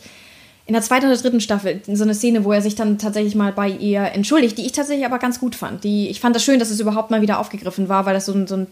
in 0.64 0.72
der 0.72 0.82
zweiten 0.82 1.06
oder 1.06 1.16
dritten 1.16 1.42
Staffel 1.42 1.82
so 1.86 2.02
eine 2.02 2.14
Szene, 2.14 2.46
wo 2.46 2.52
er 2.52 2.62
sich 2.62 2.74
dann 2.74 2.96
tatsächlich 2.96 3.34
mal 3.34 3.52
bei 3.52 3.68
ihr 3.68 4.00
entschuldigt, 4.00 4.56
die 4.56 4.64
ich 4.64 4.72
tatsächlich 4.72 5.04
aber 5.04 5.18
ganz 5.18 5.40
gut 5.40 5.56
fand. 5.56 5.84
Die, 5.84 6.08
ich 6.08 6.20
fand 6.20 6.34
das 6.34 6.42
schön, 6.42 6.58
dass 6.58 6.70
es 6.70 6.80
überhaupt 6.80 7.10
mal 7.10 7.20
wieder 7.20 7.38
aufgegriffen 7.38 7.90
war, 7.90 8.06
weil 8.06 8.14
das 8.14 8.24
so 8.24 8.32
ein, 8.32 8.46
so 8.46 8.56
ein 8.56 8.66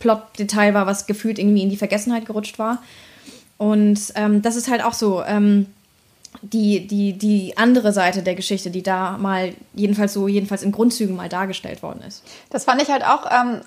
Plot-Detail 0.00 0.74
war, 0.74 0.86
was 0.86 1.06
gefühlt 1.06 1.38
irgendwie 1.38 1.62
in 1.62 1.70
die 1.70 1.76
Vergessenheit 1.76 2.26
gerutscht 2.26 2.58
war. 2.58 2.82
Und 3.62 4.12
ähm, 4.16 4.42
das 4.42 4.56
ist 4.56 4.68
halt 4.68 4.82
auch 4.82 4.92
so 4.92 5.22
ähm, 5.22 5.72
die, 6.40 6.84
die, 6.84 7.12
die 7.12 7.56
andere 7.56 7.92
Seite 7.92 8.24
der 8.24 8.34
Geschichte, 8.34 8.72
die 8.72 8.82
da 8.82 9.16
mal, 9.18 9.54
jedenfalls 9.72 10.14
so, 10.14 10.26
jedenfalls 10.26 10.64
in 10.64 10.72
Grundzügen 10.72 11.14
mal 11.14 11.28
dargestellt 11.28 11.80
worden 11.80 12.02
ist. 12.02 12.24
Das 12.50 12.64
fand 12.64 12.82
ich 12.82 12.90
halt 12.90 13.04
auch, 13.04 13.30
ähm, 13.30 13.60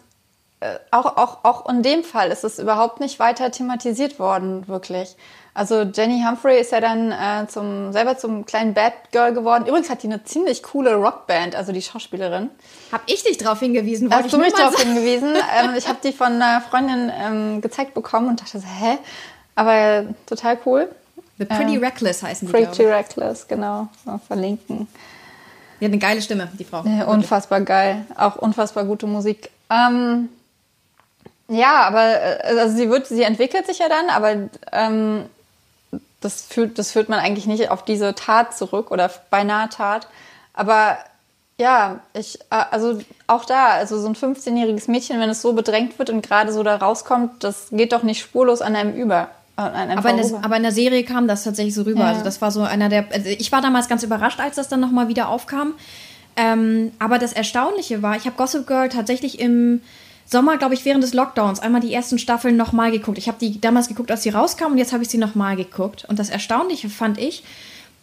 äh, 0.60 0.76
auch, 0.92 1.16
auch, 1.16 1.46
auch 1.46 1.70
in 1.70 1.82
dem 1.82 2.04
Fall 2.04 2.30
ist 2.30 2.44
es 2.44 2.60
überhaupt 2.60 3.00
nicht 3.00 3.20
weiter 3.20 3.52
thematisiert 3.52 4.20
worden, 4.20 4.68
wirklich. 4.68 5.16
Also 5.54 5.84
Jenny 5.84 6.22
Humphrey 6.28 6.60
ist 6.60 6.74
ja 6.74 6.82
dann 6.82 7.14
äh, 7.14 7.48
zum, 7.48 7.94
selber 7.94 8.18
zum 8.18 8.46
kleinen 8.46 8.74
Bad 8.74 8.92
Girl 9.14 9.34
geworden. 9.34 9.66
Übrigens 9.66 9.90
hat 9.90 10.04
die 10.04 10.08
eine 10.08 10.26
ziemlich 10.26 10.62
coole 10.62 10.96
Rockband, 10.96 11.56
also 11.56 11.72
die 11.72 11.82
Schauspielerin. 11.82 12.50
Hab 12.92 13.04
ich 13.06 13.24
dich 13.24 13.38
darauf 13.38 13.62
hingewiesen? 13.62 14.14
Hast 14.14 14.34
du 14.34 14.40
mich 14.40 14.52
darauf 14.52 14.78
hingewiesen? 14.78 15.36
ähm, 15.58 15.76
ich 15.78 15.88
habe 15.88 16.00
die 16.04 16.12
von 16.12 16.34
einer 16.34 16.60
Freundin 16.60 17.10
ähm, 17.18 17.62
gezeigt 17.62 17.94
bekommen 17.94 18.28
und 18.28 18.42
dachte 18.42 18.60
so, 18.60 18.68
hä? 18.68 18.98
Aber 19.56 20.06
total 20.26 20.58
cool. 20.66 20.90
The 21.38 21.46
Pretty 21.46 21.76
ähm, 21.76 21.84
Reckless 21.84 22.24
heißen 22.24 22.48
die, 22.48 22.52
Pretty 22.54 22.86
Reckless, 22.86 23.48
genau. 23.48 23.88
Mal 24.06 24.20
verlinken. 24.20 24.88
Die 25.80 25.86
hat 25.86 25.92
eine 25.92 26.00
geile 26.00 26.22
Stimme, 26.22 26.50
die 26.58 26.64
Frau. 26.64 26.84
Ja, 26.86 27.06
unfassbar 27.06 27.62
geil. 27.62 28.06
Auch 28.16 28.38
unfassbar 28.38 28.86
gute 28.86 29.08
Musik. 29.08 29.50
Ähm, 29.70 30.30
ja, 31.48 31.82
aber 31.84 32.22
äh, 32.22 32.58
also 32.60 32.76
sie 32.76 32.90
wird, 32.90 33.08
sie 33.08 33.24
entwickelt 33.24 33.66
sich 33.66 33.80
ja 33.80 33.90
dann, 33.90 34.10
aber 34.10 34.50
ähm, 34.72 35.26
das 36.22 36.42
führt, 36.42 36.80
das 36.80 36.92
führt 36.92 37.10
man 37.10 37.20
eigentlich 37.20 37.46
nicht 37.46 37.70
auf 37.70 37.84
diese 37.84 38.16
Tat 38.16 38.56
zurück 38.58 38.92
oder 38.92 39.12
beinahe 39.30 39.70
Tat. 39.70 40.08
Aber 40.54 40.98
ja, 41.58 42.00
ich, 42.14 42.40
äh, 42.52 42.64
also 42.72 43.00
auch 43.28 43.46
da, 43.46 43.70
also 43.72 44.00
so 44.00 44.08
ein 44.08 44.16
15-jähriges 44.16 44.90
Mädchen, 44.90 45.20
wenn 45.20 45.30
es 45.30 45.42
so 45.42 45.54
bedrängt 45.54 46.00
wird 46.00 46.10
und 46.10 46.26
gerade 46.26 46.52
so 46.52 46.64
da 46.64 46.78
rauskommt, 46.78 47.44
das 47.44 47.68
geht 47.72 47.92
doch 47.92 48.04
nicht 48.04 48.22
spurlos 48.22 48.62
an 48.62 48.76
einem 48.76 48.94
über. 48.94 49.30
Äh, 49.58 49.62
aber 49.62 50.10
in, 50.10 50.18
der, 50.18 50.44
aber 50.44 50.58
in, 50.58 50.64
der, 50.64 50.72
Serie 50.72 51.04
kam 51.04 51.28
das 51.28 51.44
tatsächlich 51.44 51.74
so 51.74 51.84
rüber. 51.84 52.02
Ja. 52.02 52.10
Also 52.10 52.24
das 52.24 52.42
war 52.42 52.52
so 52.52 52.62
einer 52.62 52.90
der. 52.90 53.06
Also 53.12 53.30
ich 53.30 53.52
war 53.52 53.62
damals 53.62 53.88
ganz 53.88 54.04
überrascht, 54.04 54.40
als 54.40 54.56
das 54.56 54.68
dann 54.68 54.80
nochmal 54.80 55.08
wieder 55.08 55.30
aufkam. 55.30 55.74
Ähm, 56.36 56.92
aber 57.00 57.18
das 57.18 57.34
Erstaunliche 57.34 58.02
war, 58.02 58.18
ich 58.18 58.26
habe 58.26 58.36
Gossip 58.36 58.68
Girl 58.68 58.90
tatsächlich 58.90 59.40
im 59.40 59.82
Sommer, 60.26 60.58
glaube 60.58 60.74
ich, 60.74 60.84
während 60.84 61.04
des 61.04 61.14
Lockdowns 61.14 61.60
einmal 61.60 61.82
die 61.82 61.94
ersten 61.94 62.20
Staffeln 62.20 62.58
nochmal 62.58 62.92
geguckt. 62.92 63.18
Ich 63.18 63.28
habe 63.28 63.38
die 63.40 63.62
damals 63.62 63.88
geguckt, 63.88 64.12
als 64.12 64.24
sie 64.24 64.30
rauskam 64.30 64.72
und 64.72 64.78
jetzt 64.78 64.92
habe 64.92 65.04
ich 65.04 65.10
sie 65.10 65.18
nochmal 65.18 65.56
geguckt. 65.56 66.04
Und 66.10 66.20
das 66.20 66.30
Erstaunliche 66.30 66.90
fand 66.90 67.20
ich, 67.20 67.44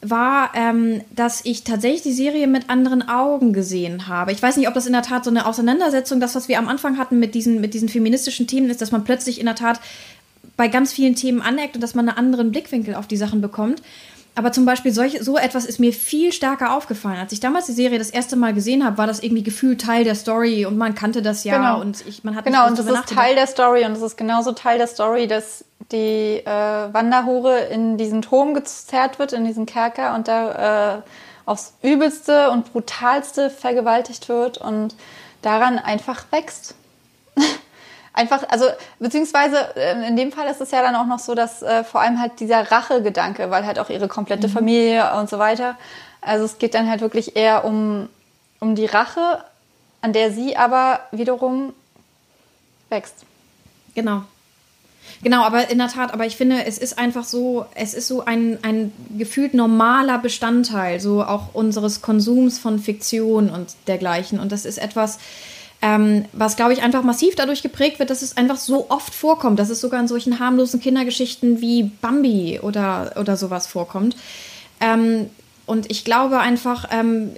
war, 0.00 0.50
ähm, 0.54 1.02
dass 1.14 1.44
ich 1.44 1.62
tatsächlich 1.62 2.02
die 2.02 2.12
Serie 2.12 2.46
mit 2.46 2.70
anderen 2.70 3.08
Augen 3.08 3.52
gesehen 3.52 4.08
habe. 4.08 4.32
Ich 4.32 4.42
weiß 4.42 4.56
nicht, 4.56 4.68
ob 4.68 4.74
das 4.74 4.86
in 4.86 4.92
der 4.92 5.02
Tat 5.02 5.24
so 5.24 5.30
eine 5.30 5.46
Auseinandersetzung, 5.46 6.20
das, 6.20 6.34
was 6.34 6.48
wir 6.48 6.58
am 6.58 6.68
Anfang 6.68 6.98
hatten 6.98 7.18
mit 7.18 7.34
diesen, 7.34 7.60
mit 7.60 7.74
diesen 7.74 7.88
feministischen 7.88 8.46
Themen, 8.46 8.70
ist, 8.70 8.80
dass 8.80 8.92
man 8.92 9.04
plötzlich 9.04 9.38
in 9.38 9.46
der 9.46 9.54
Tat 9.54 9.80
bei 10.62 10.68
ganz 10.68 10.92
vielen 10.92 11.16
Themen 11.16 11.42
aneckt 11.42 11.74
und 11.74 11.80
dass 11.80 11.96
man 11.96 12.08
einen 12.08 12.16
anderen 12.16 12.52
Blickwinkel 12.52 12.94
auf 12.94 13.08
die 13.08 13.16
Sachen 13.16 13.40
bekommt. 13.40 13.82
Aber 14.36 14.52
zum 14.52 14.64
Beispiel 14.64 14.92
solch, 14.92 15.18
so 15.20 15.36
etwas 15.36 15.64
ist 15.64 15.80
mir 15.80 15.92
viel 15.92 16.32
stärker 16.32 16.76
aufgefallen. 16.76 17.18
Als 17.18 17.32
ich 17.32 17.40
damals 17.40 17.66
die 17.66 17.72
Serie 17.72 17.98
das 17.98 18.10
erste 18.10 18.36
Mal 18.36 18.54
gesehen 18.54 18.84
habe, 18.84 18.96
war 18.96 19.08
das 19.08 19.24
irgendwie 19.24 19.42
gefühlt 19.42 19.80
Teil 19.80 20.04
der 20.04 20.14
Story 20.14 20.64
und 20.64 20.78
man 20.78 20.94
kannte 20.94 21.20
das 21.20 21.42
ja 21.42 21.56
genau. 21.56 21.80
und 21.80 22.06
ich, 22.06 22.22
man 22.22 22.36
hat 22.36 22.44
Genau, 22.44 22.68
und 22.68 22.78
das 22.78 22.86
ist 22.86 23.08
Teil 23.08 23.34
der 23.34 23.48
Story 23.48 23.84
und 23.84 23.90
es 23.90 24.02
ist 24.02 24.16
genauso 24.16 24.52
Teil 24.52 24.78
der 24.78 24.86
Story, 24.86 25.26
dass 25.26 25.64
die 25.90 26.36
äh, 26.44 26.46
Wanderhure 26.46 27.58
in 27.64 27.98
diesen 27.98 28.22
Turm 28.22 28.54
gezerrt 28.54 29.18
wird, 29.18 29.32
in 29.32 29.44
diesen 29.44 29.66
Kerker 29.66 30.14
und 30.14 30.28
da 30.28 30.98
äh, 30.98 31.02
aufs 31.44 31.74
Übelste 31.82 32.52
und 32.52 32.72
Brutalste 32.72 33.50
vergewaltigt 33.50 34.28
wird 34.28 34.58
und 34.58 34.94
daran 35.42 35.80
einfach 35.80 36.26
wächst. 36.30 36.76
Einfach, 38.12 38.48
also 38.48 38.66
beziehungsweise 38.98 39.76
äh, 39.76 40.08
in 40.08 40.16
dem 40.16 40.32
Fall 40.32 40.48
ist 40.48 40.60
es 40.60 40.70
ja 40.70 40.82
dann 40.82 40.94
auch 40.94 41.06
noch 41.06 41.18
so, 41.18 41.34
dass 41.34 41.62
äh, 41.62 41.84
vor 41.84 42.00
allem 42.00 42.20
halt 42.20 42.40
dieser 42.40 42.70
Rachegedanke, 42.70 43.50
weil 43.50 43.66
halt 43.66 43.78
auch 43.78 43.90
ihre 43.90 44.08
komplette 44.08 44.48
mhm. 44.48 44.52
Familie 44.52 45.14
und 45.18 45.30
so 45.30 45.38
weiter. 45.38 45.76
Also 46.20 46.44
es 46.44 46.58
geht 46.58 46.74
dann 46.74 46.88
halt 46.88 47.00
wirklich 47.00 47.36
eher 47.36 47.64
um, 47.64 48.08
um 48.60 48.74
die 48.74 48.86
Rache, 48.86 49.44
an 50.00 50.12
der 50.12 50.32
sie 50.32 50.56
aber 50.56 51.00
wiederum 51.10 51.72
wächst. 52.90 53.24
Genau. 53.94 54.22
Genau, 55.22 55.42
aber 55.44 55.70
in 55.70 55.78
der 55.78 55.88
Tat, 55.88 56.12
aber 56.12 56.26
ich 56.26 56.36
finde, 56.36 56.64
es 56.64 56.78
ist 56.78 56.98
einfach 56.98 57.24
so, 57.24 57.66
es 57.74 57.94
ist 57.94 58.08
so 58.08 58.24
ein, 58.24 58.58
ein 58.62 58.92
gefühlt 59.16 59.54
normaler 59.54 60.18
Bestandteil, 60.18 61.00
so 61.00 61.22
auch 61.22 61.54
unseres 61.54 62.02
Konsums 62.02 62.58
von 62.58 62.78
Fiktion 62.78 63.48
und 63.48 63.74
dergleichen. 63.86 64.40
Und 64.40 64.52
das 64.52 64.64
ist 64.64 64.78
etwas, 64.78 65.18
ähm, 65.82 66.26
was, 66.32 66.54
glaube 66.54 66.72
ich, 66.72 66.82
einfach 66.82 67.02
massiv 67.02 67.34
dadurch 67.34 67.60
geprägt 67.60 67.98
wird, 67.98 68.08
dass 68.08 68.22
es 68.22 68.36
einfach 68.36 68.56
so 68.56 68.88
oft 68.88 69.12
vorkommt, 69.12 69.58
dass 69.58 69.68
es 69.68 69.80
sogar 69.80 70.00
in 70.00 70.06
solchen 70.06 70.38
harmlosen 70.38 70.80
Kindergeschichten 70.80 71.60
wie 71.60 71.90
Bambi 72.00 72.60
oder, 72.62 73.14
oder 73.18 73.36
sowas 73.36 73.66
vorkommt. 73.66 74.16
Ähm, 74.80 75.28
und 75.66 75.90
ich 75.90 76.04
glaube 76.04 76.38
einfach, 76.38 76.88
ähm, 76.92 77.32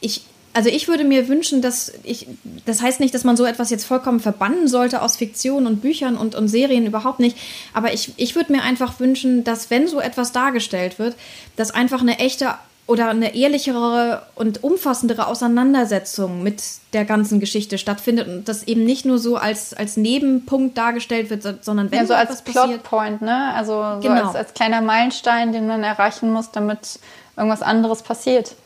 ich, 0.00 0.22
also 0.52 0.68
ich 0.68 0.86
würde 0.86 1.02
mir 1.02 1.26
wünschen, 1.26 1.62
dass 1.62 1.92
ich, 2.04 2.28
das 2.64 2.80
heißt 2.80 3.00
nicht, 3.00 3.12
dass 3.12 3.24
man 3.24 3.36
so 3.36 3.44
etwas 3.44 3.70
jetzt 3.70 3.84
vollkommen 3.84 4.20
verbannen 4.20 4.68
sollte 4.68 5.02
aus 5.02 5.16
Fiktion 5.16 5.66
und 5.66 5.80
Büchern 5.82 6.16
und, 6.16 6.36
und 6.36 6.46
Serien 6.46 6.86
überhaupt 6.86 7.18
nicht, 7.18 7.36
aber 7.74 7.92
ich, 7.92 8.12
ich 8.16 8.36
würde 8.36 8.52
mir 8.52 8.62
einfach 8.62 9.00
wünschen, 9.00 9.42
dass 9.42 9.70
wenn 9.70 9.88
so 9.88 10.00
etwas 10.00 10.30
dargestellt 10.30 11.00
wird, 11.00 11.16
dass 11.56 11.72
einfach 11.72 12.02
eine 12.02 12.18
echte 12.18 12.54
oder 12.86 13.10
eine 13.10 13.36
ehrlichere 13.36 14.22
und 14.34 14.64
umfassendere 14.64 15.28
Auseinandersetzung 15.28 16.42
mit 16.42 16.62
der 16.92 17.04
ganzen 17.04 17.38
Geschichte 17.38 17.78
stattfindet 17.78 18.26
und 18.26 18.48
das 18.48 18.64
eben 18.64 18.84
nicht 18.84 19.04
nur 19.04 19.18
so 19.18 19.36
als, 19.36 19.74
als 19.74 19.96
Nebenpunkt 19.96 20.76
dargestellt 20.76 21.30
wird, 21.30 21.64
sondern 21.64 21.90
wenn 21.92 22.00
ja, 22.00 22.06
so 22.06 22.14
als 22.14 22.42
Plotpoint, 22.42 23.22
ne? 23.22 23.54
Also 23.54 23.72
so 24.02 24.08
genau. 24.08 24.26
als, 24.26 24.34
als 24.34 24.54
kleiner 24.54 24.80
Meilenstein, 24.80 25.52
den 25.52 25.68
man 25.68 25.84
erreichen 25.84 26.32
muss, 26.32 26.50
damit 26.50 26.98
irgendwas 27.36 27.62
anderes 27.62 28.02
passiert. 28.02 28.56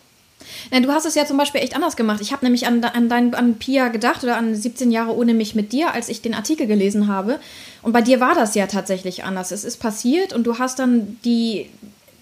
Ja, 0.73 0.81
du 0.81 0.91
hast 0.93 1.07
es 1.07 1.15
ja 1.15 1.27
zum 1.27 1.37
Beispiel 1.37 1.61
echt 1.61 1.75
anders 1.75 1.97
gemacht. 1.97 2.21
Ich 2.21 2.33
habe 2.33 2.45
nämlich 2.45 2.67
an, 2.67 2.83
an, 2.85 3.09
dein, 3.09 3.35
an 3.35 3.55
Pia 3.57 3.89
gedacht 3.89 4.25
oder 4.25 4.37
an 4.37 4.55
17 4.55 4.91
Jahre 4.91 5.17
ohne 5.17 5.35
mich 5.35 5.55
mit 5.55 5.73
dir, 5.73 5.93
als 5.93 6.09
ich 6.09 6.23
den 6.23 6.35
Artikel 6.35 6.67
gelesen 6.67 7.09
habe. 7.09 7.39
Und 7.83 7.93
bei 7.93 8.03
dir 8.03 8.21
war 8.21 8.35
das 8.35 8.55
ja 8.55 8.67
tatsächlich 8.67 9.25
anders. 9.25 9.53
Es 9.53 9.65
ist 9.65 9.79
passiert 9.79 10.33
und 10.33 10.47
du 10.47 10.59
hast 10.59 10.79
dann 10.79 11.19
die 11.25 11.71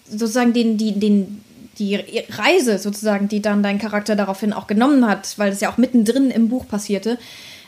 sozusagen 0.09 0.53
den, 0.53 0.77
die, 0.77 0.99
den, 0.99 1.43
die 1.79 1.99
Reise 2.29 2.77
sozusagen, 2.77 3.27
die 3.27 3.41
dann 3.41 3.63
dein 3.63 3.79
Charakter 3.79 4.15
daraufhin 4.15 4.53
auch 4.53 4.67
genommen 4.67 5.07
hat, 5.07 5.37
weil 5.37 5.49
das 5.49 5.61
ja 5.61 5.71
auch 5.71 5.77
mittendrin 5.77 6.29
im 6.29 6.49
Buch 6.49 6.67
passierte. 6.67 7.17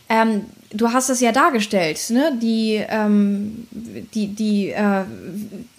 Ähm, 0.08 0.46
du 0.72 0.92
hast 0.92 1.10
es 1.10 1.20
ja 1.20 1.32
dargestellt, 1.32 2.00
ne? 2.10 2.38
Die, 2.40 2.84
ähm, 2.88 3.68
die, 3.72 4.28
die, 4.28 4.70
äh, 4.70 5.04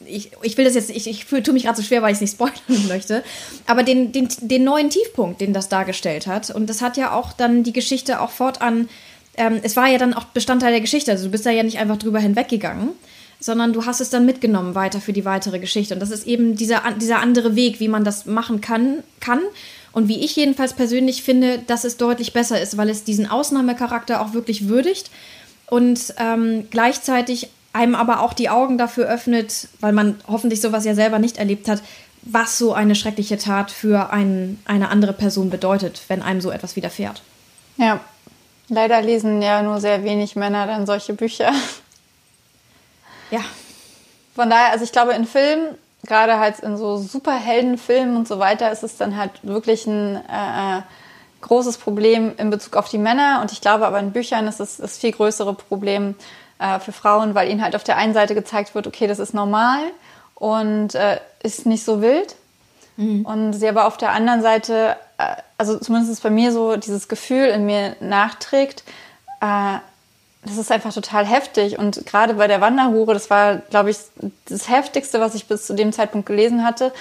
ich, 0.05 0.31
ich 0.43 0.57
will 0.57 0.65
das 0.65 0.75
jetzt, 0.75 0.91
ich, 0.91 1.07
ich 1.07 1.27
tue 1.27 1.53
mich 1.53 1.65
gerade 1.65 1.77
so 1.77 1.83
schwer, 1.83 2.03
weil 2.03 2.11
ich 2.11 2.17
es 2.17 2.21
nicht 2.23 2.33
spoilern 2.33 2.57
möchte, 2.89 3.23
aber 3.67 3.85
den, 3.85 4.11
den, 4.11 4.29
den 4.41 4.65
neuen 4.65 4.91
Tiefpunkt, 4.91 5.41
den 5.41 5.53
das 5.53 5.69
dargestellt 5.69 6.27
hat. 6.27 6.51
Und 6.51 6.69
das 6.69 6.83
hat 6.83 6.97
ja 6.97 7.13
auch 7.13 7.33
dann 7.33 7.63
die 7.63 7.73
Geschichte 7.73 8.21
auch 8.21 8.31
fortan, 8.31 8.89
ähm, 9.37 9.61
es 9.63 9.77
war 9.77 9.87
ja 9.87 9.99
dann 9.99 10.15
auch 10.15 10.25
Bestandteil 10.25 10.73
der 10.73 10.81
Geschichte, 10.81 11.13
also 11.13 11.27
du 11.27 11.31
bist 11.31 11.47
da 11.47 11.51
ja 11.51 11.63
nicht 11.63 11.79
einfach 11.79 11.99
drüber 11.99 12.19
hinweggegangen 12.19 12.91
sondern 13.47 13.73
du 13.73 13.87
hast 13.87 14.01
es 14.01 14.11
dann 14.11 14.27
mitgenommen 14.27 14.75
weiter 14.75 15.01
für 15.01 15.13
die 15.13 15.25
weitere 15.25 15.61
Geschichte. 15.61 15.95
Und 15.95 16.01
das 16.01 16.11
ist 16.11 16.27
eben 16.27 16.57
dieser, 16.57 16.83
dieser 17.01 17.21
andere 17.21 17.55
Weg, 17.55 17.79
wie 17.79 17.87
man 17.87 18.03
das 18.03 18.27
machen 18.27 18.61
kann, 18.61 19.05
kann. 19.21 19.41
Und 19.93 20.09
wie 20.09 20.23
ich 20.23 20.35
jedenfalls 20.35 20.75
persönlich 20.75 21.23
finde, 21.23 21.61
dass 21.61 21.85
es 21.85 21.97
deutlich 21.97 22.33
besser 22.33 22.61
ist, 22.61 22.77
weil 22.77 22.91
es 22.91 23.05
diesen 23.05 23.31
Ausnahmecharakter 23.31 24.21
auch 24.21 24.35
wirklich 24.35 24.69
würdigt 24.69 25.11
und 25.69 26.13
ähm, 26.19 26.67
gleichzeitig 26.71 27.49
einem 27.73 27.95
aber 27.95 28.21
auch 28.21 28.33
die 28.33 28.51
Augen 28.51 28.79
dafür 28.79 29.07
öffnet, 29.07 29.69
weil 29.81 29.93
man 29.93 30.17
hoffentlich 30.27 30.61
sowas 30.61 30.85
ja 30.85 30.95
selber 30.95 31.21
nicht 31.21 31.39
erlebt 31.39 31.69
hat, 31.69 31.83
was 32.23 32.59
so 32.59 32.73
eine 32.73 32.97
schreckliche 32.97 33.39
Tat 33.39 33.71
für 33.71 34.11
ein, 34.13 34.59
eine 34.65 34.89
andere 34.89 35.13
Person 35.13 35.51
bedeutet, 35.51 36.03
wenn 36.09 36.21
einem 36.21 36.41
so 36.41 36.51
etwas 36.51 36.75
widerfährt. 36.75 37.23
Ja, 37.77 38.01
leider 38.69 39.01
lesen 39.03 39.41
ja 39.41 39.63
nur 39.63 39.81
sehr 39.81 40.03
wenig 40.03 40.35
Männer 40.35 40.67
dann 40.67 40.85
solche 40.85 41.15
Bücher. 41.15 41.53
Ja. 43.37 43.45
Von 44.35 44.51
daher, 44.51 44.73
also 44.73 44.85
ich 44.85 44.93
glaube, 44.93 45.13
in 45.13 45.27
Filmen, 45.27 45.77
gerade 46.07 46.39
halt 46.39 46.61
in 46.61 46.77
so 46.77 46.97
Superheldenfilmen 46.97 48.17
und 48.17 48.29
so 48.29 48.39
weiter, 48.39 48.71
ist 48.71 48.83
es 48.83 48.97
dann 48.97 49.17
halt 49.17 49.33
wirklich 49.43 49.87
ein 49.87 50.17
äh, 50.17 50.83
großes 51.41 51.79
Problem 51.79 52.35
in 52.37 52.51
Bezug 52.51 52.77
auf 52.77 52.89
die 52.89 52.99
Männer. 52.99 53.41
Und 53.43 53.53
ich 53.53 53.61
glaube 53.61 53.87
aber 53.87 53.99
in 53.99 54.13
Büchern 54.13 54.47
ist 54.47 54.61
es 54.61 54.77
das 54.79 54.99
viel 54.99 55.13
größere 55.13 55.55
Problem 55.55 56.15
äh, 56.59 56.79
für 56.81 56.93
Frauen, 56.93 57.35
weil 57.35 57.51
ihnen 57.51 57.63
halt 57.63 57.77
auf 57.77 57.85
der 57.85 57.97
einen 57.97 58.15
Seite 58.15 58.35
gezeigt 58.35 58.75
wird, 58.75 58.87
okay, 58.87 59.07
das 59.07 59.19
ist 59.19 59.35
normal 59.35 59.81
und 60.35 60.95
äh, 60.95 61.19
ist 61.43 61.67
nicht 61.67 61.85
so 61.85 62.03
wild. 62.03 62.37
Mhm. 62.97 63.25
Und 63.27 63.53
sie 63.53 63.69
aber 63.69 63.87
auf 63.87 63.97
der 63.97 64.13
anderen 64.13 64.43
Seite, 64.43 64.97
äh, 65.19 65.37
also 65.59 65.79
zumindest 65.79 66.23
bei 66.23 66.31
mir 66.31 66.53
so 66.53 66.77
dieses 66.77 67.09
Gefühl 67.09 67.47
in 67.47 67.67
mir 67.67 67.97
nachträgt, 68.01 68.85
äh, 69.41 69.79
das 70.47 70.59
ist 70.59 70.73
einfach 70.73 70.93
total 70.93 71.27
heftig. 71.27 71.79
Und 71.79 72.07
gerade 72.07 72.35
bei 72.35 72.47
der 72.47 72.61
Wanderhure, 72.61 73.13
das 73.15 73.31
war, 73.31 73.57
glaube 73.57 73.91
ich, 73.91 73.99
das 74.49 74.69
Heftigste, 74.69 75.21
was 75.21 75.35
ich 75.35 75.47
bis 75.47 75.67
zu 75.67 75.75
dem 75.75 75.93
Zeitpunkt 75.93 76.27
gelesen 76.27 76.65
hatte. 76.65 76.93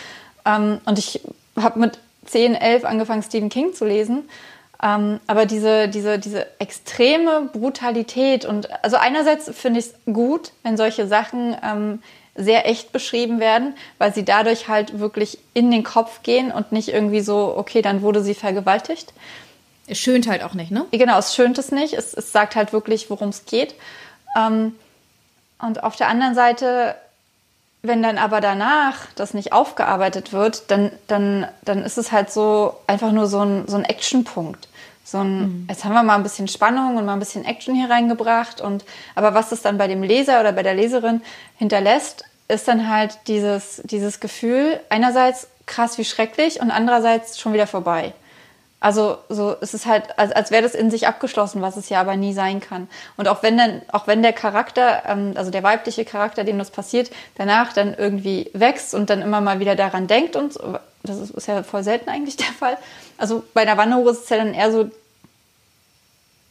Ähm, 0.45 0.79
und 0.86 0.99
ich 0.99 1.21
habe 1.55 1.79
mit 1.79 1.99
10, 2.25 2.55
11 2.55 2.86
angefangen, 2.86 3.23
Stephen 3.23 3.49
King 3.49 3.73
zu 3.73 3.86
lesen. 3.86 4.27
Ähm, 4.84 5.19
aber 5.27 5.45
diese, 5.45 5.88
diese, 5.88 6.19
diese 6.19 6.47
extreme 6.60 7.49
Brutalität 7.53 8.45
und 8.45 8.67
also 8.84 8.97
einerseits 8.97 9.49
finde 9.55 9.80
ich 9.80 9.86
es 9.88 10.13
gut, 10.13 10.51
wenn 10.63 10.76
solche 10.76 11.07
Sachen 11.07 11.55
ähm, 11.63 11.99
sehr 12.36 12.67
echt 12.67 12.91
beschrieben 12.91 13.39
werden, 13.39 13.74
weil 13.97 14.13
sie 14.13 14.26
dadurch 14.26 14.67
halt 14.67 14.99
wirklich 14.99 15.38
in 15.53 15.72
den 15.72 15.84
Kopf 15.84 16.24
gehen 16.24 16.51
und 16.51 16.74
nicht 16.74 16.89
irgendwie 16.89 17.22
so, 17.22 17.53
okay, 17.55 17.82
dann 17.82 18.01
wurde 18.01 18.22
sie 18.22 18.34
vergewaltigt. 18.34 19.13
Es 19.88 19.99
schönt 19.99 20.27
halt 20.27 20.43
auch 20.43 20.53
nicht, 20.53 20.71
ne? 20.71 20.86
Genau, 20.91 21.17
es 21.17 21.36
schönt 21.36 21.57
es 21.57 21.71
nicht. 21.71 21.93
Es, 21.93 22.13
es 22.13 22.31
sagt 22.31 22.55
halt 22.55 22.73
wirklich, 22.73 23.09
worum 23.09 23.29
es 23.29 23.45
geht. 23.45 23.75
Ähm, 24.38 24.75
und 25.59 25.83
auf 25.83 25.95
der 25.95 26.07
anderen 26.07 26.36
Seite, 26.36 26.95
wenn 27.81 28.01
dann 28.01 28.17
aber 28.17 28.41
danach 28.41 29.07
das 29.15 29.33
nicht 29.33 29.53
aufgearbeitet 29.53 30.33
wird, 30.33 30.69
dann, 30.71 30.91
dann, 31.07 31.47
dann 31.63 31.83
ist 31.83 31.97
es 31.97 32.11
halt 32.11 32.31
so 32.31 32.75
einfach 32.88 33.11
nur 33.11 33.27
so 33.27 33.41
ein, 33.41 33.67
so 33.67 33.77
ein 33.77 33.86
Actionpunkt. 33.86 34.67
So 35.03 35.19
ein, 35.19 35.39
mhm. 35.39 35.67
jetzt 35.69 35.86
haben 35.86 35.93
wir 35.93 36.01
mal 36.01 36.15
ein 36.15 36.23
bisschen 36.23 36.47
Spannung 36.47 36.97
und 36.97 37.05
mal 37.05 37.13
ein 37.13 37.19
bisschen 37.19 37.45
Action 37.45 37.75
hier 37.75 37.89
reingebracht. 37.89 38.59
Und, 38.59 38.86
aber 39.13 39.36
was 39.36 39.49
das 39.49 39.61
dann 39.61 39.77
bei 39.77 39.88
dem 39.88 40.01
Leser 40.01 40.39
oder 40.39 40.51
bei 40.51 40.63
der 40.63 40.73
Leserin 40.73 41.21
hinterlässt, 41.57 42.25
ist 42.47 42.67
dann 42.67 42.89
halt 42.89 43.17
dieses, 43.27 43.81
dieses 43.86 44.19
Gefühl, 44.19 44.79
einerseits 44.89 45.47
krass 45.67 45.97
wie 45.97 46.05
schrecklich 46.05 46.59
und 46.59 46.71
andererseits 46.71 47.39
schon 47.39 47.53
wieder 47.53 47.67
vorbei. 47.67 48.13
Also 48.80 49.17
so, 49.30 49.55
es 49.61 49.73
ist 49.73 49.86
halt, 49.86 50.19
als, 50.19 50.32
als 50.32 50.51
wäre 50.51 50.61
das 50.61 50.76
in 50.76 50.91
sich 50.91 51.07
abgeschlossen, 51.07 51.61
was 51.61 51.78
es 51.78 51.89
ja 51.89 52.01
aber 52.01 52.17
nie 52.17 52.34
sein 52.34 52.59
kann. 52.59 52.88
Und 53.17 53.28
auch 53.28 53.41
wenn 53.41 53.57
dann, 53.57 53.82
auch 53.91 54.05
wenn 54.05 54.21
der 54.21 54.34
Charakter, 54.34 55.03
ähm, 55.07 55.34
also 55.36 55.49
der 55.49 55.63
weibliche 55.63 56.05
Charakter, 56.05 56.43
dem 56.43 56.59
das 56.59 56.71
passiert, 56.71 57.09
danach 57.36 57.73
dann 57.73 57.95
irgendwie 57.95 58.49
wächst 58.53 58.93
und 58.93 59.09
dann 59.09 59.21
immer 59.21 59.41
mal 59.41 59.59
wieder 59.59 59.76
daran 59.76 60.07
denkt 60.07 60.36
und 60.36 60.53
so, 60.53 60.78
das 61.03 61.17
ist, 61.17 61.32
ist 61.32 61.47
ja 61.47 61.63
voll 61.63 61.84
selten 61.84 62.09
eigentlich 62.09 62.38
der 62.38 62.45
Fall. 62.59 62.78
Also 63.17 63.43
bei 63.53 63.65
der 63.65 63.78
Wanderhure 63.78 64.11
ist 64.11 64.23
es 64.26 64.30
ja 64.30 64.38
dann 64.38 64.53
eher 64.53 64.71
so, 64.71 64.89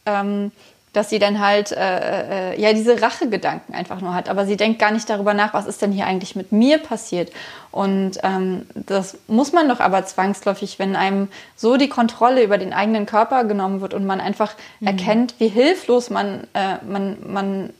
ähm, 0.06 0.50
dass 0.94 1.10
sie 1.10 1.18
dann 1.18 1.40
halt 1.40 1.72
äh, 1.72 2.52
äh, 2.52 2.60
ja 2.60 2.72
diese 2.72 3.02
Rachegedanken 3.02 3.74
einfach 3.74 4.00
nur 4.00 4.14
hat. 4.14 4.28
Aber 4.28 4.46
sie 4.46 4.56
denkt 4.56 4.78
gar 4.78 4.92
nicht 4.92 5.10
darüber 5.10 5.34
nach, 5.34 5.52
was 5.52 5.66
ist 5.66 5.82
denn 5.82 5.92
hier 5.92 6.06
eigentlich 6.06 6.36
mit 6.36 6.52
mir 6.52 6.78
passiert. 6.78 7.30
Und 7.70 8.18
ähm, 8.22 8.66
das 8.74 9.18
muss 9.26 9.52
man 9.52 9.68
doch 9.68 9.80
aber 9.80 10.06
zwangsläufig, 10.06 10.78
wenn 10.78 10.96
einem 10.96 11.28
so 11.56 11.76
die 11.76 11.88
Kontrolle 11.88 12.42
über 12.42 12.56
den 12.56 12.72
eigenen 12.72 13.04
Körper 13.04 13.44
genommen 13.44 13.80
wird 13.80 13.92
und 13.92 14.06
man 14.06 14.20
einfach 14.20 14.54
mhm. 14.80 14.86
erkennt, 14.86 15.34
wie 15.38 15.48
hilflos 15.48 16.08
man, 16.08 16.46
äh, 16.54 16.76
man, 16.88 17.16
man 17.26 17.70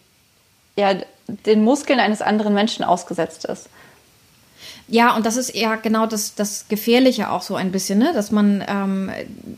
ja, 0.77 0.95
den 1.29 1.63
Muskeln 1.63 2.01
eines 2.01 2.21
anderen 2.21 2.53
Menschen 2.53 2.85
ausgesetzt 2.85 3.45
ist. 3.45 3.69
Ja, 4.87 5.17
und 5.17 5.25
das 5.25 5.37
ist 5.37 5.51
eher 5.51 5.79
genau 5.79 6.07
das, 6.07 6.35
das 6.35 6.67
Gefährliche 6.69 7.31
auch 7.31 7.43
so 7.43 7.57
ein 7.57 7.73
bisschen, 7.73 7.99
ne? 7.99 8.13
dass 8.13 8.31
man, 8.31 8.63
ähm, 8.69 9.11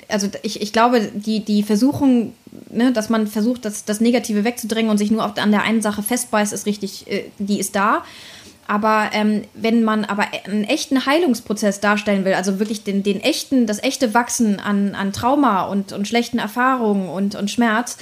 also 0.09 0.29
ich, 0.43 0.62
ich 0.62 0.72
glaube, 0.72 1.11
die, 1.12 1.41
die 1.41 1.64
Versuchung, 1.64 2.33
ne, 2.70 2.93
dass 2.93 3.09
man 3.09 3.27
versucht, 3.27 3.64
das, 3.64 3.85
das 3.85 4.01
Negative 4.01 4.45
wegzudrängen 4.45 4.91
und 4.91 4.99
sich 4.99 5.11
nur 5.11 5.24
auf, 5.24 5.37
an 5.37 5.51
der 5.51 5.62
einen 5.62 5.83
Sache 5.83 6.05
festbeißt, 6.05 6.53
ist 6.53 6.66
richtig, 6.66 7.11
äh, 7.11 7.24
die 7.39 7.59
ist 7.59 7.74
da. 7.74 8.05
Aber 8.68 9.11
ähm, 9.12 9.43
wenn 9.55 9.85
man 9.85 10.05
aber 10.05 10.27
einen 10.45 10.64
echten 10.64 11.07
Heilungsprozess 11.07 11.81
darstellen 11.81 12.24
will, 12.24 12.35
also 12.35 12.59
wirklich 12.59 12.83
den, 12.83 13.03
den 13.03 13.20
echten, 13.20 13.66
das 13.66 13.83
echte 13.83 14.12
Wachsen 14.14 14.59
an, 14.59 14.95
an 14.95 15.12
Trauma 15.12 15.62
und, 15.66 15.93
und 15.93 16.09
schlechten 16.09 16.39
Erfahrungen 16.39 17.09
und, 17.09 17.37
und 17.37 17.51
Schmerz, 17.51 17.97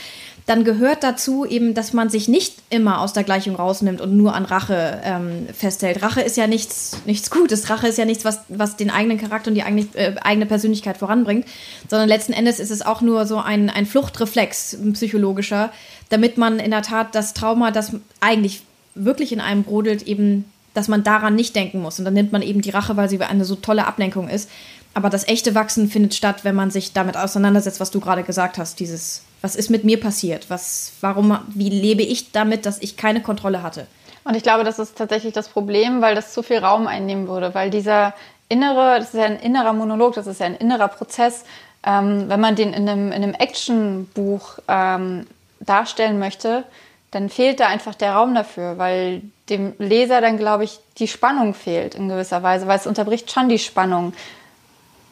dann 0.47 0.65
gehört 0.65 1.03
dazu 1.03 1.47
eben, 1.47 1.73
dass 1.73 1.95
man 1.95 2.11
sich 2.11 2.29
nicht 2.29 2.57
immer 2.69 3.01
aus 3.01 3.15
der 3.15 3.25
Gleichung 3.25 3.57
rausnimmt 3.57 4.03
und 4.03 4.15
nur 4.15 4.35
an 4.35 4.45
Rache 4.45 5.01
ähm, 5.03 5.47
festhält. 5.55 6.03
Rache 6.03 6.21
ist 6.21 6.37
ja 6.37 6.47
nichts, 6.47 6.99
nichts 7.07 7.31
Gutes. 7.31 7.71
Rache 7.71 7.89
ist 7.89 7.97
ja 7.97 8.05
nichts, 8.05 8.27
was, 8.27 8.41
was 8.49 8.77
den 8.77 8.91
eigenen 8.91 9.19
Charakter 9.19 9.49
und 9.49 9.55
die 9.55 9.63
eigene, 9.63 9.87
äh, 9.95 10.15
eigene 10.21 10.45
Persönlichkeit 10.45 10.99
voranbringt, 10.99 11.47
sondern 11.89 12.09
letzten 12.09 12.35
Endes 12.35 12.61
ist 12.61 12.71
es 12.71 12.83
auch 12.83 13.01
nur 13.01 13.25
so 13.25 13.39
ein, 13.39 13.71
ein 13.71 13.87
Fluchtreflex, 13.87 14.75
ein 14.75 14.93
psychologischer, 14.93 15.73
damit 16.11 16.37
man 16.37 16.59
in 16.59 16.73
der 16.73 16.83
Tat 16.83 17.15
das 17.15 17.33
Trauma, 17.33 17.71
das 17.71 17.93
eigentlich 18.21 18.63
wirklich 18.95 19.33
in 19.33 19.41
einem 19.41 19.65
brodelt, 19.65 20.03
eben, 20.03 20.45
dass 20.75 20.89
man 20.89 21.03
daran 21.05 21.37
nicht 21.37 21.57
denken 21.57 21.81
muss. 21.81 21.99
Und 21.99 22.05
dann 22.05 22.15
nimmt 22.15 22.33
man 22.33 22.43
eben 22.43 22.61
die 22.61 22.71
Rache, 22.71 22.99
weil 22.99 23.09
sie 23.09 23.21
eine 23.23 23.47
so 23.47 23.55
tolle 23.55 23.87
Ablenkung 23.87 24.29
ist. 24.29 24.51
Aber 24.93 25.09
das 25.09 25.27
echte 25.27 25.55
Wachsen 25.55 25.89
findet 25.89 26.15
statt, 26.15 26.45
wenn 26.45 26.55
man 26.55 26.71
sich 26.71 26.93
damit 26.93 27.17
auseinandersetzt, 27.17 27.81
was 27.81 27.91
du 27.91 27.99
gerade 27.99 28.23
gesagt 28.25 28.59
hast, 28.59 28.79
dieses 28.79 29.23
was 29.45 29.57
ist 29.57 29.69
mit 29.69 29.85
mir 29.85 30.01
passiert? 30.01 30.49
Was, 30.49 30.95
warum, 31.03 31.39
wie 31.49 31.69
lebe 31.69 32.03
ich 32.03 32.33
damit, 32.33 32.65
dass 32.65 32.81
ich 32.81 32.97
keine 32.97 33.21
Kontrolle 33.21 33.63
hatte? 33.63 33.87
Und 34.25 34.35
ich 34.37 34.43
glaube, 34.43 34.65
das 34.65 34.79
ist 34.79 34.97
tatsächlich 34.97 35.35
das 35.35 35.49
Problem, 35.49 36.01
weil 36.01 36.15
das 36.15 36.33
zu 36.33 36.43
viel 36.43 36.61
Raum 36.61 36.87
einnehmen 36.87 37.29
würde, 37.29 37.55
weil 37.55 37.69
dieser 37.69 38.15
innere, 38.49 38.99
das 38.99 39.13
ist 39.13 39.21
ja 39.21 39.27
ein 39.27 39.39
innerer 39.39 39.75
Monolog, 39.75 40.15
das 40.15 40.27
ist 40.27 40.41
ja 40.41 40.47
ein 40.47 40.55
innerer 40.55 40.89
Prozess. 40.89 41.45
Ähm, 41.87 42.25
wenn 42.29 42.41
man 42.41 42.57
den 42.57 42.73
in 42.73 42.89
einem, 42.89 43.09
in 43.09 43.23
einem 43.23 43.35
Actionbuch 43.35 44.61
ähm, 44.67 45.27
darstellen 45.61 46.19
möchte, 46.19 46.65
dann 47.11 47.29
fehlt 47.29 47.61
da 47.61 47.67
einfach 47.67 47.95
der 47.95 48.15
Raum 48.15 48.35
dafür, 48.35 48.79
weil 48.79 49.21
dem 49.51 49.75
Leser 49.79 50.23
dann, 50.23 50.39
glaube 50.39 50.65
ich, 50.65 50.81
die 50.97 51.07
Spannung 51.07 51.53
fehlt 51.53 51.95
in 51.95 52.09
gewisser 52.09 52.43
Weise, 52.43 52.67
weil 52.67 52.79
es 52.79 52.87
unterbricht 52.87 53.31
schon 53.31 53.51
die 53.51 53.59
Spannung. 53.59 54.15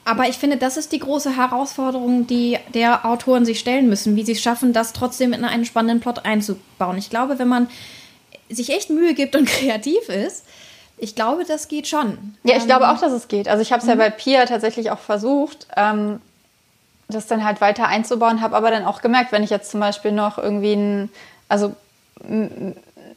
Aber 0.05 0.29
ich 0.29 0.37
finde, 0.37 0.57
das 0.57 0.77
ist 0.77 0.93
die 0.93 0.99
große 0.99 1.37
Herausforderung, 1.37 2.27
die 2.27 2.59
der 2.75 3.07
Autoren 3.07 3.45
sich 3.45 3.61
stellen 3.61 3.89
müssen, 3.89 4.17
wie 4.17 4.25
sie 4.25 4.33
es 4.33 4.43
schaffen, 4.43 4.73
das 4.73 4.93
trotzdem 4.93 5.33
in 5.33 5.45
einen 5.45 5.65
spannenden 5.65 6.01
Plot 6.01 6.25
einzubauen. 6.25 6.99
Ich 6.99 7.09
glaube, 7.09 7.39
wenn 7.39 7.49
man 7.49 7.69
sich 8.49 8.71
echt 8.71 8.91
Mühe 8.91 9.15
gibt 9.15 9.37
und 9.37 9.47
kreativ 9.49 10.09
ist, 10.09 10.45
ich 10.99 11.15
glaube, 11.15 11.45
das 11.45 11.69
geht 11.69 11.89
schon. 11.89 12.37
Ja, 12.45 12.57
ich 12.57 12.63
ähm, 12.63 12.69
glaube 12.69 12.91
auch, 12.91 12.99
dass 12.99 13.13
es 13.13 13.29
geht. 13.29 13.49
Also 13.49 13.63
ich 13.63 13.73
habe 13.73 13.81
es 13.81 13.89
ja 13.89 13.95
mhm. 13.95 14.01
bei 14.01 14.11
Pia 14.11 14.45
tatsächlich 14.45 14.91
auch 14.91 14.99
versucht, 14.99 15.67
ähm, 15.77 16.21
das 17.09 17.27
dann 17.27 17.45
halt 17.45 17.61
weiter 17.61 17.89
einzubauen, 17.89 18.41
habe 18.41 18.57
aber 18.57 18.71
dann 18.71 18.85
auch 18.85 19.03
gemerkt, 19.03 19.33
wenn 19.33 19.43
ich 19.43 19.51
jetzt 19.51 19.71
zum 19.71 19.81
Beispiel 19.81 20.13
noch 20.13 20.39
irgendwie 20.39 20.75
ein, 20.75 21.11
also 21.49 21.75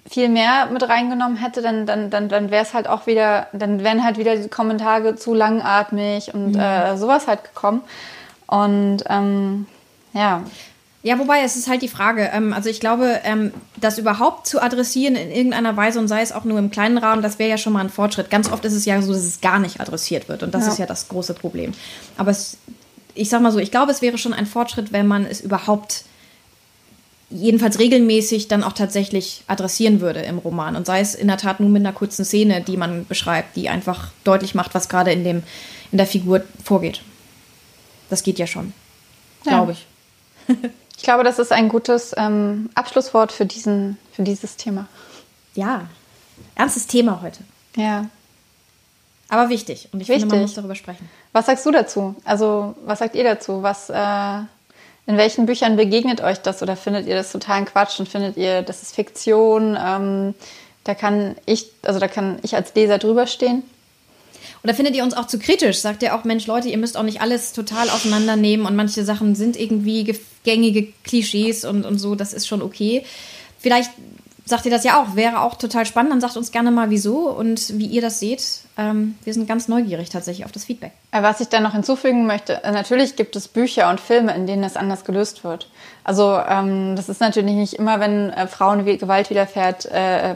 viel 0.08 0.30
mehr 0.30 0.68
mit 0.68 0.88
reingenommen 0.88 1.38
hätte, 1.38 1.62
dann, 1.62 1.86
dann, 1.86 2.10
dann, 2.10 2.30
dann 2.30 2.52
wäre 2.52 2.64
es 2.64 2.74
halt 2.74 2.88
auch 2.88 3.08
wieder, 3.08 3.48
dann 3.54 3.84
wären 3.84 4.04
halt 4.04 4.18
wieder 4.18 4.36
die 4.36 4.48
Kommentare 4.50 5.16
zu 5.16 5.34
langatmig 5.34 6.34
und 6.34 6.52
mhm. 6.52 6.60
äh, 6.60 6.98
sowas 6.98 7.28
halt 7.28 7.44
gekommen. 7.44 7.82
Und 8.48 9.04
ähm, 9.10 9.66
ja. 10.14 10.44
Ja, 11.02 11.20
wobei 11.20 11.42
es 11.44 11.56
ist 11.56 11.68
halt 11.68 11.84
die 11.84 11.88
Frage, 11.88 12.32
ähm, 12.34 12.52
also 12.54 12.70
ich 12.70 12.80
glaube, 12.80 13.20
ähm, 13.24 13.54
das 13.78 14.00
überhaupt 14.00 14.48
zu 14.48 14.62
adressieren 14.62 15.16
in 15.16 15.32
irgendeiner 15.32 15.78
Weise 15.78 16.00
und 16.00 16.08
sei 16.08 16.22
es 16.22 16.32
auch 16.32 16.46
nur 16.46 16.58
im 16.58 16.72
kleinen 16.72 16.98
Rahmen, 16.98 17.22
das 17.22 17.38
wäre 17.38 17.50
ja 17.50 17.58
schon 17.58 17.74
mal 17.74 17.82
ein 17.82 17.90
Fortschritt. 17.90 18.32
Ganz 18.32 18.52
oft 18.52 18.66
ist 18.66 18.74
es 18.74 18.86
ja 18.86 19.00
so, 19.02 19.14
dass 19.14 19.24
es 19.24 19.42
gar 19.42 19.60
nicht 19.60 19.80
adressiert 19.80 20.30
wird 20.30 20.42
und 20.42 20.54
das 20.56 20.66
ja. 20.66 20.72
ist 20.72 20.80
ja 20.80 20.86
das 20.88 21.08
große 21.08 21.36
Problem. 21.36 21.74
Aber 22.18 22.32
es, 22.32 22.58
ich 23.14 23.30
sag 23.30 23.42
mal 23.42 23.52
so, 23.52 23.60
ich 23.60 23.70
glaube, 23.70 23.92
es 23.92 24.02
wäre 24.02 24.18
schon 24.18 24.34
ein 24.34 24.48
Fortschritt, 24.48 24.94
wenn 24.94 25.06
man 25.06 25.26
es 25.26 25.42
überhaupt 25.42 26.06
jedenfalls 27.30 27.80
regelmäßig 27.80 28.48
dann 28.48 28.64
auch 28.64 28.74
tatsächlich 28.74 29.44
adressieren 29.48 30.00
würde 30.02 30.22
im 30.22 30.38
Roman. 30.38 30.76
Und 30.76 30.86
sei 30.86 31.00
es 31.00 31.16
in 31.16 31.28
der 31.28 31.38
Tat 31.38 31.60
nur 31.60 31.70
mit 31.70 31.82
einer 31.82 31.94
kurzen 31.94 32.26
Szene, 32.26 32.62
die 32.62 32.78
man 32.78 33.06
beschreibt, 33.06 33.56
die 33.56 33.70
einfach 33.70 34.10
deutlich 34.24 34.56
macht, 34.56 34.76
was 34.76 34.90
gerade 34.90 35.12
in, 35.12 35.24
dem, 35.24 35.44
in 35.92 35.98
der 35.98 36.08
Figur 36.08 36.44
vorgeht. 36.64 37.02
Das 38.10 38.24
geht 38.24 38.38
ja 38.38 38.48
schon, 38.48 38.74
ja. 39.46 39.54
glaube 39.54 39.72
ich. 39.74 39.86
ich 40.98 41.04
glaube, 41.04 41.24
das 41.24 41.40
ist 41.40 41.52
ein 41.52 41.70
gutes 41.70 42.14
ähm, 42.18 42.70
Abschlusswort 42.76 43.32
für, 43.32 43.46
diesen, 43.46 43.98
für 44.12 44.24
dieses 44.24 44.58
Thema. 44.58 44.88
Ja, 45.56 45.88
ernstes 46.54 46.86
Thema 46.86 47.22
heute. 47.22 47.40
Ja. 47.76 48.10
Aber 49.28 49.50
wichtig. 49.50 49.90
Und 49.92 50.02
ich 50.02 50.08
wichtig. 50.08 50.22
finde, 50.22 50.36
man 50.36 50.42
muss 50.44 50.54
darüber 50.54 50.76
sprechen. 50.76 51.10
Was 51.34 51.48
sagst 51.48 51.66
du 51.66 51.72
dazu? 51.72 52.16
Also, 52.24 52.76
was 52.86 53.00
sagt 53.00 53.16
ihr 53.16 53.24
dazu? 53.24 53.64
Was, 53.64 53.90
äh, 53.90 54.44
in 55.08 55.18
welchen 55.18 55.46
Büchern 55.46 55.76
begegnet 55.76 56.22
euch 56.22 56.40
das 56.40 56.62
oder 56.62 56.76
findet 56.76 57.08
ihr 57.08 57.16
das 57.16 57.32
totalen 57.32 57.66
Quatsch 57.66 58.00
und 58.00 58.10
findet 58.10 58.38
ihr, 58.38 58.64
das 58.64 58.82
ist 58.82 58.96
Fiktion? 58.96 59.78
Ähm, 59.80 60.34
da 60.84 60.96
kann 60.96 61.36
ich, 61.46 61.68
also 61.84 62.00
da 62.00 62.08
kann 62.08 62.40
ich 62.44 62.56
als 62.56 62.74
Leser 62.74 62.98
drüber 62.98 63.28
stehen. 63.28 63.64
Oder 64.64 64.74
findet 64.74 64.96
ihr 64.96 65.04
uns 65.04 65.16
auch 65.16 65.28
zu 65.28 65.38
kritisch? 65.38 65.78
Sagt 65.78 66.02
ihr 66.02 66.16
auch, 66.16 66.24
Mensch, 66.24 66.48
Leute, 66.48 66.70
ihr 66.70 66.78
müsst 66.78 66.98
auch 66.98 67.04
nicht 67.04 67.22
alles 67.22 67.54
total 67.54 67.90
auseinandernehmen 67.90 68.66
und 68.66 68.76
manche 68.76 69.04
Sachen 69.04 69.36
sind 69.36 69.60
irgendwie 69.60 70.16
gängige 70.44 70.92
Klischees 71.04 71.66
und, 71.66 71.86
und 71.86 72.00
so, 72.00 72.16
das 72.16 72.34
ist 72.34 72.48
schon 72.48 72.64
okay. 72.64 73.06
Vielleicht 73.60 73.92
sagt 74.46 74.66
ihr 74.66 74.72
das 74.72 74.84
ja 74.84 75.02
auch, 75.02 75.16
wäre 75.16 75.42
auch 75.42 75.56
total 75.56 75.86
spannend. 75.86 76.12
Dann 76.12 76.22
sagt 76.22 76.38
uns 76.38 76.52
gerne 76.52 76.72
mal, 76.72 76.90
wieso 76.90 77.30
und 77.30 77.78
wie 77.80 77.88
ihr 77.88 78.02
das 78.02 78.20
seht. 78.20 78.44
Ähm, 78.78 79.18
wir 79.24 79.34
sind 79.34 79.48
ganz 79.48 79.68
neugierig 79.68 80.10
tatsächlich 80.10 80.46
auf 80.46 80.52
das 80.52 80.66
Feedback. 80.66 80.92
Äh, 81.12 81.24
was 81.24 81.42
ich 81.42 81.50
dann 81.50 81.64
noch 81.64 81.74
hinzufügen 81.74 82.28
möchte, 82.28 82.64
äh, 82.64 82.72
natürlich 82.72 83.16
gibt 83.16 83.36
es 83.36 83.48
Bücher 83.48 83.90
und 83.90 84.00
Filme, 84.00 84.36
in 84.36 84.46
denen 84.46 84.62
das 84.62 84.76
anders 84.76 85.04
gelöst 85.04 85.44
wird. 85.44 85.70
Also 86.04 86.40
ähm, 86.48 86.96
das 86.96 87.10
ist 87.10 87.22
natürlich 87.22 87.56
nicht 87.56 87.74
immer, 87.74 88.00
wenn 88.00 88.30
äh, 88.30 88.48
Frauen 88.48 88.86
Gewalt 88.86 89.30
widerfährt, 89.30 89.86
äh, 89.86 90.36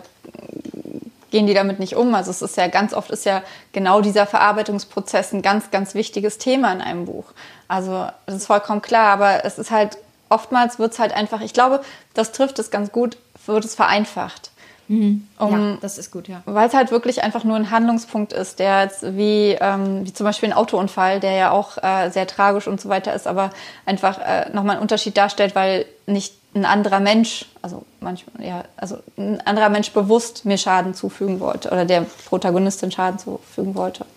gehen 1.29 1.45
die 1.45 1.53
damit 1.53 1.79
nicht 1.79 1.95
um. 1.95 2.15
Also 2.15 2.31
es 2.31 2.41
ist 2.41 2.57
ja 2.57 2.67
ganz 2.67 2.93
oft 2.93 3.11
ist 3.11 3.25
ja 3.25 3.43
genau 3.73 4.01
dieser 4.01 4.25
Verarbeitungsprozess 4.25 5.33
ein 5.33 5.43
ganz, 5.43 5.69
ganz 5.69 5.93
wichtiges 5.93 6.39
Thema 6.39 6.71
in 6.71 6.81
einem 6.81 7.05
Buch. 7.05 7.25
Also 7.67 8.07
das 8.25 8.35
ist 8.35 8.47
vollkommen 8.47 8.81
klar, 8.81 9.13
aber 9.13 9.45
es 9.45 9.59
ist 9.59 9.69
halt 9.69 9.97
oftmals 10.29 10.79
wird 10.79 10.93
es 10.93 10.99
halt 10.99 11.11
einfach, 11.11 11.41
ich 11.41 11.53
glaube, 11.53 11.81
das 12.13 12.31
trifft 12.31 12.59
es 12.59 12.71
ganz 12.71 12.91
gut, 12.91 13.17
wird 13.49 13.65
es 13.65 13.75
vereinfacht. 13.75 14.51
Mhm. 14.89 15.27
Um, 15.37 15.51
ja, 15.51 15.77
das 15.81 15.99
ist 15.99 16.11
gut, 16.11 16.27
ja. 16.27 16.41
Weil 16.45 16.67
es 16.67 16.73
halt 16.73 16.89
wirklich 16.89 17.21
einfach 17.23 17.43
nur 17.43 17.55
ein 17.55 17.69
Handlungspunkt 17.69 18.33
ist, 18.33 18.57
der 18.57 18.83
jetzt 18.83 19.15
wie, 19.15 19.55
ähm, 19.59 20.03
wie 20.03 20.13
zum 20.13 20.23
Beispiel 20.23 20.49
ein 20.49 20.57
Autounfall, 20.57 21.19
der 21.19 21.33
ja 21.33 21.51
auch 21.51 21.77
äh, 21.77 22.09
sehr 22.09 22.25
tragisch 22.25 22.67
und 22.67 22.81
so 22.81 22.89
weiter 22.89 23.13
ist, 23.13 23.27
aber 23.27 23.51
einfach 23.85 24.17
äh, 24.17 24.49
nochmal 24.51 24.77
einen 24.77 24.81
Unterschied 24.81 25.15
darstellt, 25.15 25.53
weil 25.53 25.85
nicht 26.07 26.33
ein 26.55 26.65
anderer 26.65 26.99
Mensch, 26.99 27.45
also 27.61 27.85
manchmal, 27.99 28.43
ja, 28.43 28.63
also 28.77 28.97
ein 29.15 29.39
anderer 29.45 29.69
Mensch 29.69 29.91
bewusst 29.91 30.45
mir 30.45 30.57
Schaden 30.57 30.95
zufügen 30.95 31.39
wollte 31.39 31.69
oder 31.69 31.85
der 31.85 32.01
Protagonistin 32.25 32.91
Schaden 32.91 33.19
zufügen 33.19 33.75
wollte. 33.75 34.07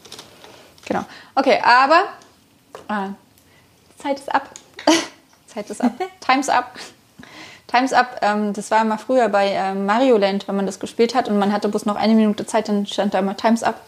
Genau. 0.87 1.05
Okay, 1.35 1.61
aber 1.63 2.05
äh, 2.89 4.03
Zeit 4.03 4.19
ist 4.19 4.35
ab. 4.35 4.49
Zeit 5.47 5.69
ist 5.69 5.83
ab. 5.83 5.93
Time's 6.21 6.49
up. 6.49 6.75
Time's 7.73 7.95
Up, 7.95 8.21
ähm, 8.21 8.53
das 8.53 8.71
war 8.71 8.83
immer 8.83 8.99
früher 8.99 9.29
bei 9.31 9.49
ähm, 9.49 9.87
Mario 9.87 10.19
Land, 10.19 10.47
wenn 10.47 10.57
man 10.57 10.67
das 10.67 10.79
gespielt 10.79 11.15
hat 11.15 11.29
und 11.29 11.39
man 11.39 11.53
hatte 11.53 11.69
bloß 11.69 11.87
noch 11.87 11.97
eine 11.97 12.15
Minute 12.15 12.45
Zeit, 12.45 12.69
dann 12.69 12.87
stand 12.87 13.15
da 13.15 13.21
immer 13.21 13.37
Time's 13.37 13.63
Up. 13.63 13.81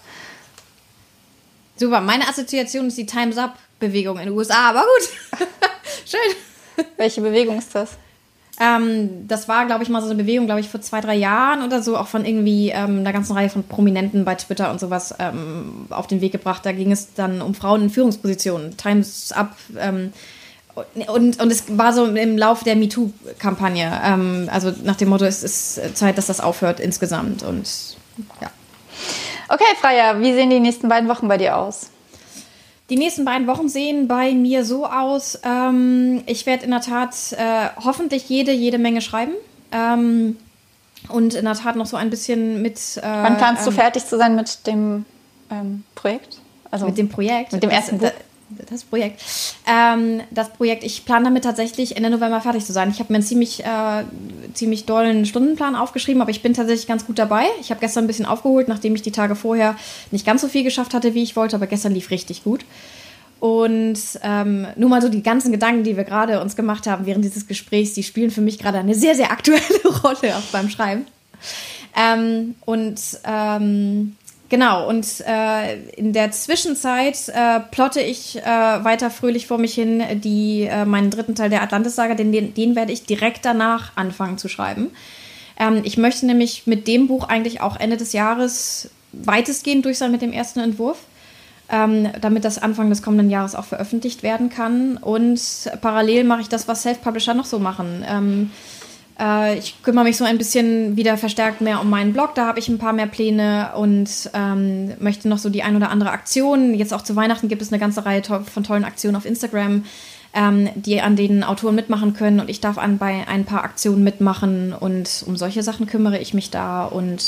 Super, 1.77 2.01
meine 2.01 2.27
Assoziation 2.27 2.87
ist 2.87 2.97
die 2.97 3.05
Time's 3.05 3.37
Up-Bewegung 3.37 4.19
in 4.19 4.27
den 4.27 4.35
USA, 4.35 4.71
aber 4.71 4.81
gut. 4.81 5.41
Schön. 6.07 6.87
Welche 6.97 7.21
Bewegung 7.21 7.59
ist 7.59 7.75
das? 7.75 7.99
Ähm, 8.59 9.29
das 9.29 9.49
war, 9.49 9.67
glaube 9.67 9.83
ich, 9.83 9.91
mal 9.91 10.01
so 10.01 10.07
eine 10.07 10.15
Bewegung, 10.15 10.47
glaube 10.47 10.61
ich, 10.61 10.69
vor 10.69 10.81
zwei, 10.81 11.01
drei 11.01 11.17
Jahren 11.17 11.63
oder 11.63 11.83
so, 11.83 11.99
auch 11.99 12.07
von 12.07 12.25
irgendwie 12.25 12.71
ähm, 12.71 13.01
einer 13.01 13.13
ganzen 13.13 13.33
Reihe 13.33 13.51
von 13.51 13.65
Prominenten 13.65 14.25
bei 14.25 14.37
Twitter 14.37 14.71
und 14.71 14.81
sowas 14.81 15.15
ähm, 15.19 15.87
auf 15.91 16.07
den 16.07 16.21
Weg 16.21 16.33
gebracht. 16.33 16.65
Da 16.65 16.73
ging 16.73 16.93
es 16.93 17.13
dann 17.15 17.43
um 17.43 17.55
Frauen 17.55 17.83
in 17.83 17.91
Führungspositionen, 17.91 18.77
Times 18.77 19.33
Up. 19.33 19.57
Und, 20.75 21.41
und 21.41 21.53
es 21.53 21.79
war 21.79 21.93
so 21.93 22.07
im 22.07 22.37
Laufe 22.37 22.65
der 22.65 22.75
MeToo-Kampagne. 22.75 24.01
Ähm, 24.05 24.49
also 24.51 24.73
nach 24.83 24.97
dem 24.97 25.09
Motto, 25.09 25.25
es 25.25 25.43
ist 25.45 25.97
Zeit, 25.97 26.19
dass 26.19 26.27
das 26.27 26.41
aufhört 26.41 26.81
insgesamt. 26.81 27.43
Und 27.43 27.97
ja. 28.41 28.51
Okay, 29.49 29.65
Freya, 29.81 30.21
wie 30.21 30.33
sehen 30.33 30.51
die 30.51 30.61
nächsten 30.61 30.89
beiden 30.89 31.09
Wochen 31.09 31.29
bei 31.29 31.39
dir 31.39 31.57
aus? 31.57 31.91
Die 32.91 32.97
nächsten 32.97 33.25
beiden 33.25 33.47
Wochen 33.47 33.69
sehen 33.69 34.09
bei 34.09 34.33
mir 34.33 34.65
so 34.65 34.87
aus, 34.87 35.39
ähm, 35.43 36.23
ich 36.27 36.45
werde 36.45 36.65
in 36.65 36.71
der 36.71 36.83
Tat 36.83 37.15
äh, 37.33 37.69
hoffentlich 37.83 38.29
jede, 38.29 38.53
jede 38.53 38.79
Menge 38.79 39.01
schreiben. 39.01 39.33
Ähm, 39.73 40.37
und 41.09 41.35
in 41.35 41.45
der 41.45 41.55
Tat 41.55 41.77
noch 41.77 41.87
so 41.87 41.97
ein 41.97 42.11
bisschen 42.11 42.63
mit. 42.63 42.79
Äh, 42.97 43.03
Wann 43.03 43.37
planst 43.37 43.67
du 43.67 43.71
ähm, 43.71 43.77
fertig 43.77 44.07
zu 44.07 44.19
sein 44.19 44.37
mit 44.37 44.67
dem 44.67 45.05
ähm, 45.51 45.85
Projekt? 45.95 46.39
Also 46.71 46.87
mit 46.87 46.99
dem 46.99 47.09
Projekt. 47.09 47.53
Mit 47.53 47.63
dem 47.63 47.71
ersten 47.71 47.99
Buch? 47.99 48.11
Das 48.71 48.85
Projekt. 48.85 49.23
Ähm, 49.67 50.21
das 50.31 50.51
Projekt, 50.51 50.85
ich 50.85 51.05
plane 51.05 51.25
damit 51.25 51.45
tatsächlich 51.45 51.97
Ende 51.97 52.11
November 52.11 52.41
fertig 52.41 52.65
zu 52.65 52.73
sein. 52.73 52.91
Ich 52.91 53.01
habe 53.01 53.13
mir 53.13 53.17
einen 53.17 53.27
ziemlich, 53.27 53.65
äh, 53.65 54.05
ziemlich 54.55 54.85
dollen 54.87 55.27
Stundenplan 55.27 55.77
aufgeschrieben, 55.77 56.23
aber 56.23 56.31
ich 56.31 56.43
bin 56.43 56.55
tatsächlich 56.55 56.87
ganz 56.87 57.07
gut 57.07 57.19
dabei. 57.19 57.45
Ich 57.61 57.71
habe 57.71 57.81
gestern 57.81 58.05
ein 58.05 58.07
bisschen 58.07 58.27
aufgeholt, 58.27 58.69
nachdem 58.69 58.95
ich 58.95 59.03
die 59.03 59.13
Tage 59.13 59.35
vorher 59.35 59.77
nicht 60.11 60.27
ganz 60.27 60.41
so 60.41 60.49
viel 60.49 60.65
geschafft 60.65 60.95
hatte, 60.95 61.15
wie 61.15 61.23
ich 61.23 61.37
wollte, 61.37 61.57
aber 61.57 61.67
gestern 61.67 61.93
lief 61.93 62.11
richtig 62.11 62.45
gut. 62.45 62.65
Und 63.41 63.99
ähm, 64.23 64.67
nur 64.77 64.89
mal 64.89 65.03
so 65.03 65.09
die 65.09 65.23
ganzen 65.23 65.53
Gedanken, 65.53 65.85
die 65.85 65.97
wir 65.97 66.05
gerade 66.05 66.41
uns 66.41 66.57
gemacht 66.57 66.87
haben 66.87 67.05
während 67.05 67.25
dieses 67.25 67.47
Gesprächs, 67.47 67.93
die 67.93 68.03
spielen 68.03 68.31
für 68.31 68.41
mich 68.41 68.59
gerade 68.59 68.79
eine 68.79 68.95
sehr, 68.95 69.15
sehr 69.15 69.31
aktuelle 69.31 69.61
Rolle 70.03 70.37
auch 70.37 70.51
beim 70.51 70.71
Schreiben. 70.71 71.05
Ähm, 71.97 72.55
und 72.65 73.01
ähm, 73.25 74.17
Genau, 74.51 74.89
und 74.89 75.07
äh, 75.27 75.81
in 75.97 76.13
der 76.13 76.31
Zwischenzeit 76.31 77.29
äh, 77.29 77.61
plotte 77.71 78.01
ich 78.01 78.37
äh, 78.37 78.45
weiter 78.45 79.11
fröhlich 79.11 79.47
vor 79.47 79.59
mich 79.59 79.75
hin 79.75 80.03
die, 80.21 80.69
äh, 80.71 80.85
meinen 80.85 81.11
dritten 81.11 81.35
Teil 81.35 81.49
der 81.49 81.63
Atlantis-Saga, 81.63 82.15
den, 82.15 82.31
den, 82.31 82.53
den, 82.53 82.77
werde 82.77 82.93
ich 82.93 83.05
direkt 83.05 83.45
danach 83.45 83.93
anfangen 83.97 84.37
zu 84.37 84.49
schreiben. 84.49 84.91
Ähm, 85.59 85.81
ich 85.85 85.97
möchte 85.97 86.27
nämlich 86.27 86.67
mit 86.67 86.87
dem 86.87 87.07
Buch 87.07 87.27
eigentlich 87.29 87.63
auch 87.63 87.81
Ende 87.81 87.97
des 87.97 88.13
Jahres 88.13 88.91
weitestgehend 89.13 89.87
durch 89.87 89.97
sein 89.99 90.13
mit 90.13 90.21
dem 90.21 90.33
ersten 90.33 90.61
Entwurf, 90.61 90.99
ähm, 91.71 92.11
damit 92.21 92.45
das 92.45 92.59
Anfang 92.59 92.91
des 92.91 93.03
kommenden 93.03 93.31
Jahres 93.31 93.55
auch 93.55 93.65
veröffentlicht 93.65 94.23
werden 94.23 94.51
kann. 94.51 94.99
Und 94.99 95.41
parallel 95.81 96.25
mache 96.25 96.43
ich 96.43 96.49
das, 96.51 96.69
was 96.69 96.83
Self-Publisher 96.83 97.33
noch 97.33 97.47
so 97.47 97.59
machen. 97.59 98.05
Ähm, 98.07 98.51
äh, 98.51 98.84
ich 99.17 99.81
kümmere 99.83 100.05
mich 100.05 100.17
so 100.17 100.25
ein 100.25 100.39
bisschen 100.39 100.97
wieder 100.97 101.17
verstärkt 101.17 101.61
mehr 101.61 101.81
um 101.81 101.89
meinen 101.89 102.13
Blog. 102.13 102.35
Da 102.35 102.47
habe 102.47 102.59
ich 102.59 102.69
ein 102.69 102.79
paar 102.79 102.93
mehr 102.93 103.07
Pläne 103.07 103.71
und 103.77 104.09
ähm, 104.35 104.93
möchte 104.99 105.29
noch 105.29 105.39
so 105.39 105.51
die 105.51 105.63
ein 105.63 105.77
oder 105.77 105.91
andere 105.91 106.11
Aktion. 106.11 106.75
Jetzt 106.75 106.93
auch 106.93 107.03
zu 107.03 107.15
Weihnachten 107.15 107.49
gibt 107.49 107.63
es 107.63 107.73
eine 107.73 107.79
ganze 107.79 108.05
Reihe 108.05 108.23
to 108.23 108.41
von 108.41 108.65
tollen 108.65 108.85
Aktionen 108.85 109.15
auf 109.15 109.25
Instagram, 109.25 109.85
ähm, 110.35 110.69
die 110.75 111.01
an 111.01 111.15
denen 111.15 111.45
Autoren 111.45 111.77
mitmachen 111.77 112.15
können. 112.15 112.41
Und 112.41 112.51
ich 112.51 112.61
darf 112.61 112.77
an, 112.77 112.99
bei 112.99 113.29
ein 113.29 113.45
paar 113.45 113.63
Aktionen 113.63 114.03
mitmachen. 114.03 114.73
Und 114.73 115.23
um 115.27 115.37
solche 115.37 115.63
Sachen 115.63 115.87
kümmere 115.87 116.19
ich 116.19 116.35
mich 116.35 116.51
da. 116.51 116.85
Und 116.85 117.23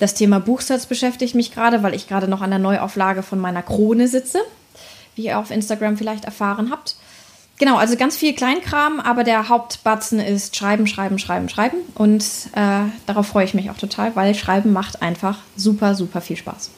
das 0.00 0.14
Thema 0.14 0.40
Buchsatz 0.40 0.86
beschäftigt 0.86 1.36
mich 1.36 1.54
gerade, 1.54 1.84
weil 1.84 1.94
ich 1.94 2.08
gerade 2.08 2.26
noch 2.26 2.42
an 2.42 2.50
der 2.50 2.58
Neuauflage 2.58 3.22
von 3.22 3.38
meiner 3.38 3.62
Krone 3.62 4.08
sitze, 4.08 4.40
wie 5.14 5.26
ihr 5.26 5.38
auf 5.38 5.52
Instagram 5.52 5.96
vielleicht 5.96 6.24
erfahren 6.24 6.70
habt. 6.72 6.96
Genau, 7.58 7.76
also 7.76 7.96
ganz 7.96 8.16
viel 8.16 8.34
Kleinkram, 8.34 9.00
aber 9.00 9.24
der 9.24 9.48
Hauptbatzen 9.48 10.20
ist 10.20 10.54
Schreiben, 10.54 10.86
Schreiben, 10.86 11.18
Schreiben, 11.18 11.48
Schreiben. 11.48 11.78
Und 11.94 12.24
äh, 12.54 12.84
darauf 13.06 13.26
freue 13.26 13.44
ich 13.44 13.54
mich 13.54 13.70
auch 13.70 13.76
total, 13.76 14.14
weil 14.14 14.34
Schreiben 14.34 14.72
macht 14.72 15.02
einfach 15.02 15.38
super, 15.56 15.96
super 15.96 16.20
viel 16.20 16.36
Spaß. 16.36 16.70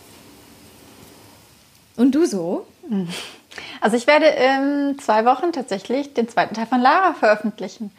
Und 1.97 2.15
du 2.15 2.25
so? 2.25 2.67
Also 3.81 3.97
ich 3.97 4.07
werde 4.07 4.27
in 4.27 4.99
zwei 5.01 5.25
Wochen 5.25 5.53
tatsächlich 5.53 6.15
den 6.15 6.29
zweiten 6.29 6.55
Teil 6.55 6.67
von 6.67 6.81
Lara 6.81 7.15
veröffentlichen. 7.15 7.91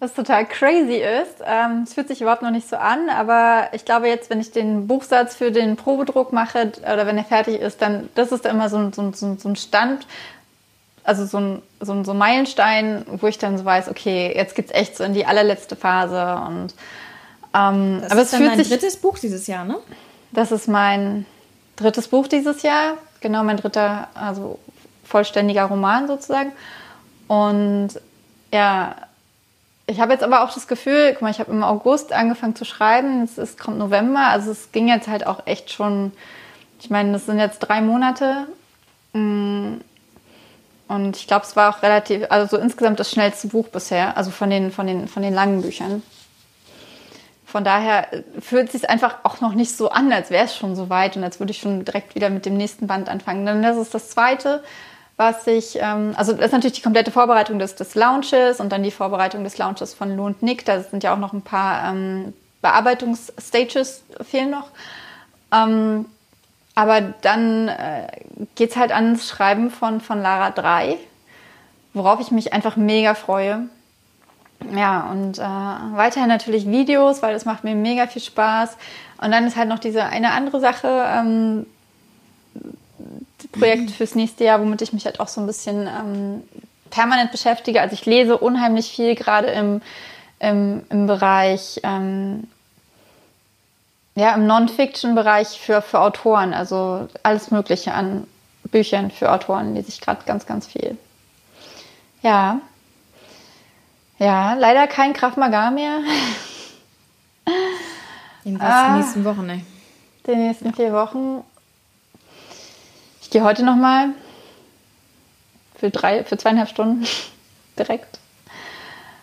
Was 0.00 0.14
total 0.14 0.46
crazy 0.46 1.02
ist. 1.02 1.42
Ähm, 1.44 1.82
es 1.84 1.92
fühlt 1.92 2.08
sich 2.08 2.22
überhaupt 2.22 2.42
noch 2.42 2.50
nicht 2.50 2.68
so 2.68 2.76
an, 2.76 3.10
aber 3.10 3.68
ich 3.72 3.84
glaube 3.84 4.08
jetzt, 4.08 4.30
wenn 4.30 4.40
ich 4.40 4.50
den 4.50 4.86
Buchsatz 4.86 5.34
für 5.34 5.52
den 5.52 5.76
Probedruck 5.76 6.32
mache 6.32 6.72
oder 6.80 7.06
wenn 7.06 7.18
er 7.18 7.24
fertig 7.24 7.60
ist, 7.60 7.82
dann 7.82 8.08
das 8.14 8.32
ist 8.32 8.46
immer 8.46 8.70
so, 8.70 8.90
so, 8.90 9.12
so, 9.12 9.36
so 9.38 9.48
ein 9.48 9.56
Stand, 9.56 10.06
also 11.08 11.24
so 11.24 11.38
ein, 11.38 11.62
so 11.80 11.92
ein 11.92 12.04
so 12.04 12.12
Meilenstein, 12.12 13.04
wo 13.06 13.26
ich 13.26 13.38
dann 13.38 13.56
so 13.56 13.64
weiß, 13.64 13.88
okay, 13.88 14.30
jetzt 14.36 14.54
geht's 14.54 14.70
echt 14.72 14.96
so 14.96 15.04
in 15.04 15.14
die 15.14 15.24
allerletzte 15.24 15.74
Phase 15.74 16.38
und 16.46 16.74
ähm, 17.54 18.00
das 18.02 18.12
aber 18.12 18.20
ist 18.20 18.32
es 18.32 18.38
fühlt 18.38 18.50
dein 18.50 18.58
sich, 18.58 18.68
drittes 18.68 18.98
Buch 18.98 19.18
dieses 19.18 19.46
Jahr, 19.46 19.64
ne? 19.64 19.78
Das 20.32 20.52
ist 20.52 20.68
mein 20.68 21.24
drittes 21.76 22.08
Buch 22.08 22.28
dieses 22.28 22.62
Jahr, 22.62 22.98
genau 23.20 23.42
mein 23.42 23.56
dritter, 23.56 24.08
also 24.14 24.58
vollständiger 25.02 25.64
Roman 25.64 26.06
sozusagen. 26.08 26.52
Und 27.26 27.88
ja, 28.52 28.94
ich 29.86 30.00
habe 30.00 30.12
jetzt 30.12 30.22
aber 30.22 30.42
auch 30.44 30.52
das 30.52 30.68
Gefühl, 30.68 31.12
guck 31.12 31.22
mal, 31.22 31.30
ich 31.30 31.40
habe 31.40 31.50
im 31.50 31.64
August 31.64 32.12
angefangen 32.12 32.54
zu 32.54 32.66
schreiben, 32.66 33.22
es 33.22 33.38
ist, 33.38 33.58
kommt 33.58 33.78
November, 33.78 34.26
also 34.28 34.50
es 34.50 34.72
ging 34.72 34.88
jetzt 34.88 35.08
halt 35.08 35.26
auch 35.26 35.46
echt 35.46 35.72
schon, 35.72 36.12
ich 36.78 36.90
meine, 36.90 37.12
das 37.12 37.24
sind 37.24 37.38
jetzt 37.38 37.60
drei 37.60 37.80
Monate. 37.80 38.46
Und 40.88 41.16
ich 41.16 41.26
glaube, 41.26 41.44
es 41.44 41.54
war 41.54 41.70
auch 41.74 41.82
relativ, 41.82 42.24
also 42.30 42.56
so 42.56 42.62
insgesamt 42.62 42.98
das 42.98 43.10
schnellste 43.10 43.48
Buch 43.48 43.68
bisher, 43.68 44.16
also 44.16 44.30
von 44.30 44.48
den, 44.48 44.72
von 44.72 44.86
den, 44.86 45.06
von 45.06 45.22
den 45.22 45.34
langen 45.34 45.60
Büchern. 45.60 46.02
Von 47.44 47.64
daher 47.64 48.12
äh, 48.12 48.22
fühlt 48.40 48.66
es 48.66 48.72
sich 48.72 48.90
einfach 48.90 49.16
auch 49.22 49.40
noch 49.40 49.52
nicht 49.52 49.76
so 49.76 49.90
an, 49.90 50.12
als 50.12 50.30
wäre 50.30 50.46
es 50.46 50.56
schon 50.56 50.76
so 50.76 50.90
weit 50.90 51.16
und 51.16 51.24
als 51.24 51.40
würde 51.40 51.50
ich 51.50 51.58
schon 51.58 51.84
direkt 51.84 52.14
wieder 52.14 52.30
mit 52.30 52.46
dem 52.46 52.56
nächsten 52.56 52.86
Band 52.86 53.08
anfangen. 53.08 53.44
Dann 53.44 53.62
das 53.62 53.76
ist 53.76 53.94
das 53.94 54.10
zweite, 54.10 54.62
was 55.16 55.46
ich, 55.46 55.78
ähm, 55.80 56.14
also 56.16 56.32
das 56.32 56.46
ist 56.46 56.52
natürlich 56.52 56.76
die 56.76 56.82
komplette 56.82 57.10
Vorbereitung 57.10 57.58
des, 57.58 57.74
des 57.74 57.94
Launches 57.94 58.60
und 58.60 58.70
dann 58.70 58.82
die 58.82 58.90
Vorbereitung 58.90 59.44
des 59.44 59.58
Launches 59.58 59.92
von 59.92 60.16
Lou 60.16 60.26
und 60.26 60.42
Nick. 60.42 60.64
Da 60.64 60.80
sind 60.80 61.02
ja 61.04 61.12
auch 61.12 61.18
noch 61.18 61.32
ein 61.32 61.42
paar 61.42 61.90
ähm, 61.90 62.32
Bearbeitungsstages 62.62 64.04
fehlen 64.22 64.50
noch. 64.50 64.68
Ähm, 65.52 66.06
aber 66.78 67.00
dann 67.00 67.66
äh, 67.66 68.06
geht 68.54 68.70
es 68.70 68.76
halt 68.76 68.92
ans 68.92 69.28
Schreiben 69.28 69.72
von, 69.72 70.00
von 70.00 70.22
Lara 70.22 70.50
3, 70.50 70.96
worauf 71.92 72.20
ich 72.20 72.30
mich 72.30 72.52
einfach 72.52 72.76
mega 72.76 73.14
freue. 73.14 73.62
Ja, 74.72 75.10
und 75.10 75.40
äh, 75.40 75.42
weiterhin 75.42 76.28
natürlich 76.28 76.68
Videos, 76.68 77.20
weil 77.20 77.34
das 77.34 77.44
macht 77.44 77.64
mir 77.64 77.74
mega 77.74 78.06
viel 78.06 78.22
Spaß. 78.22 78.76
Und 79.20 79.32
dann 79.32 79.44
ist 79.44 79.56
halt 79.56 79.68
noch 79.68 79.80
diese 79.80 80.04
eine 80.04 80.30
andere 80.30 80.60
Sache, 80.60 81.04
ähm, 81.16 81.66
Projekt 83.50 83.90
fürs 83.90 84.14
nächste 84.14 84.44
Jahr, 84.44 84.60
womit 84.60 84.80
ich 84.80 84.92
mich 84.92 85.04
halt 85.04 85.18
auch 85.18 85.26
so 85.26 85.40
ein 85.40 85.48
bisschen 85.48 85.88
ähm, 85.88 86.44
permanent 86.90 87.32
beschäftige. 87.32 87.80
Also 87.80 87.94
ich 87.94 88.06
lese 88.06 88.38
unheimlich 88.38 88.88
viel, 88.88 89.16
gerade 89.16 89.48
im, 89.48 89.82
im, 90.38 90.82
im 90.90 91.08
Bereich 91.08 91.80
ähm, 91.82 92.44
ja, 94.18 94.34
im 94.34 94.46
Non-Fiction-Bereich 94.46 95.60
für, 95.60 95.80
für 95.80 96.00
Autoren, 96.00 96.52
also 96.52 97.08
alles 97.22 97.50
Mögliche 97.50 97.94
an 97.94 98.26
Büchern 98.70 99.10
für 99.10 99.32
Autoren 99.32 99.74
lese 99.74 99.88
ich 99.88 100.00
gerade 100.00 100.24
ganz, 100.24 100.46
ganz 100.46 100.66
viel. 100.66 100.98
Ja. 102.22 102.60
Ja, 104.18 104.54
leider 104.54 104.86
kein 104.86 105.12
Krav 105.12 105.36
Maga 105.36 105.70
mehr. 105.70 106.00
Jedenfalls 108.44 108.74
ah, 108.74 108.92
die 108.92 108.98
nächsten 108.98 109.24
Wochen, 109.24 109.46
ne? 109.46 109.64
Die 110.26 110.34
nächsten 110.34 110.66
ja. 110.66 110.72
vier 110.72 110.92
Wochen. 110.92 111.44
Ich 113.22 113.30
gehe 113.30 113.44
heute 113.44 113.64
nochmal 113.64 114.08
für 115.76 115.90
drei, 115.90 116.24
für 116.24 116.36
zweieinhalb 116.36 116.68
Stunden 116.68 117.06
direkt. 117.78 118.18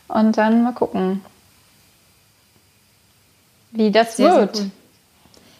Und 0.08 0.38
dann 0.38 0.64
mal 0.64 0.74
gucken, 0.74 1.26
wie 3.72 3.92
das 3.92 4.16
sehr, 4.16 4.36
wird. 4.36 4.56
Sehr 4.56 4.66
cool. 4.66 4.72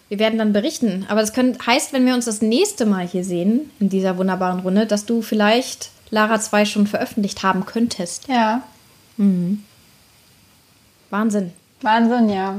Wir 0.10 0.20
werden 0.20 0.38
dann 0.38 0.54
berichten. 0.54 1.06
Aber 1.10 1.22
das 1.22 1.34
können, 1.34 1.58
heißt, 1.66 1.94
wenn 1.94 2.06
wir 2.06 2.14
uns 2.14 2.26
das 2.26 2.42
nächste 2.42 2.86
Mal 2.86 3.08
hier 3.08 3.24
sehen, 3.24 3.72
in 3.80 3.90
dieser 3.90 4.18
wunderbaren 4.18 4.60
Runde, 4.60 4.86
dass 4.86 5.06
du 5.06 5.22
vielleicht 5.22 5.90
Lara 6.12 6.40
2 6.40 6.66
schon 6.66 6.88
veröffentlicht 6.88 7.44
haben 7.44 7.66
könntest. 7.66 8.28
Ja. 8.28 8.62
Mhm. 9.18 9.64
Wahnsinn. 11.10 11.54
Wahnsinn, 11.82 12.30
ja. 12.30 12.56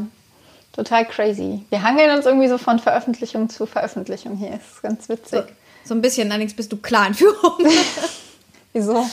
Total 0.72 1.06
crazy. 1.06 1.62
Wir 1.70 1.82
hangeln 1.82 2.16
uns 2.16 2.26
irgendwie 2.26 2.48
so 2.48 2.58
von 2.58 2.78
Veröffentlichung 2.78 3.48
zu 3.48 3.66
Veröffentlichung 3.66 4.36
hier. 4.36 4.50
Das 4.50 4.72
ist 4.74 4.82
ganz 4.82 5.08
witzig. 5.08 5.44
So, 5.84 5.88
so 5.88 5.94
ein 5.94 6.02
bisschen, 6.02 6.30
allerdings 6.30 6.54
bist 6.54 6.72
du 6.72 6.76
klar 6.76 7.06
in 7.06 7.14
Führung. 7.14 7.58
Wieso? 8.72 9.06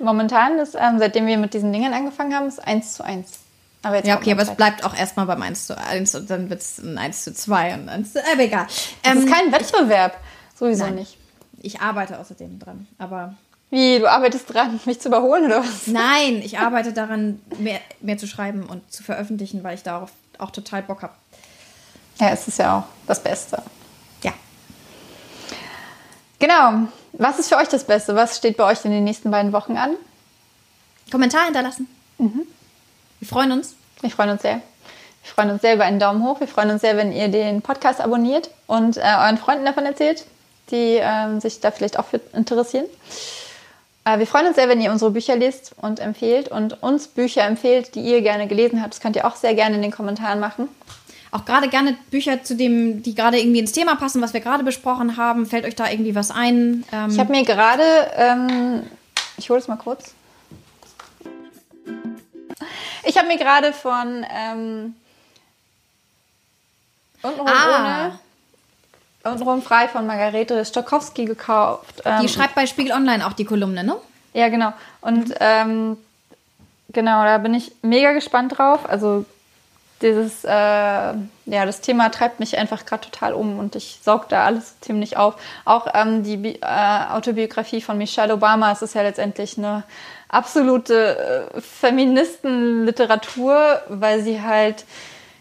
Momentan 0.00 0.58
ist, 0.58 0.74
ähm, 0.74 0.98
seitdem 0.98 1.26
wir 1.26 1.38
mit 1.38 1.54
diesen 1.54 1.72
Dingen 1.72 1.92
angefangen 1.92 2.34
haben, 2.34 2.48
ist 2.48 2.58
1 2.58 2.94
zu 2.94 3.04
1. 3.04 3.38
Aber 3.82 4.04
ja, 4.04 4.16
okay, 4.16 4.32
aber 4.32 4.42
es 4.42 4.54
bleibt 4.54 4.84
auch 4.84 4.94
erstmal 4.94 5.26
beim 5.26 5.40
1 5.40 5.66
zu 5.66 5.78
1 5.78 6.14
und 6.14 6.30
dann 6.30 6.50
wird 6.50 6.60
es 6.60 6.78
ein 6.78 6.98
1 6.98 7.24
zu 7.24 7.34
2 7.34 7.74
und 7.74 7.88
1 7.88 8.12
zu, 8.12 8.18
äh, 8.18 8.44
egal. 8.44 8.66
Ähm, 9.02 9.14
das 9.14 9.24
ist 9.24 9.32
kein 9.32 9.52
Wettbewerb. 9.52 10.18
Ich, 10.52 10.58
Sowieso 10.58 10.84
nein. 10.84 10.96
nicht. 10.96 11.16
Ich 11.62 11.80
arbeite 11.80 12.18
außerdem 12.18 12.58
dran, 12.58 12.86
aber 12.98 13.34
Wie, 13.70 13.98
du 13.98 14.06
arbeitest 14.10 14.52
dran, 14.52 14.80
mich 14.86 15.00
zu 15.00 15.08
überholen 15.08 15.46
oder 15.46 15.60
was? 15.60 15.86
Nein, 15.86 16.42
ich 16.42 16.58
arbeite 16.58 16.92
daran, 16.92 17.40
mehr, 17.58 17.80
mehr 18.00 18.18
zu 18.18 18.26
schreiben 18.26 18.64
und 18.64 18.92
zu 18.92 19.02
veröffentlichen, 19.02 19.64
weil 19.64 19.76
ich 19.76 19.82
darauf 19.82 20.10
auch 20.38 20.50
total 20.50 20.82
Bock 20.82 21.02
habe. 21.02 21.14
Ja, 22.18 22.30
es 22.30 22.46
ist 22.48 22.58
ja 22.58 22.78
auch 22.78 22.84
das 23.06 23.22
Beste. 23.22 23.62
Ja. 24.22 24.32
Genau. 26.38 26.88
Was 27.12 27.38
ist 27.38 27.48
für 27.48 27.56
euch 27.56 27.68
das 27.68 27.84
Beste? 27.84 28.14
Was 28.14 28.36
steht 28.36 28.56
bei 28.56 28.64
euch 28.64 28.84
in 28.84 28.90
den 28.90 29.04
nächsten 29.04 29.30
beiden 29.30 29.52
Wochen 29.52 29.76
an? 29.76 29.96
Kommentar 31.10 31.44
hinterlassen. 31.44 31.88
Wir 33.20 33.28
freuen 33.28 33.52
uns. 33.52 33.74
Wir 34.00 34.10
freuen 34.10 34.30
uns 34.30 34.42
sehr. 34.42 34.56
Wir 35.22 35.32
freuen 35.34 35.50
uns 35.50 35.62
sehr 35.62 35.74
über 35.74 35.84
einen 35.84 35.98
Daumen 36.00 36.24
hoch. 36.24 36.40
Wir 36.40 36.48
freuen 36.48 36.70
uns 36.70 36.80
sehr, 36.80 36.96
wenn 36.96 37.12
ihr 37.12 37.28
den 37.28 37.60
Podcast 37.62 38.00
abonniert 38.00 38.50
und 38.66 38.96
äh, 38.96 39.00
euren 39.00 39.36
Freunden 39.38 39.64
davon 39.66 39.84
erzählt, 39.84 40.24
die 40.70 40.98
ähm, 41.00 41.40
sich 41.40 41.60
da 41.60 41.70
vielleicht 41.70 41.98
auch 41.98 42.06
für 42.06 42.20
interessieren. 42.32 42.86
Äh, 44.06 44.18
wir 44.18 44.26
freuen 44.26 44.46
uns 44.46 44.56
sehr, 44.56 44.68
wenn 44.68 44.80
ihr 44.80 44.90
unsere 44.90 45.10
Bücher 45.10 45.36
liest 45.36 45.72
und 45.80 46.00
empfehlt 46.00 46.48
und 46.48 46.82
uns 46.82 47.08
Bücher 47.08 47.44
empfehlt, 47.44 47.94
die 47.94 48.00
ihr 48.00 48.22
gerne 48.22 48.46
gelesen 48.46 48.80
habt. 48.82 48.94
Das 48.94 49.00
könnt 49.00 49.16
ihr 49.16 49.26
auch 49.26 49.36
sehr 49.36 49.54
gerne 49.54 49.76
in 49.76 49.82
den 49.82 49.90
Kommentaren 49.90 50.40
machen. 50.40 50.68
Auch 51.32 51.44
gerade 51.44 51.68
gerne 51.68 51.96
Bücher 52.10 52.42
zu 52.42 52.56
dem, 52.56 53.02
die 53.02 53.14
gerade 53.14 53.38
irgendwie 53.38 53.60
ins 53.60 53.72
Thema 53.72 53.96
passen, 53.96 54.20
was 54.22 54.32
wir 54.32 54.40
gerade 54.40 54.64
besprochen 54.64 55.16
haben. 55.16 55.46
Fällt 55.46 55.64
euch 55.64 55.76
da 55.76 55.88
irgendwie 55.88 56.14
was 56.14 56.30
ein? 56.30 56.84
Ähm, 56.92 57.10
Ich 57.10 57.18
habe 57.20 57.30
mir 57.30 57.44
gerade, 57.44 57.82
ähm, 58.16 58.82
ich 59.36 59.50
hole 59.50 59.60
es 59.60 59.68
mal 59.68 59.76
kurz. 59.76 60.14
Ich 63.04 63.16
habe 63.16 63.28
mir 63.28 63.38
gerade 63.38 63.72
von 63.72 64.24
ähm, 64.30 64.94
Untenrum 67.22 67.48
Ah. 67.48 68.06
ohne, 68.06 68.18
Untenrum 69.32 69.62
frei 69.62 69.88
von 69.88 70.06
Margarete 70.06 70.64
Stokowski 70.64 71.24
gekauft. 71.24 72.02
Ähm, 72.04 72.22
die 72.22 72.28
schreibt 72.28 72.54
bei 72.54 72.66
Spiegel 72.66 72.92
Online 72.92 73.26
auch 73.26 73.32
die 73.34 73.44
Kolumne, 73.44 73.84
ne? 73.84 73.96
ja, 74.32 74.48
genau. 74.48 74.72
Und 75.00 75.34
ähm, 75.40 75.96
genau, 76.90 77.24
da 77.24 77.38
bin 77.38 77.52
ich 77.54 77.72
mega 77.82 78.12
gespannt 78.12 78.56
drauf. 78.58 78.88
Also 78.88 79.24
dieses, 80.02 80.44
äh, 80.44 80.48
ja, 80.48 81.14
das 81.46 81.80
Thema 81.80 82.10
treibt 82.10 82.40
mich 82.40 82.58
einfach 82.58 82.84
gerade 82.86 83.10
total 83.10 83.34
um 83.34 83.58
und 83.58 83.76
ich 83.76 84.00
saug 84.02 84.28
da 84.28 84.44
alles 84.44 84.78
ziemlich 84.80 85.16
auf. 85.16 85.34
Auch 85.64 85.86
ähm, 85.94 86.22
die 86.22 86.36
Bi 86.36 86.58
äh, 86.62 87.12
Autobiografie 87.12 87.80
von 87.80 87.98
Michelle 87.98 88.34
Obama, 88.34 88.72
es 88.72 88.82
ist 88.82 88.94
ja 88.94 89.02
letztendlich 89.02 89.58
eine 89.58 89.84
absolute 90.28 91.50
äh, 91.54 91.60
Feministenliteratur, 91.60 93.82
weil 93.88 94.22
sie 94.22 94.42
halt 94.42 94.84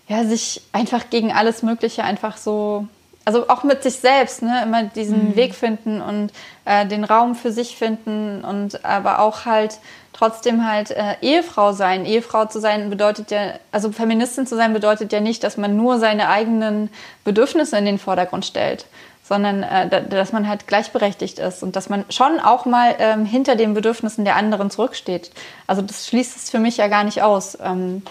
ja 0.07 0.23
sich 0.23 0.61
einfach 0.71 1.09
gegen 1.09 1.31
alles 1.31 1.63
Mögliche 1.63 2.03
einfach 2.03 2.37
so 2.37 2.87
also 3.29 3.47
auch 3.47 3.63
mit 3.63 3.83
sich 3.83 3.97
selbst, 3.97 4.41
ne, 4.41 4.63
immer 4.63 4.83
diesen 4.83 5.35
Weg 5.35 5.53
finden 5.53 6.01
und 6.01 6.31
äh, 6.65 6.87
den 6.87 7.03
Raum 7.03 7.35
für 7.35 7.51
sich 7.51 7.75
finden 7.75 8.43
und 8.43 8.83
aber 8.83 9.19
auch 9.19 9.45
halt 9.45 9.77
trotzdem 10.19 10.67
halt 10.69 10.91
äh, 10.91 11.15
Ehefrau 11.21 11.71
sein. 11.71 12.05
Ehefrau 12.05 12.45
zu 12.45 12.59
sein 12.59 12.89
bedeutet 12.89 13.31
ja, 13.31 13.53
also 13.71 13.91
Feministin 13.91 14.45
zu 14.45 14.55
sein 14.57 14.73
bedeutet 14.73 15.13
ja 15.13 15.21
nicht, 15.21 15.43
dass 15.43 15.55
man 15.57 15.77
nur 15.77 15.97
seine 15.97 16.27
eigenen 16.29 16.89
Bedürfnisse 17.23 17.77
in 17.77 17.85
den 17.85 17.97
Vordergrund 17.99 18.45
stellt, 18.45 18.85
sondern 19.23 19.63
äh, 19.63 19.87
da- 19.87 20.01
dass 20.01 20.33
man 20.33 20.47
halt 20.49 20.67
gleichberechtigt 20.67 21.39
ist 21.39 21.63
und 21.63 21.75
dass 21.77 21.87
man 21.89 22.03
schon 22.09 22.39
auch 22.41 22.65
mal 22.65 22.95
ähm, 22.99 23.25
hinter 23.25 23.55
den 23.55 23.73
Bedürfnissen 23.73 24.25
der 24.25 24.35
anderen 24.35 24.69
zurücksteht. 24.69 25.31
Also 25.67 25.81
das 25.81 26.07
schließt 26.07 26.35
es 26.35 26.49
für 26.49 26.59
mich 26.59 26.75
ja 26.77 26.87
gar 26.87 27.05
nicht 27.05 27.21
aus. 27.21 27.57
Ähm, 27.63 28.01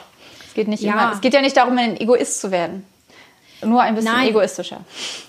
es 0.46 0.54
geht 0.54 0.68
nicht 0.68 0.82
Ja. 0.82 0.92
immer, 0.92 1.12
es 1.12 1.20
geht 1.20 1.34
ja 1.34 1.42
nicht 1.42 1.56
darum, 1.58 1.76
ein 1.76 2.00
Egoist 2.00 2.40
zu 2.40 2.50
werden. 2.50 2.86
Nur 3.64 3.82
ein 3.82 3.94
bisschen 3.94 4.12
Nein. 4.12 4.28
egoistischer. 4.28 4.80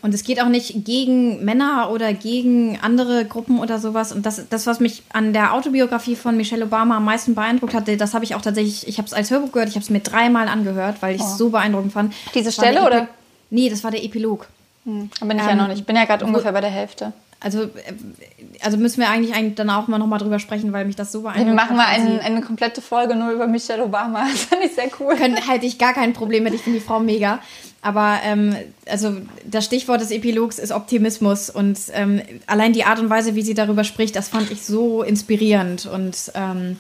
Und 0.02 0.14
es 0.14 0.24
geht 0.24 0.42
auch 0.42 0.48
nicht 0.50 0.86
gegen 0.86 1.44
Männer 1.44 1.90
oder 1.92 2.14
gegen 2.14 2.78
andere 2.82 3.26
Gruppen 3.26 3.60
oder 3.60 3.80
sowas. 3.80 4.12
Und 4.12 4.26
das, 4.26 4.48
das 4.50 4.68
was 4.68 4.80
mich 4.80 5.02
an 5.12 5.34
der 5.34 5.54
Autobiografie 5.54 6.16
von 6.16 6.38
Michelle 6.38 6.66
Obama 6.66 6.98
am 6.98 7.06
meisten 7.06 7.34
beeindruckt 7.36 7.74
hatte, 7.74 7.98
das 7.98 8.14
habe 8.14 8.24
ich 8.26 8.36
auch 8.36 8.42
tatsächlich, 8.42 8.88
ich 8.88 8.98
habe 8.98 9.08
es 9.08 9.14
als 9.14 9.32
Hörbuch 9.32 9.52
gehört, 9.52 9.70
ich 9.70 9.76
habe 9.76 9.84
es 9.84 9.90
mir 9.90 10.02
dreimal 10.02 10.48
angehört, 10.48 10.98
weil 11.02 11.16
ich 11.16 11.22
es 11.22 11.38
so 11.38 11.50
beeindruckend 11.50 11.94
fand. 11.94 12.14
Oh. 12.28 12.32
Diese 12.36 12.52
Stelle, 12.52 12.84
oder? 12.86 13.08
Nee, 13.50 13.70
das 13.70 13.84
war 13.84 13.92
der 13.92 14.04
Epilog. 14.04 14.48
Da 14.86 15.26
bin 15.26 15.38
ich 15.38 15.44
ja 15.44 15.52
Ähm, 15.52 15.58
noch 15.58 15.68
nicht. 15.68 15.80
Ich 15.80 15.86
bin 15.86 15.96
ja 15.96 16.06
gerade 16.06 16.24
ungefähr 16.26 16.52
bei 16.52 16.62
der 16.62 16.70
Hälfte. 16.70 17.14
Also, 17.42 17.64
äh, 17.64 17.70
also 18.62 18.78
müssen 18.78 19.00
wir 19.02 19.10
eigentlich, 19.10 19.34
eigentlich 19.34 19.56
dann 19.56 19.70
auch 19.70 19.88
mal 19.88 19.98
nochmal 19.98 20.20
drüber 20.20 20.40
sprechen, 20.40 20.74
weil 20.74 20.86
mich 20.86 20.96
das 20.98 21.12
so 21.12 21.22
beeindruckt 21.22 21.48
Wir 21.48 21.54
machen 21.54 21.78
mal 21.78 21.88
hat, 21.88 21.98
weil 22.00 22.08
ein, 22.08 22.14
sie- 22.14 22.20
eine 22.20 22.42
komplette 22.42 22.82
Folge 22.82 23.16
nur 23.16 23.32
über 23.32 23.48
Michelle 23.48 23.84
Obama. 23.84 24.26
Das 24.32 24.44
fand 24.44 24.64
ich 24.66 24.74
sehr 24.76 24.90
cool. 25.00 25.16
können, 25.16 25.38
hätte 25.38 25.66
ich 25.66 25.78
gar 25.78 25.94
kein 25.94 26.14
Problem 26.14 26.44
mit. 26.44 26.54
Ich 26.54 26.62
finde 26.62 26.80
die 26.80 26.86
Frau 26.86 27.00
mega. 27.00 27.40
Aber 27.82 28.20
ähm, 28.24 28.56
also 28.88 29.16
das 29.46 29.66
Stichwort 29.66 30.02
des 30.02 30.12
Epilogs 30.12 30.60
ist 30.60 30.72
Optimismus 30.72 31.50
und 31.50 31.80
ähm, 31.94 32.22
allein 32.46 32.74
die 32.74 32.84
Art 32.84 33.00
und 33.00 33.10
Weise, 33.10 33.36
wie 33.36 33.42
sie 33.42 33.54
darüber 33.54 33.84
spricht, 33.86 34.16
das 34.16 34.28
fand 34.28 34.52
ich 34.52 34.64
so 34.64 35.02
inspirierend 35.02 35.86
und 35.86 36.32
ähm, 36.36 36.78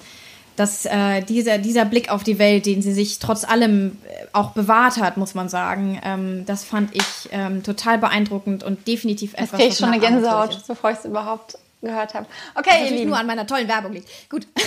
dass 0.57 0.85
äh, 0.85 1.21
dieser, 1.21 1.57
dieser 1.57 1.85
Blick 1.85 2.11
auf 2.11 2.25
die 2.25 2.37
Welt, 2.37 2.65
den 2.65 2.81
sie 2.81 2.91
sich 2.91 3.19
trotz 3.19 3.45
allem 3.45 3.97
äh, 4.05 4.25
auch 4.33 4.51
bewahrt 4.51 4.97
hat, 4.97 5.15
muss 5.15 5.33
man 5.33 5.47
sagen, 5.47 6.01
ähm, 6.03 6.43
das 6.45 6.65
fand 6.65 6.93
ich 6.93 7.29
ähm, 7.31 7.63
total 7.63 7.97
beeindruckend 7.97 8.63
und 8.63 8.85
definitiv 8.85 9.31
Jetzt 9.31 9.39
etwas, 9.41 9.51
kriege 9.51 9.63
ich 9.63 9.69
was 9.69 9.77
schon 9.79 9.89
eine 9.89 9.99
Gänsehaut, 10.01 10.57
ist. 10.57 10.67
bevor 10.67 10.91
ich 10.91 10.97
es 10.97 11.05
überhaupt 11.05 11.57
gehört 11.81 12.13
habe. 12.13 12.25
Was 12.53 12.59
Okay, 12.65 12.71
ihr 12.71 12.75
natürlich 12.79 12.99
Lieben. 12.99 13.09
nur 13.11 13.19
an 13.19 13.27
meiner 13.27 13.47
tollen 13.47 13.69
Werbung 13.69 13.93
liegt. 13.93 14.09
Gut. 14.29 14.45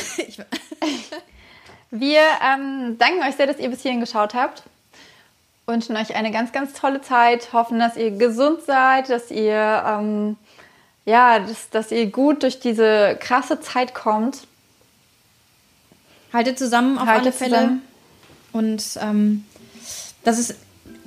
Wir 1.90 2.20
ähm, 2.42 2.96
danken 2.98 3.20
euch 3.28 3.34
sehr, 3.36 3.46
dass 3.46 3.58
ihr 3.58 3.68
bis 3.68 3.82
hierhin 3.82 4.00
geschaut 4.00 4.32
habt. 4.32 4.62
Wünschen 5.66 5.96
euch 5.96 6.14
eine 6.16 6.32
ganz, 6.32 6.52
ganz 6.52 6.72
tolle 6.72 7.00
Zeit. 7.00 7.52
Hoffen, 7.52 7.78
dass 7.78 7.96
ihr 7.96 8.10
gesund 8.10 8.62
seid, 8.66 9.10
dass 9.10 9.30
ihr, 9.30 9.84
ähm, 9.86 10.36
ja, 11.04 11.38
dass, 11.38 11.70
dass 11.70 11.92
ihr 11.92 12.06
gut 12.06 12.42
durch 12.42 12.58
diese 12.58 13.16
krasse 13.20 13.60
Zeit 13.60 13.94
kommt. 13.94 14.46
Halte 16.32 16.54
zusammen 16.54 16.98
auf 16.98 17.06
Haltet 17.06 17.22
alle 17.22 17.32
Fälle. 17.32 17.54
zusammen. 17.56 17.82
Und 18.52 18.98
ähm, 19.00 19.44
das 20.24 20.38
ist, 20.38 20.56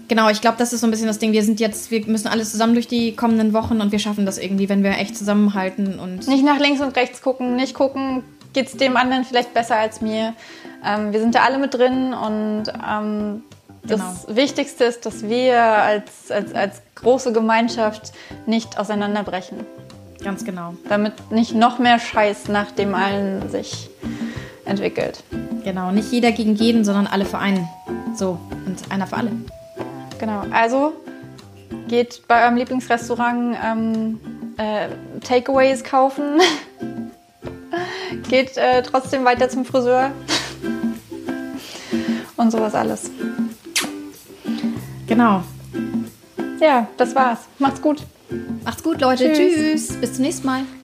genau, 0.08 0.30
ich 0.30 0.42
glaube, 0.42 0.58
das 0.58 0.72
ist 0.72 0.82
so 0.82 0.88
ein 0.88 0.92
bisschen 0.92 1.08
das 1.08 1.20
Ding. 1.20 1.32
Wir 1.34 1.44
sind 1.44 1.60
jetzt, 1.60 1.92
wir 1.92 2.06
müssen 2.06 2.28
alles 2.28 2.52
zusammen 2.52 2.74
durch 2.74 2.88
die 2.88 3.16
kommenden 3.16 3.54
Wochen 3.54 3.82
und 3.82 3.92
wir 3.92 4.00
schaffen 4.00 4.26
das 4.26 4.38
irgendwie, 4.38 4.70
wenn 4.70 4.84
wir 4.84 4.92
echt 4.92 5.18
zusammenhalten 5.18 6.00
und 6.00 6.28
Nicht 6.28 6.46
nach 6.46 6.60
links 6.60 6.82
und 6.82 6.96
rechts 6.96 7.22
gucken, 7.22 7.56
nicht 7.56 7.74
gucken, 7.74 8.24
geht 8.54 8.68
es 8.68 8.78
dem 8.78 8.96
anderen 8.98 9.26
vielleicht 9.26 9.54
besser 9.54 9.76
als 9.76 10.02
mir. 10.02 10.34
Ähm, 10.84 11.12
wir 11.12 11.20
sind 11.20 11.36
da 11.36 11.44
alle 11.44 11.58
mit 11.58 11.74
drin 11.74 12.14
und 12.14 12.64
ähm, 12.90 13.44
das 13.88 14.26
Genau. 14.26 14.36
Wichtigste 14.36 14.84
ist, 14.86 15.06
dass 15.06 15.24
wir 15.24 15.62
als, 15.62 16.32
als, 16.32 16.54
als 16.54 16.82
große 16.96 17.34
Gemeinschaft 17.34 18.12
nicht 18.46 18.78
auseinanderbrechen. 18.80 19.66
ganz 20.24 20.44
genau. 20.44 20.74
Damit 20.90 21.32
nicht 21.32 21.54
noch 21.54 21.78
mehr 21.78 22.00
Scheiß 22.00 22.48
nach 22.48 22.72
dem 22.72 22.96
allen 22.96 23.50
sich 23.50 23.90
entwickelt. 24.66 25.24
Genau, 25.64 25.92
nicht 25.92 26.12
jeder 26.12 26.32
gegen 26.32 26.56
jeden, 26.56 26.84
sondern 26.84 27.06
alle 27.08 27.26
für 27.26 27.38
einen. 27.38 27.68
So, 28.16 28.40
und 28.66 28.92
einer 28.92 29.06
für 29.06 29.18
alle. 29.18 29.32
Genau, 30.20 30.44
also 30.52 30.94
geht 31.88 32.28
bei 32.28 32.44
eurem 32.44 32.56
Lieblingsrestaurant 32.56 33.58
ähm, 33.64 34.20
äh, 34.58 34.88
Takeaways 35.22 35.84
kaufen. 35.84 36.40
geht 38.30 38.58
äh, 38.58 38.82
trotzdem 38.82 39.26
weiter 39.26 39.50
zum 39.50 39.66
Friseur. 39.66 40.12
Und 42.38 42.52
sowas 42.52 42.76
alles. 42.76 43.10
Genau. 45.16 45.42
Ja, 46.60 46.90
das 46.98 47.16
war's. 47.16 47.40
Macht's 47.58 47.82
gut. 47.82 48.04
Macht's 48.66 48.84
gut, 48.84 49.00
Leute. 49.00 49.32
Tschüss. 49.32 49.88
Tschüss. 49.88 50.02
Bis 50.02 50.14
zum 50.16 50.24
nächsten 50.26 50.46
Mal. 50.46 50.66